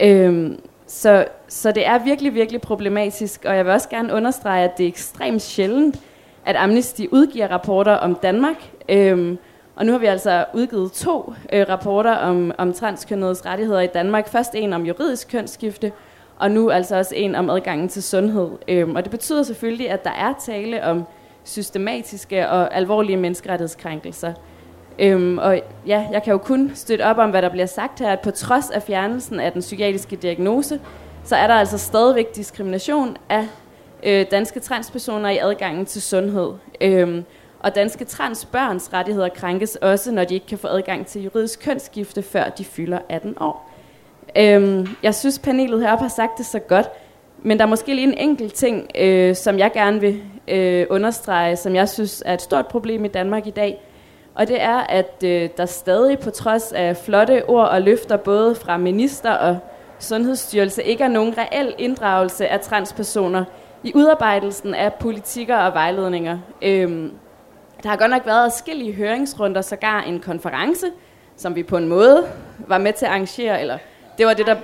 Øhm, 0.00 0.60
så, 0.86 1.26
så 1.48 1.72
det 1.72 1.86
er 1.86 1.98
virkelig, 1.98 2.34
virkelig 2.34 2.60
problematisk, 2.60 3.44
og 3.44 3.56
jeg 3.56 3.64
vil 3.64 3.72
også 3.72 3.88
gerne 3.88 4.12
understrege, 4.12 4.64
at 4.64 4.78
det 4.78 4.84
er 4.84 4.88
ekstremt 4.88 5.42
sjældent, 5.42 6.00
at 6.44 6.56
Amnesty 6.56 7.02
udgiver 7.10 7.48
rapporter 7.48 7.92
om 7.92 8.14
Danmark. 8.14 8.56
Øhm, 8.88 9.38
og 9.76 9.86
nu 9.86 9.92
har 9.92 9.98
vi 9.98 10.06
altså 10.06 10.44
udgivet 10.54 10.92
to 10.92 11.34
øh, 11.52 11.66
rapporter 11.68 12.16
om, 12.16 12.52
om 12.58 12.72
transkønnedes 12.72 13.46
rettigheder 13.46 13.80
i 13.80 13.86
Danmark. 13.86 14.28
Først 14.28 14.54
en 14.54 14.72
om 14.72 14.86
juridisk 14.86 15.28
kønsskifte, 15.28 15.92
og 16.36 16.50
nu 16.50 16.70
altså 16.70 16.96
også 16.96 17.14
en 17.14 17.34
om 17.34 17.50
adgangen 17.50 17.88
til 17.88 18.02
sundhed. 18.02 18.50
Øhm, 18.68 18.96
og 18.96 19.02
det 19.04 19.10
betyder 19.10 19.42
selvfølgelig, 19.42 19.90
at 19.90 20.04
der 20.04 20.10
er 20.10 20.34
tale 20.46 20.84
om 20.84 21.04
systematiske 21.44 22.48
og 22.48 22.76
alvorlige 22.76 23.16
menneskerettighedskrænkelser. 23.16 24.32
Øhm, 24.98 25.38
og 25.38 25.60
ja, 25.86 26.06
jeg 26.12 26.22
kan 26.22 26.30
jo 26.30 26.38
kun 26.38 26.70
støtte 26.74 27.02
op 27.02 27.18
om, 27.18 27.30
hvad 27.30 27.42
der 27.42 27.48
bliver 27.48 27.66
sagt 27.66 28.00
her, 28.00 28.12
at 28.12 28.20
på 28.20 28.30
trods 28.30 28.70
af 28.70 28.82
fjernelsen 28.82 29.40
af 29.40 29.52
den 29.52 29.60
psykiatriske 29.60 30.16
diagnose, 30.16 30.80
så 31.24 31.36
er 31.36 31.46
der 31.46 31.54
altså 31.54 31.78
stadigvæk 31.78 32.36
diskrimination 32.36 33.16
af 33.28 33.46
øh, 34.02 34.26
danske 34.30 34.60
transpersoner 34.60 35.28
i 35.28 35.38
adgangen 35.38 35.86
til 35.86 36.02
sundhed. 36.02 36.52
Øhm, 36.80 37.24
og 37.60 37.74
danske 37.74 38.04
transbørns 38.04 38.92
rettigheder 38.92 39.28
krænkes 39.28 39.76
også, 39.76 40.12
når 40.12 40.24
de 40.24 40.34
ikke 40.34 40.46
kan 40.46 40.58
få 40.58 40.68
adgang 40.68 41.06
til 41.06 41.22
juridisk 41.22 41.60
kønsskifte, 41.60 42.22
før 42.22 42.48
de 42.48 42.64
fylder 42.64 42.98
18 43.08 43.34
år. 43.40 43.75
Øhm, 44.38 44.88
jeg 45.02 45.14
synes, 45.14 45.38
panelet 45.38 45.80
heroppe 45.80 46.02
har 46.02 46.08
sagt 46.08 46.38
det 46.38 46.46
så 46.46 46.58
godt, 46.58 46.86
men 47.42 47.58
der 47.58 47.64
er 47.64 47.68
måske 47.68 47.94
lige 47.94 48.06
en 48.06 48.18
enkelt 48.18 48.54
ting, 48.54 48.90
øh, 48.98 49.34
som 49.34 49.58
jeg 49.58 49.72
gerne 49.72 50.00
vil 50.00 50.22
øh, 50.48 50.86
understrege, 50.90 51.56
som 51.56 51.74
jeg 51.74 51.88
synes 51.88 52.22
er 52.26 52.34
et 52.34 52.42
stort 52.42 52.66
problem 52.66 53.04
i 53.04 53.08
Danmark 53.08 53.46
i 53.46 53.50
dag. 53.50 53.80
Og 54.34 54.48
det 54.48 54.62
er, 54.62 54.78
at 54.78 55.22
øh, 55.24 55.48
der 55.56 55.66
stadig 55.66 56.18
på 56.18 56.30
trods 56.30 56.72
af 56.72 56.96
flotte 56.96 57.48
ord 57.48 57.68
og 57.68 57.82
løfter, 57.82 58.16
både 58.16 58.54
fra 58.54 58.76
minister 58.76 59.30
og 59.32 59.58
sundhedsstyrelse, 59.98 60.82
ikke 60.82 61.04
er 61.04 61.08
nogen 61.08 61.34
reel 61.38 61.74
inddragelse 61.78 62.48
af 62.48 62.60
transpersoner 62.60 63.44
i 63.82 63.92
udarbejdelsen 63.94 64.74
af 64.74 64.94
politikker 64.94 65.56
og 65.56 65.74
vejledninger. 65.74 66.38
Øhm, 66.62 67.12
der 67.82 67.88
har 67.88 67.96
godt 67.96 68.10
nok 68.10 68.26
været 68.26 68.52
forskellige 68.52 68.92
høringsrunder, 68.92 69.60
sågar 69.60 70.02
en 70.02 70.20
konference, 70.20 70.86
som 71.36 71.54
vi 71.54 71.62
på 71.62 71.76
en 71.76 71.88
måde 71.88 72.26
var 72.58 72.78
med 72.78 72.92
til 72.92 73.04
at 73.04 73.10
arrangere, 73.10 73.60
eller 73.60 73.78
det 74.18 74.26
var 74.26 74.34
det, 74.34 74.46
der... 74.46 74.56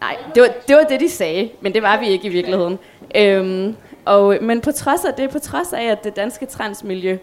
Nej, 0.00 0.16
det 0.34 0.42
var, 0.42 0.48
det 0.68 0.76
var 0.76 0.82
det, 0.82 1.00
de 1.00 1.08
sagde, 1.08 1.50
men 1.60 1.74
det 1.74 1.82
var 1.82 2.00
vi 2.00 2.08
ikke 2.08 2.26
i 2.26 2.30
virkeligheden. 2.30 2.78
Øhm, 3.16 3.76
og, 4.04 4.38
men 4.40 4.60
på 4.60 4.72
trods 4.72 5.04
af 5.04 5.14
det, 5.14 5.30
på 5.30 5.38
trods 5.38 5.72
af, 5.72 5.84
at 5.84 6.04
det 6.04 6.16
danske 6.16 6.46
transmiljø 6.46 7.18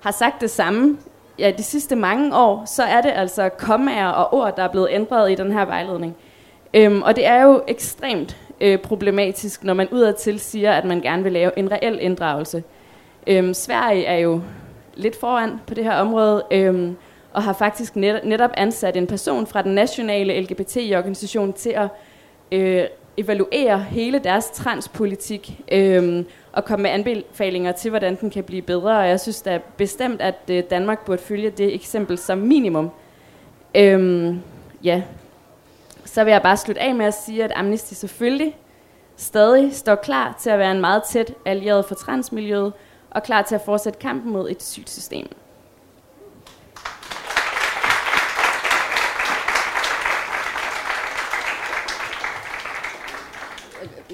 har 0.00 0.10
sagt 0.10 0.40
det 0.40 0.50
samme 0.50 0.98
ja, 1.38 1.50
de 1.58 1.62
sidste 1.62 1.96
mange 1.96 2.36
år, 2.36 2.62
så 2.66 2.82
er 2.82 3.00
det 3.00 3.12
altså 3.14 3.48
kommaer 3.48 4.08
og 4.08 4.34
ord, 4.34 4.56
der 4.56 4.62
er 4.62 4.68
blevet 4.68 4.88
ændret 4.90 5.30
i 5.30 5.34
den 5.34 5.52
her 5.52 5.64
vejledning. 5.64 6.16
Øhm, 6.74 7.02
og 7.02 7.16
det 7.16 7.26
er 7.26 7.42
jo 7.42 7.62
ekstremt 7.68 8.36
øh, 8.60 8.78
problematisk, 8.78 9.64
når 9.64 9.74
man 9.74 9.88
udadtil 9.88 10.40
siger, 10.40 10.72
at 10.72 10.84
man 10.84 11.00
gerne 11.00 11.22
vil 11.22 11.32
lave 11.32 11.58
en 11.58 11.72
reel 11.72 11.98
inddragelse. 12.00 12.62
Øhm, 13.26 13.54
Sverige 13.54 14.04
er 14.04 14.16
jo 14.16 14.40
lidt 14.94 15.20
foran 15.20 15.60
på 15.66 15.74
det 15.74 15.84
her 15.84 15.94
område, 15.94 16.44
øhm, 16.50 16.96
og 17.38 17.44
har 17.44 17.52
faktisk 17.52 17.96
net, 17.96 18.20
netop 18.24 18.50
ansat 18.56 18.96
en 18.96 19.06
person 19.06 19.46
fra 19.46 19.62
den 19.62 19.74
nationale 19.74 20.40
LGBT-organisation 20.40 21.52
til 21.52 21.70
at 21.70 21.88
øh, 22.52 22.84
evaluere 23.16 23.78
hele 23.78 24.18
deres 24.18 24.50
transpolitik 24.50 25.60
øh, 25.72 26.24
og 26.52 26.64
komme 26.64 26.82
med 26.82 26.90
anbefalinger 26.90 27.72
til, 27.72 27.90
hvordan 27.90 28.16
den 28.20 28.30
kan 28.30 28.44
blive 28.44 28.62
bedre. 28.62 28.98
Og 28.98 29.08
jeg 29.08 29.20
synes 29.20 29.42
da 29.42 29.60
bestemt, 29.76 30.20
at 30.20 30.34
øh, 30.50 30.62
Danmark 30.70 31.04
burde 31.06 31.22
følge 31.22 31.50
det 31.50 31.74
eksempel 31.74 32.18
som 32.18 32.38
minimum. 32.38 32.90
Øh, 33.74 34.34
ja. 34.84 35.02
Så 36.04 36.24
vil 36.24 36.30
jeg 36.30 36.42
bare 36.42 36.56
slutte 36.56 36.82
af 36.82 36.94
med 36.94 37.06
at 37.06 37.14
sige, 37.14 37.44
at 37.44 37.52
Amnesty 37.56 37.94
selvfølgelig 37.94 38.56
stadig 39.16 39.74
står 39.74 39.94
klar 39.94 40.36
til 40.40 40.50
at 40.50 40.58
være 40.58 40.72
en 40.72 40.80
meget 40.80 41.02
tæt 41.02 41.34
allieret 41.44 41.84
for 41.84 41.94
transmiljøet, 41.94 42.72
og 43.10 43.22
klar 43.22 43.42
til 43.42 43.54
at 43.54 43.60
fortsætte 43.64 43.98
kampen 43.98 44.32
mod 44.32 44.50
et 44.50 44.62
sygt 44.62 44.90
system. 44.90 45.28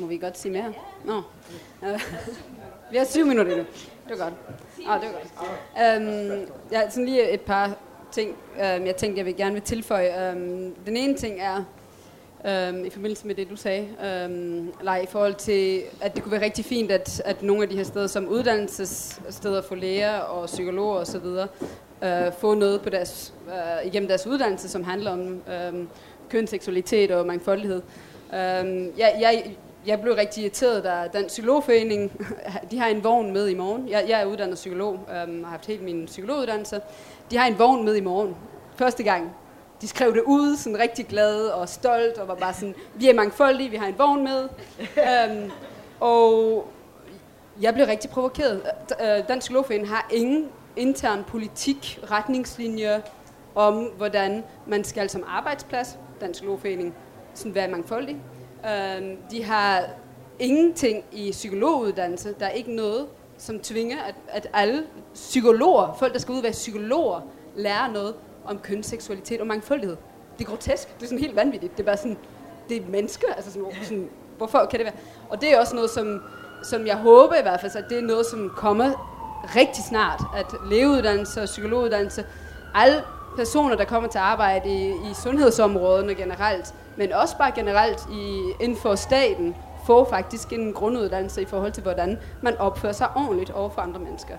Må 0.00 0.03
vi 0.14 0.18
godt 0.18 0.38
sige 0.38 0.52
mere? 0.52 0.72
Nå. 1.04 1.22
vi 2.90 2.96
har 2.96 3.04
syv 3.04 3.26
minutter 3.26 3.56
nu. 3.56 3.64
Det 4.08 4.20
er 4.20 4.24
godt. 4.24 4.34
Ah, 4.88 5.00
det 5.00 5.08
er 5.08 5.12
godt. 5.12 6.02
Um, 6.02 6.56
ja, 6.72 6.90
sådan 6.90 7.04
lige 7.04 7.30
et 7.30 7.40
par 7.40 7.76
ting, 8.12 8.30
um, 8.30 8.86
jeg 8.86 8.96
tænkte, 8.96 9.18
jeg 9.18 9.26
vil 9.26 9.36
gerne 9.36 9.52
vil 9.52 9.62
tilføje. 9.62 10.32
Um, 10.32 10.74
den 10.86 10.96
ene 10.96 11.16
ting 11.16 11.40
er, 11.40 11.56
um, 12.70 12.84
i 12.84 12.90
forbindelse 12.90 13.26
med 13.26 13.34
det, 13.34 13.50
du 13.50 13.56
sagde, 13.56 13.82
um, 13.82 14.72
eller 14.78 14.96
i 14.96 15.06
forhold 15.06 15.34
til, 15.34 15.82
at 16.00 16.14
det 16.14 16.22
kunne 16.22 16.32
være 16.32 16.44
rigtig 16.44 16.64
fint, 16.64 16.90
at, 16.90 17.22
at 17.24 17.42
nogle 17.42 17.62
af 17.62 17.68
de 17.68 17.76
her 17.76 17.84
steder, 17.84 18.06
som 18.06 18.28
uddannelsessteder 18.28 19.62
for 19.62 19.74
læger 19.74 20.18
og 20.18 20.46
psykologer 20.46 20.96
osv., 20.96 21.26
uh, 21.26 21.46
øh, 22.02 22.32
få 22.38 22.54
noget 22.54 22.82
på 22.82 22.90
deres, 22.90 23.34
uh, 23.46 23.86
igennem 23.86 24.08
deres 24.08 24.26
uddannelse, 24.26 24.68
som 24.68 24.84
handler 24.84 25.10
om 25.10 25.42
um, 25.72 25.88
kønsseksualitet 26.28 27.10
og 27.10 27.26
mangfoldighed. 27.26 27.82
Um, 28.32 28.92
jeg, 28.98 29.16
jeg, 29.20 29.56
jeg 29.86 30.00
blev 30.00 30.14
rigtig 30.14 30.42
irriteret, 30.42 30.84
da 30.84 31.18
den 31.18 31.26
psykologforening, 31.26 32.12
de 32.70 32.78
har 32.78 32.86
en 32.86 33.04
vogn 33.04 33.32
med 33.32 33.48
i 33.48 33.54
morgen. 33.54 33.88
Jeg, 33.88 34.04
jeg 34.08 34.20
er 34.20 34.24
uddannet 34.24 34.54
psykolog, 34.54 35.00
øhm, 35.22 35.44
har 35.44 35.50
haft 35.50 35.66
helt 35.66 35.82
min 35.82 36.06
psykologuddannelse. 36.06 36.80
De 37.30 37.36
har 37.36 37.46
en 37.46 37.58
vogn 37.58 37.84
med 37.84 37.94
i 37.94 38.00
morgen. 38.00 38.36
Første 38.76 39.02
gang. 39.02 39.36
De 39.80 39.88
skrev 39.88 40.14
det 40.14 40.22
ud, 40.26 40.56
sådan 40.56 40.78
rigtig 40.78 41.06
glad 41.06 41.46
og 41.46 41.68
stolt, 41.68 42.18
og 42.18 42.28
var 42.28 42.34
bare 42.34 42.54
sådan, 42.54 42.74
vi 42.94 43.08
er 43.08 43.14
mangfoldige, 43.14 43.70
vi 43.70 43.76
har 43.76 43.86
en 43.86 43.98
vogn 43.98 44.24
med. 44.24 44.48
øhm, 44.80 45.50
og 46.00 46.66
jeg 47.60 47.74
blev 47.74 47.86
rigtig 47.86 48.10
provokeret. 48.10 48.62
Øh, 49.00 49.28
den 49.28 49.38
psykologforening 49.38 49.88
har 49.88 50.08
ingen 50.12 50.48
intern 50.76 51.24
politik, 51.24 52.00
retningslinjer 52.10 53.00
om, 53.54 53.74
hvordan 53.96 54.44
man 54.66 54.84
skal 54.84 55.10
som 55.10 55.24
arbejdsplads, 55.26 55.98
Dansk 56.20 56.32
psykologforening, 56.32 56.94
sådan 57.34 57.54
være 57.54 57.68
mangfoldig 57.68 58.16
Øh, 58.66 59.16
de 59.30 59.44
har 59.44 59.84
ingenting 60.38 61.04
i 61.12 61.30
psykologuddannelse. 61.30 62.34
Der 62.40 62.46
er 62.46 62.50
ikke 62.50 62.72
noget, 62.72 63.06
som 63.38 63.60
tvinger, 63.60 63.96
at, 64.02 64.14
at 64.28 64.46
alle 64.52 64.82
psykologer, 65.14 65.96
folk 65.98 66.12
der 66.12 66.18
skal 66.18 66.32
ud 66.32 66.42
være 66.42 66.52
psykologer, 66.52 67.20
lærer 67.56 67.92
noget 67.92 68.14
om 68.44 68.58
kønsseksualitet 68.58 69.40
og 69.40 69.46
mangfoldighed. 69.46 69.96
Det 70.38 70.44
er 70.44 70.48
grotesk. 70.48 70.94
Det 70.96 71.02
er 71.02 71.06
sådan 71.06 71.18
helt 71.18 71.36
vanvittigt. 71.36 71.76
Det 71.76 71.82
er 71.82 71.86
bare 71.86 71.96
sådan, 71.96 72.18
det 72.68 72.76
er 72.76 72.86
mennesker. 72.88 73.34
Altså 73.36 73.52
sådan, 73.52 73.66
sådan, 73.82 74.10
hvorfor 74.36 74.66
kan 74.70 74.78
det 74.78 74.84
være? 74.84 74.94
Og 75.28 75.40
det 75.40 75.52
er 75.52 75.60
også 75.60 75.74
noget, 75.74 75.90
som, 75.90 76.22
som 76.62 76.86
jeg 76.86 76.96
håber 76.96 77.34
i 77.34 77.42
hvert 77.42 77.60
fald, 77.60 77.76
at 77.76 77.84
det 77.88 77.98
er 77.98 78.02
noget, 78.02 78.26
som 78.26 78.52
kommer 78.56 79.14
rigtig 79.56 79.84
snart. 79.84 80.22
At 80.36 80.46
lægeuddannelse 80.70 81.40
og 81.40 81.46
psykologuddannelse, 81.46 82.24
alle 82.74 83.02
personer, 83.36 83.76
der 83.76 83.84
kommer 83.84 84.08
til 84.08 84.18
at 84.18 84.24
arbejde 84.24 84.68
i, 84.68 84.88
i 84.88 85.14
sundhedsområderne 85.22 86.14
generelt, 86.14 86.74
men 86.96 87.12
også 87.12 87.38
bare 87.38 87.52
generelt 87.54 88.06
i, 88.12 88.52
inden 88.60 88.78
for 88.78 88.94
staten, 88.94 89.54
får 89.86 90.04
faktisk 90.10 90.52
en 90.52 90.72
grunduddannelse 90.72 91.42
i 91.42 91.44
forhold 91.44 91.72
til, 91.72 91.82
hvordan 91.82 92.18
man 92.42 92.56
opfører 92.56 92.92
sig 92.92 93.08
ordentligt 93.16 93.50
over 93.50 93.70
for 93.70 93.80
andre 93.80 94.00
mennesker. 94.00 94.34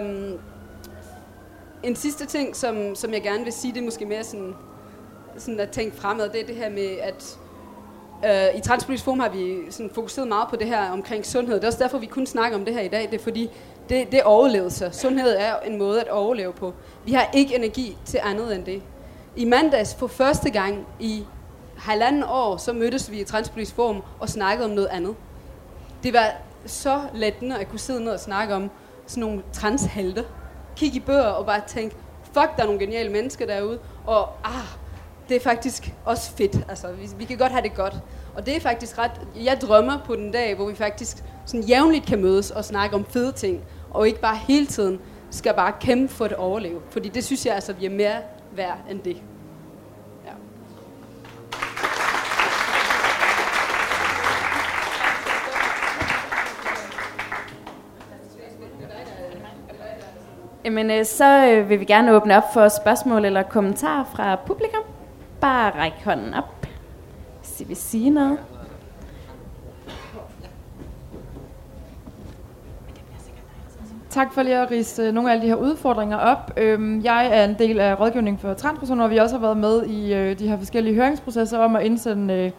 Um, 0.00 0.38
en 1.82 1.96
sidste 1.96 2.26
ting, 2.26 2.56
som, 2.56 2.94
som 2.94 3.12
jeg 3.12 3.22
gerne 3.22 3.44
vil 3.44 3.52
sige, 3.52 3.74
det 3.74 3.80
er 3.80 3.84
måske 3.84 4.06
mere 4.06 4.24
sådan, 4.24 4.54
sådan 5.38 5.60
at 5.60 5.70
tænke 5.70 5.96
fremad, 5.96 6.28
det 6.28 6.40
er 6.40 6.46
det 6.46 6.56
her 6.56 6.70
med, 6.70 6.96
at 7.02 7.38
uh, 8.22 8.58
i 8.58 8.60
Transpolitisk 8.60 9.04
Forum 9.04 9.20
har 9.20 9.28
vi 9.28 9.56
sådan 9.70 9.90
fokuseret 9.94 10.28
meget 10.28 10.48
på 10.48 10.56
det 10.56 10.66
her 10.66 10.90
omkring 10.90 11.26
sundhed. 11.26 11.54
Det 11.54 11.64
er 11.64 11.68
også 11.68 11.82
derfor, 11.82 11.98
vi 11.98 12.06
kun 12.06 12.26
snakker 12.26 12.58
om 12.58 12.64
det 12.64 12.74
her 12.74 12.80
i 12.80 12.88
dag. 12.88 13.08
Det 13.10 13.20
er 13.20 13.24
fordi, 13.24 13.50
det, 13.88 14.12
det 14.12 14.18
er 14.18 14.24
overlevelse. 14.24 14.88
Sundhed 14.92 15.36
er 15.38 15.60
en 15.60 15.78
måde 15.78 16.00
at 16.00 16.08
overleve 16.08 16.52
på. 16.52 16.74
Vi 17.04 17.12
har 17.12 17.30
ikke 17.34 17.56
energi 17.56 17.96
til 18.04 18.20
andet 18.22 18.54
end 18.54 18.64
det. 18.64 18.82
I 19.36 19.44
mandags 19.44 19.94
for 19.94 20.06
første 20.06 20.50
gang 20.50 20.86
i 21.00 21.24
halvanden 21.76 22.24
år, 22.28 22.56
så 22.56 22.72
mødtes 22.72 23.10
vi 23.10 23.20
i 23.20 23.24
Transpolitisk 23.24 23.74
Forum 23.74 24.02
og 24.20 24.28
snakkede 24.28 24.64
om 24.64 24.70
noget 24.70 24.88
andet. 24.88 25.14
Det 26.02 26.12
var 26.12 26.32
så 26.66 27.00
lettende 27.14 27.58
at 27.58 27.68
kunne 27.68 27.78
sidde 27.78 28.04
ned 28.04 28.12
og 28.12 28.20
snakke 28.20 28.54
om 28.54 28.70
sådan 29.06 29.20
nogle 29.20 29.42
transhelte. 29.52 30.24
Kigge 30.76 30.96
i 30.96 31.00
bøger 31.00 31.22
og 31.22 31.46
bare 31.46 31.60
tænke, 31.66 31.96
fuck, 32.24 32.56
der 32.56 32.62
er 32.62 32.64
nogle 32.64 32.80
geniale 32.80 33.12
mennesker 33.12 33.46
derude, 33.46 33.78
og 34.06 34.28
ah, 34.44 34.66
det 35.28 35.36
er 35.36 35.40
faktisk 35.40 35.92
også 36.04 36.30
fedt. 36.30 36.56
Altså, 36.68 36.92
vi, 36.92 37.08
vi 37.18 37.24
kan 37.24 37.38
godt 37.38 37.52
have 37.52 37.62
det 37.62 37.74
godt. 37.74 37.94
Og 38.36 38.46
det 38.46 38.56
er 38.56 38.60
faktisk 38.60 38.98
ret... 38.98 39.20
Jeg 39.36 39.60
drømmer 39.60 39.98
på 40.06 40.16
den 40.16 40.32
dag, 40.32 40.54
hvor 40.54 40.66
vi 40.66 40.74
faktisk 40.74 41.24
sådan 41.46 41.62
jævnligt 41.62 42.06
kan 42.06 42.22
mødes 42.22 42.50
og 42.50 42.64
snakke 42.64 42.96
om 42.96 43.04
fede 43.04 43.32
ting, 43.32 43.64
og 43.90 44.06
ikke 44.06 44.20
bare 44.20 44.36
hele 44.36 44.66
tiden 44.66 45.00
skal 45.30 45.54
bare 45.54 45.72
kæmpe 45.80 46.14
for 46.14 46.24
at 46.24 46.32
overleve. 46.32 46.80
Fordi 46.90 47.08
det 47.08 47.24
synes 47.24 47.46
jeg 47.46 47.54
altså, 47.54 47.72
vi 47.72 47.86
er 47.86 47.90
mere 47.90 48.16
værd 48.56 48.78
end 48.90 49.00
det. 49.00 49.16
Ja. 50.26 50.30
Jamen, 60.64 60.90
øh, 60.90 61.04
så 61.04 61.46
øh, 61.46 61.68
vil 61.68 61.80
vi 61.80 61.84
gerne 61.84 62.12
åbne 62.16 62.36
op 62.36 62.52
for 62.52 62.68
spørgsmål 62.68 63.24
eller 63.24 63.42
kommentarer 63.42 64.04
fra 64.04 64.36
publikum. 64.36 64.82
Bare 65.40 65.70
ræk 65.70 65.92
hånden 66.04 66.34
op, 66.34 66.66
hvis 67.40 67.60
I 67.60 67.64
vil 67.64 67.76
sige 67.76 68.10
noget. 68.10 68.38
Tak 74.14 74.32
for 74.32 74.42
lige 74.42 74.56
at 74.56 74.70
rise 74.70 75.02
øh, 75.02 75.12
nogle 75.12 75.30
af 75.30 75.34
alle 75.34 75.42
de 75.42 75.48
her 75.48 75.54
udfordringer 75.54 76.16
op. 76.16 76.52
Øhm, 76.56 77.00
jeg 77.04 77.28
er 77.32 77.44
en 77.44 77.54
del 77.58 77.80
af 77.80 78.00
rådgivningen 78.00 78.38
for 78.38 78.54
transpersoner, 78.54 79.04
og 79.04 79.10
vi 79.10 79.16
også 79.16 79.36
har 79.36 79.40
været 79.40 79.56
med 79.56 79.86
i 79.86 80.14
øh, 80.14 80.38
de 80.38 80.48
her 80.48 80.58
forskellige 80.58 80.94
høringsprocesser 80.94 81.58
om 81.58 81.76
at 81.76 81.82
indsende 81.82 82.52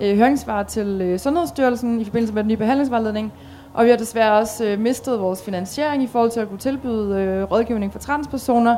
øh, 0.00 0.16
høringssvar 0.16 0.62
til 0.62 1.14
Sundhedsstyrelsen 1.18 2.00
i 2.00 2.04
forbindelse 2.04 2.34
med 2.34 2.42
den 2.42 2.48
nye 2.48 2.56
behandlingsvejledning. 2.56 3.32
Og 3.74 3.84
vi 3.84 3.90
har 3.90 3.96
desværre 3.96 4.32
også 4.32 4.76
mistet 4.78 5.20
vores 5.20 5.42
finansiering 5.44 6.02
i 6.02 6.06
forhold 6.06 6.30
til 6.30 6.40
at 6.40 6.48
kunne 6.48 6.58
tilbyde 6.58 7.44
rådgivning 7.44 7.92
for 7.92 7.98
transpersoner, 7.98 8.76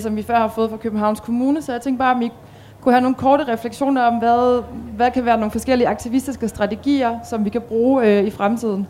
som 0.00 0.16
vi 0.16 0.22
før 0.22 0.36
har 0.36 0.48
fået 0.48 0.70
fra 0.70 0.76
Københavns 0.76 1.20
Kommune. 1.20 1.62
Så 1.62 1.72
jeg 1.72 1.80
tænkte 1.80 1.98
bare, 1.98 2.14
om 2.14 2.22
I 2.22 2.30
kunne 2.80 2.92
have 2.92 3.02
nogle 3.02 3.16
korte 3.16 3.44
refleksioner 3.44 4.02
om, 4.02 4.18
hvad, 4.18 4.62
hvad 4.96 5.10
kan 5.10 5.24
være 5.24 5.36
nogle 5.36 5.50
forskellige 5.50 5.88
aktivistiske 5.88 6.48
strategier, 6.48 7.18
som 7.30 7.44
vi 7.44 7.50
kan 7.50 7.60
bruge 7.60 8.24
i 8.26 8.30
fremtiden. 8.30 8.86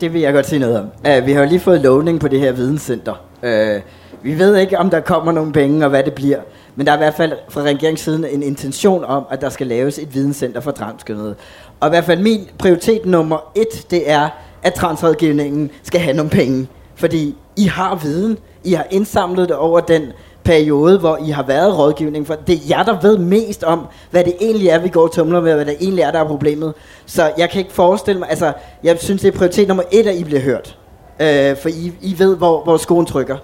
Det 0.00 0.12
vil 0.12 0.20
jeg 0.20 0.32
godt 0.32 0.46
sige 0.46 0.58
noget 0.58 0.78
om. 0.78 0.84
Uh, 0.84 1.26
vi 1.26 1.32
har 1.32 1.40
jo 1.40 1.48
lige 1.48 1.60
fået 1.60 1.80
lovning 1.80 2.20
på 2.20 2.28
det 2.28 2.40
her 2.40 2.52
videnscenter. 2.52 3.14
Uh, 3.42 3.82
vi 4.22 4.38
ved 4.38 4.56
ikke, 4.56 4.78
om 4.78 4.90
der 4.90 5.00
kommer 5.00 5.32
nogle 5.32 5.52
penge, 5.52 5.84
og 5.84 5.90
hvad 5.90 6.02
det 6.02 6.14
bliver. 6.14 6.38
Men 6.76 6.86
der 6.86 6.92
er 6.92 6.96
i 6.96 6.98
hvert 6.98 7.14
fald 7.14 7.32
fra 7.48 7.62
regeringssiden 7.62 8.24
en 8.24 8.42
intention 8.42 9.04
om, 9.04 9.24
at 9.30 9.40
der 9.40 9.48
skal 9.48 9.66
laves 9.66 9.98
et 9.98 10.14
videnscenter 10.14 10.60
for 10.60 10.70
transkønnede. 10.70 11.34
Og 11.80 11.88
i 11.88 11.90
hvert 11.90 12.04
fald 12.04 12.20
min 12.20 12.48
prioritet 12.58 13.06
nummer 13.06 13.52
et, 13.54 13.90
det 13.90 14.10
er, 14.10 14.28
at 14.62 14.74
transrådgivningen 14.74 15.70
skal 15.82 16.00
have 16.00 16.16
nogle 16.16 16.30
penge. 16.30 16.68
Fordi 16.94 17.36
I 17.56 17.64
har 17.64 17.94
viden. 17.94 18.38
I 18.64 18.72
har 18.72 18.86
indsamlet 18.90 19.48
det 19.48 19.56
over 19.56 19.80
den 19.80 20.02
periode, 20.46 20.98
hvor 20.98 21.18
I 21.26 21.30
har 21.30 21.42
været 21.42 21.78
rådgivning, 21.78 22.26
for 22.26 22.34
det 22.34 22.54
er 22.54 22.60
jer, 22.68 22.82
der 22.82 23.00
ved 23.00 23.18
mest 23.18 23.64
om, 23.64 23.86
hvad 24.10 24.24
det 24.24 24.34
egentlig 24.40 24.68
er, 24.68 24.78
vi 24.78 24.88
går 24.88 25.02
og 25.02 25.12
tumler 25.12 25.40
med, 25.40 25.50
og 25.50 25.56
hvad 25.56 25.66
det 25.66 25.76
egentlig 25.80 26.02
er, 26.02 26.10
der 26.10 26.20
er 26.20 26.26
problemet. 26.26 26.74
Så 27.06 27.32
jeg 27.38 27.50
kan 27.50 27.58
ikke 27.58 27.72
forestille 27.72 28.18
mig, 28.18 28.30
altså, 28.30 28.52
jeg 28.82 28.98
synes, 28.98 29.20
det 29.22 29.34
er 29.34 29.38
prioritet 29.38 29.68
nummer 29.68 29.84
et, 29.92 30.06
at 30.06 30.16
I 30.16 30.24
bliver 30.24 30.40
hørt. 30.40 30.78
Øh, 31.20 31.56
for 31.56 31.68
I, 31.68 31.92
I 32.02 32.14
ved, 32.18 32.36
hvor, 32.36 32.64
hvor 32.64 32.76
skoen 32.76 33.06
trykker. 33.06 33.36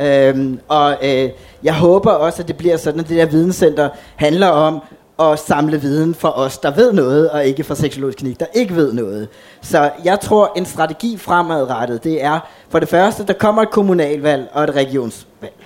Øhm, 0.00 0.60
og 0.68 0.96
øh, 1.02 1.30
jeg 1.62 1.74
håber 1.74 2.10
også, 2.10 2.42
at 2.42 2.48
det 2.48 2.56
bliver 2.56 2.76
sådan, 2.76 3.00
at 3.00 3.08
det 3.08 3.16
der 3.16 3.26
videnscenter 3.26 3.88
handler 4.16 4.48
om 4.48 4.82
at 5.20 5.38
samle 5.38 5.80
viden 5.80 6.14
for 6.14 6.28
os, 6.28 6.58
der 6.58 6.70
ved 6.70 6.92
noget, 6.92 7.30
og 7.30 7.46
ikke 7.46 7.64
for 7.64 7.74
seksologisk 7.74 8.18
klinik, 8.18 8.40
der 8.40 8.46
ikke 8.54 8.76
ved 8.76 8.92
noget. 8.92 9.28
Så 9.60 9.90
jeg 10.04 10.20
tror, 10.20 10.52
en 10.56 10.66
strategi 10.66 11.16
fremadrettet, 11.16 12.04
det 12.04 12.24
er 12.24 12.40
for 12.68 12.78
det 12.78 12.88
første, 12.88 13.26
der 13.26 13.32
kommer 13.32 13.62
et 13.62 13.70
kommunalvalg 13.70 14.48
og 14.52 14.64
et 14.64 14.74
regionsvalg. 14.74 15.57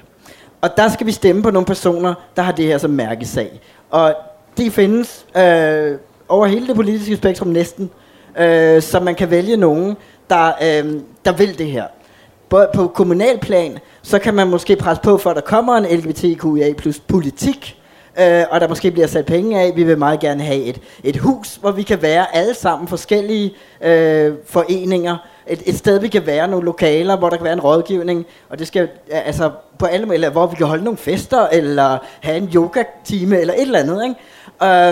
Og 0.63 0.77
der 0.77 0.89
skal 0.89 1.07
vi 1.07 1.13
stemme 1.13 1.43
på 1.43 1.51
nogle 1.51 1.67
personer, 1.67 2.15
der 2.37 2.43
har 2.43 2.53
det 2.53 2.65
her 2.65 2.79
som 2.79 2.91
mærkesag. 2.91 3.61
Og 3.91 4.15
de 4.59 4.71
findes 4.71 5.27
øh, 5.37 5.99
over 6.29 6.47
hele 6.47 6.67
det 6.67 6.77
politiske 6.77 7.17
spektrum 7.17 7.49
næsten. 7.49 7.91
Øh, 8.39 8.83
så 8.83 9.01
man 9.01 9.15
kan 9.15 9.31
vælge 9.31 9.57
nogen, 9.57 9.97
der, 10.31 10.47
øh, 10.47 11.01
der 11.25 11.33
vil 11.33 11.59
det 11.59 11.67
her. 11.67 11.85
Både 12.49 12.69
på 12.75 12.89
kommunalplan, 12.89 13.79
så 14.03 14.19
kan 14.19 14.35
man 14.35 14.49
måske 14.49 14.77
presse 14.77 15.03
på 15.03 15.19
for, 15.19 15.31
at 15.31 15.37
der 15.37 15.43
kommer 15.43 15.77
en 15.77 15.99
LGBTQIA 15.99 16.73
plus 16.73 17.01
politik, 17.01 17.83
øh, 18.21 18.45
og 18.51 18.61
der 18.61 18.69
måske 18.69 18.91
bliver 18.91 19.07
sat 19.07 19.27
penge 19.27 19.61
af. 19.61 19.77
Vi 19.77 19.85
vil 19.85 19.99
meget 19.99 20.21
gerne 20.21 20.43
have 20.43 20.63
et, 20.63 20.81
et 21.05 21.17
hus, 21.17 21.57
hvor 21.57 21.71
vi 21.71 21.83
kan 21.83 22.03
være 22.03 22.37
alle 22.37 22.55
sammen 22.55 22.89
forskellige 22.89 23.55
øh, 23.83 24.35
foreninger, 24.47 25.17
et, 25.47 25.63
et 25.67 25.79
sted, 25.79 26.01
vi 26.01 26.09
kan 26.09 26.27
være, 26.27 26.49
nogle 26.49 26.65
lokaler, 26.65 27.17
hvor 27.17 27.31
der 27.31 27.37
kan 27.37 27.45
være 27.45 27.53
en 27.53 27.61
rådgivning, 27.61 28.27
og 28.49 28.59
det 28.59 28.67
skal, 28.67 28.89
altså 29.11 29.51
på 29.83 29.87
alle 29.87 30.15
eller 30.15 30.31
hvor 30.31 30.47
vi 30.47 30.57
kan 30.57 30.67
holde 30.67 30.85
nogle 30.85 30.99
fester, 30.99 31.47
eller 31.53 31.99
have 32.21 32.37
en 32.37 32.51
yoga-time, 32.55 33.41
eller 33.41 33.55
et 33.55 33.61
eller 33.61 33.79
andet, 33.79 34.03
ikke? 34.05 34.17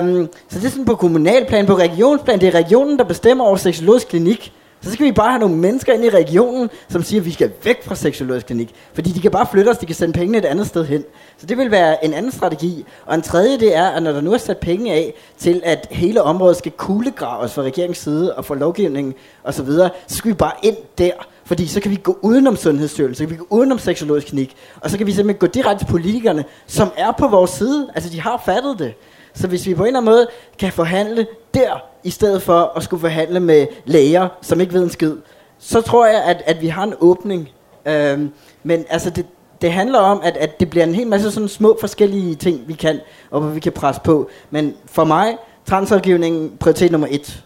Um, 0.02 0.28
så 0.48 0.58
det 0.58 0.66
er 0.66 0.70
sådan 0.70 0.84
på 0.84 0.94
kommunalplan, 0.94 1.66
på 1.66 1.74
regionsplan, 1.74 2.40
det 2.40 2.48
er 2.48 2.54
regionen, 2.54 2.98
der 2.98 3.04
bestemmer 3.04 3.44
over 3.44 3.56
seksologisk 3.56 4.08
klinik, 4.08 4.52
så 4.82 4.92
skal 4.92 5.06
vi 5.06 5.12
bare 5.12 5.30
have 5.30 5.40
nogle 5.40 5.56
mennesker 5.56 5.92
ind 5.92 6.04
i 6.04 6.10
regionen, 6.10 6.70
som 6.88 7.02
siger, 7.02 7.20
at 7.20 7.26
vi 7.26 7.32
skal 7.32 7.52
væk 7.64 7.84
fra 7.84 7.94
seksologisk 7.94 8.46
klinik. 8.46 8.74
Fordi 8.94 9.10
de 9.10 9.20
kan 9.20 9.30
bare 9.30 9.46
flytte 9.50 9.68
os, 9.68 9.78
de 9.78 9.86
kan 9.86 9.94
sende 9.94 10.12
pengene 10.12 10.38
et 10.38 10.44
andet 10.44 10.66
sted 10.66 10.84
hen. 10.84 11.04
Så 11.38 11.46
det 11.46 11.58
vil 11.58 11.70
være 11.70 12.04
en 12.04 12.14
anden 12.14 12.32
strategi. 12.32 12.84
Og 13.06 13.14
en 13.14 13.22
tredje, 13.22 13.58
det 13.58 13.76
er, 13.76 13.86
at 13.86 14.02
når 14.02 14.12
der 14.12 14.20
nu 14.20 14.32
er 14.32 14.38
sat 14.38 14.58
penge 14.58 14.92
af 14.92 15.14
til, 15.38 15.62
at 15.64 15.86
hele 15.90 16.22
området 16.22 16.56
skal 16.56 16.72
kuglegraves 16.72 17.54
fra 17.54 17.62
regeringens 17.62 17.98
side 17.98 18.34
og 18.34 18.44
få 18.44 18.54
lovgivning 18.54 19.14
osv., 19.44 19.66
så, 19.66 19.88
så 20.06 20.16
skal 20.16 20.28
vi 20.28 20.34
bare 20.34 20.52
ind 20.62 20.76
der. 20.98 21.12
Fordi 21.50 21.66
så 21.66 21.80
kan 21.80 21.90
vi 21.90 21.96
gå 22.02 22.18
udenom 22.22 22.56
Sundhedsstyrelsen, 22.56 23.14
så 23.14 23.22
kan 23.24 23.30
vi 23.30 23.36
gå 23.36 23.46
udenom 23.50 23.78
seksologisk 23.78 24.26
klinik, 24.26 24.56
og 24.80 24.90
så 24.90 24.98
kan 24.98 25.06
vi 25.06 25.12
simpelthen 25.12 25.38
gå 25.38 25.46
direkte 25.46 25.84
til 25.84 25.90
politikerne, 25.90 26.44
som 26.66 26.88
er 26.96 27.12
på 27.12 27.28
vores 27.28 27.50
side. 27.50 27.88
Altså, 27.94 28.10
de 28.10 28.20
har 28.20 28.42
fattet 28.44 28.78
det. 28.78 28.94
Så 29.34 29.48
hvis 29.48 29.66
vi 29.66 29.74
på 29.74 29.82
en 29.82 29.86
eller 29.86 30.00
anden 30.00 30.12
måde 30.12 30.26
kan 30.58 30.72
forhandle 30.72 31.26
der, 31.54 31.82
i 32.04 32.10
stedet 32.10 32.42
for 32.42 32.72
at 32.76 32.82
skulle 32.82 33.00
forhandle 33.00 33.40
med 33.40 33.66
læger, 33.84 34.28
som 34.42 34.60
ikke 34.60 34.72
ved 34.72 34.82
en 34.82 34.90
skid, 34.90 35.16
så 35.58 35.80
tror 35.80 36.06
jeg, 36.06 36.24
at, 36.24 36.42
at 36.46 36.60
vi 36.60 36.68
har 36.68 36.82
en 36.84 36.94
åbning. 37.00 37.48
Øhm, 37.86 38.30
men 38.62 38.84
altså, 38.88 39.10
det, 39.10 39.26
det 39.62 39.72
handler 39.72 39.98
om, 39.98 40.20
at, 40.24 40.36
at 40.36 40.60
det 40.60 40.70
bliver 40.70 40.84
en 40.84 40.94
hel 40.94 41.06
masse 41.06 41.30
sådan 41.30 41.48
små 41.48 41.76
forskellige 41.80 42.34
ting, 42.34 42.68
vi 42.68 42.72
kan, 42.72 43.00
og 43.30 43.40
hvor 43.40 43.50
vi 43.50 43.60
kan 43.60 43.72
presse 43.72 44.00
på. 44.04 44.28
Men 44.50 44.74
for 44.86 45.04
mig, 45.04 45.36
transrådgivningen 45.66 46.52
prioritet 46.60 46.92
nummer 46.92 47.08
et. 47.10 47.44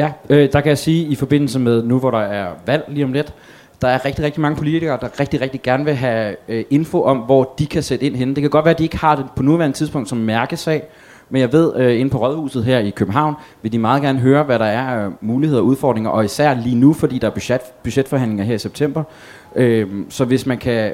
Ja, 0.00 0.12
øh, 0.28 0.52
der 0.52 0.60
kan 0.60 0.68
jeg 0.68 0.78
sige, 0.78 1.06
i 1.06 1.14
forbindelse 1.14 1.58
med 1.58 1.82
nu, 1.82 1.98
hvor 1.98 2.10
der 2.10 2.18
er 2.18 2.48
valg 2.66 2.84
lige 2.88 3.04
om 3.04 3.12
lidt, 3.12 3.34
der 3.82 3.88
er 3.88 4.04
rigtig, 4.04 4.24
rigtig 4.24 4.40
mange 4.40 4.56
politikere, 4.56 4.98
der 5.00 5.20
rigtig, 5.20 5.40
rigtig 5.40 5.62
gerne 5.62 5.84
vil 5.84 5.94
have 5.94 6.36
øh, 6.48 6.64
info 6.70 7.02
om, 7.02 7.18
hvor 7.18 7.54
de 7.58 7.66
kan 7.66 7.82
sætte 7.82 8.06
ind 8.06 8.16
henne. 8.16 8.34
Det 8.34 8.40
kan 8.40 8.50
godt 8.50 8.64
være, 8.64 8.74
at 8.74 8.78
de 8.78 8.84
ikke 8.84 8.98
har 8.98 9.16
det 9.16 9.26
på 9.36 9.42
nuværende 9.42 9.76
tidspunkt 9.76 10.08
som 10.08 10.18
mærkesag, 10.18 10.82
men 11.30 11.40
jeg 11.40 11.52
ved, 11.52 11.76
øh, 11.76 12.00
inde 12.00 12.10
på 12.10 12.18
Rådhuset 12.18 12.64
her 12.64 12.78
i 12.78 12.90
København, 12.90 13.34
vil 13.62 13.72
de 13.72 13.78
meget 13.78 14.02
gerne 14.02 14.18
høre, 14.18 14.42
hvad 14.42 14.58
der 14.58 14.64
er 14.64 14.82
af 14.82 15.10
muligheder 15.20 15.60
og 15.60 15.66
udfordringer, 15.66 16.10
og 16.10 16.24
især 16.24 16.54
lige 16.54 16.76
nu, 16.76 16.92
fordi 16.92 17.18
der 17.18 17.26
er 17.26 17.32
budget, 17.32 17.60
budgetforhandlinger 17.82 18.44
her 18.44 18.54
i 18.54 18.58
september. 18.58 19.02
Øh, 19.56 19.88
så 20.08 20.24
hvis 20.24 20.46
man 20.46 20.58
kan 20.58 20.92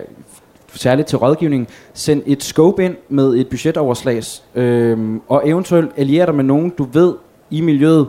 særligt 0.74 1.09
til 1.09 1.18
rådgivning, 1.18 1.68
send 1.94 2.22
et 2.26 2.42
scope 2.42 2.84
ind 2.84 2.96
med 3.09 3.34
et 3.34 3.48
budgetoverslag, 3.48 4.22
øh, 4.54 4.98
og 5.28 5.48
eventuelt 5.48 5.90
alliere 5.96 6.26
dig 6.26 6.34
med 6.34 6.44
nogen, 6.44 6.70
du 6.70 6.88
ved 6.92 7.14
i 7.50 7.61
miljøet. 7.61 8.07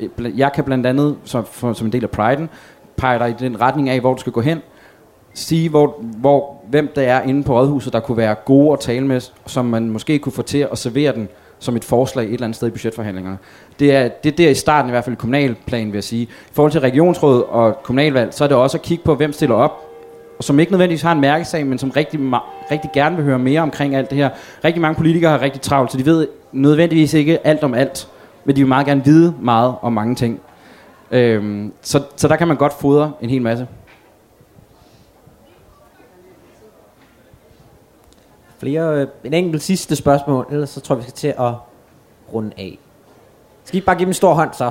Øh, 0.00 0.38
jeg 0.38 0.52
kan 0.52 0.64
blandt 0.64 0.86
andet, 0.86 1.16
som, 1.24 1.44
for, 1.44 1.72
som 1.72 1.86
en 1.86 1.92
del 1.92 2.02
af 2.02 2.10
priden, 2.10 2.48
pege 2.96 3.18
dig 3.18 3.30
i 3.30 3.34
den 3.38 3.60
retning 3.60 3.88
af, 3.88 4.00
hvor 4.00 4.14
du 4.14 4.20
skal 4.20 4.32
gå 4.32 4.40
hen. 4.40 4.58
Sige, 5.34 5.68
hvor, 5.68 6.02
hvor, 6.16 6.62
hvem 6.68 6.92
der 6.94 7.02
er 7.02 7.22
inde 7.22 7.42
på 7.42 7.58
rådhuset, 7.58 7.92
der 7.92 8.00
kunne 8.00 8.16
være 8.16 8.34
gode 8.34 8.72
at 8.72 8.80
tale 8.80 9.06
med, 9.06 9.20
som 9.46 9.64
man 9.64 9.90
måske 9.90 10.18
kunne 10.18 10.32
få 10.32 10.42
til 10.42 10.68
at 10.72 10.78
servere 10.78 11.12
den 11.12 11.28
som 11.58 11.76
et 11.76 11.84
forslag 11.84 12.24
et 12.24 12.32
eller 12.32 12.44
andet 12.44 12.56
sted 12.56 12.68
i 12.68 12.70
budgetforhandlingerne. 12.70 13.38
Det 13.78 13.94
er, 13.94 14.08
det 14.08 14.32
er 14.32 14.36
der 14.36 14.50
i 14.50 14.54
starten 14.54 14.88
i 14.88 14.92
hvert 14.92 15.04
fald 15.04 15.16
kommunalplan, 15.16 15.86
vil 15.86 15.94
jeg 15.94 16.04
sige. 16.04 16.22
I 16.22 16.28
forhold 16.52 16.72
til 16.72 16.80
regionsråd 16.80 17.42
og 17.42 17.82
kommunalvalg, 17.82 18.34
så 18.34 18.44
er 18.44 18.48
det 18.48 18.56
også 18.56 18.76
at 18.76 18.82
kigge 18.82 19.04
på, 19.04 19.14
hvem 19.14 19.32
stiller 19.32 19.54
op, 19.54 19.84
og 20.38 20.44
som 20.44 20.60
ikke 20.60 20.72
nødvendigvis 20.72 21.02
har 21.02 21.12
en 21.12 21.20
mærkesag, 21.20 21.66
men 21.66 21.78
som 21.78 21.90
rigtig, 21.90 22.20
rigtig 22.70 22.90
gerne 22.94 23.16
vil 23.16 23.24
høre 23.24 23.38
mere 23.38 23.60
omkring 23.60 23.96
alt 23.96 24.10
det 24.10 24.18
her. 24.18 24.30
Rigtig 24.64 24.82
mange 24.82 24.96
politikere 24.96 25.30
har 25.30 25.42
rigtig 25.42 25.60
travlt, 25.60 25.92
så 25.92 25.98
de 25.98 26.06
ved 26.06 26.28
nødvendigvis 26.52 27.14
ikke 27.14 27.46
alt 27.46 27.62
om 27.62 27.74
alt, 27.74 28.08
men 28.44 28.56
de 28.56 28.60
vil 28.60 28.68
meget 28.68 28.86
gerne 28.86 29.04
vide 29.04 29.34
meget 29.40 29.74
om 29.82 29.92
mange 29.92 30.14
ting. 30.14 30.40
Øhm, 31.10 31.72
så, 31.82 32.02
så 32.16 32.28
der 32.28 32.36
kan 32.36 32.48
man 32.48 32.56
godt 32.56 32.72
fodre 32.72 33.12
en 33.20 33.30
hel 33.30 33.42
masse. 33.42 33.68
Flere, 38.58 39.00
øh, 39.00 39.08
en 39.24 39.34
enkelt 39.34 39.62
sidste 39.62 39.96
spørgsmål, 39.96 40.46
ellers 40.50 40.70
så 40.70 40.80
tror 40.80 40.94
jeg, 40.94 40.98
vi 40.98 41.02
skal 41.02 41.14
til 41.14 41.28
at 41.28 41.52
runde 42.32 42.52
af. 42.58 42.78
Skal 43.64 43.78
I 43.78 43.80
bare 43.80 43.96
give 43.96 44.04
dem 44.04 44.10
en 44.10 44.14
stor 44.14 44.34
hånd 44.34 44.52
så? 44.52 44.70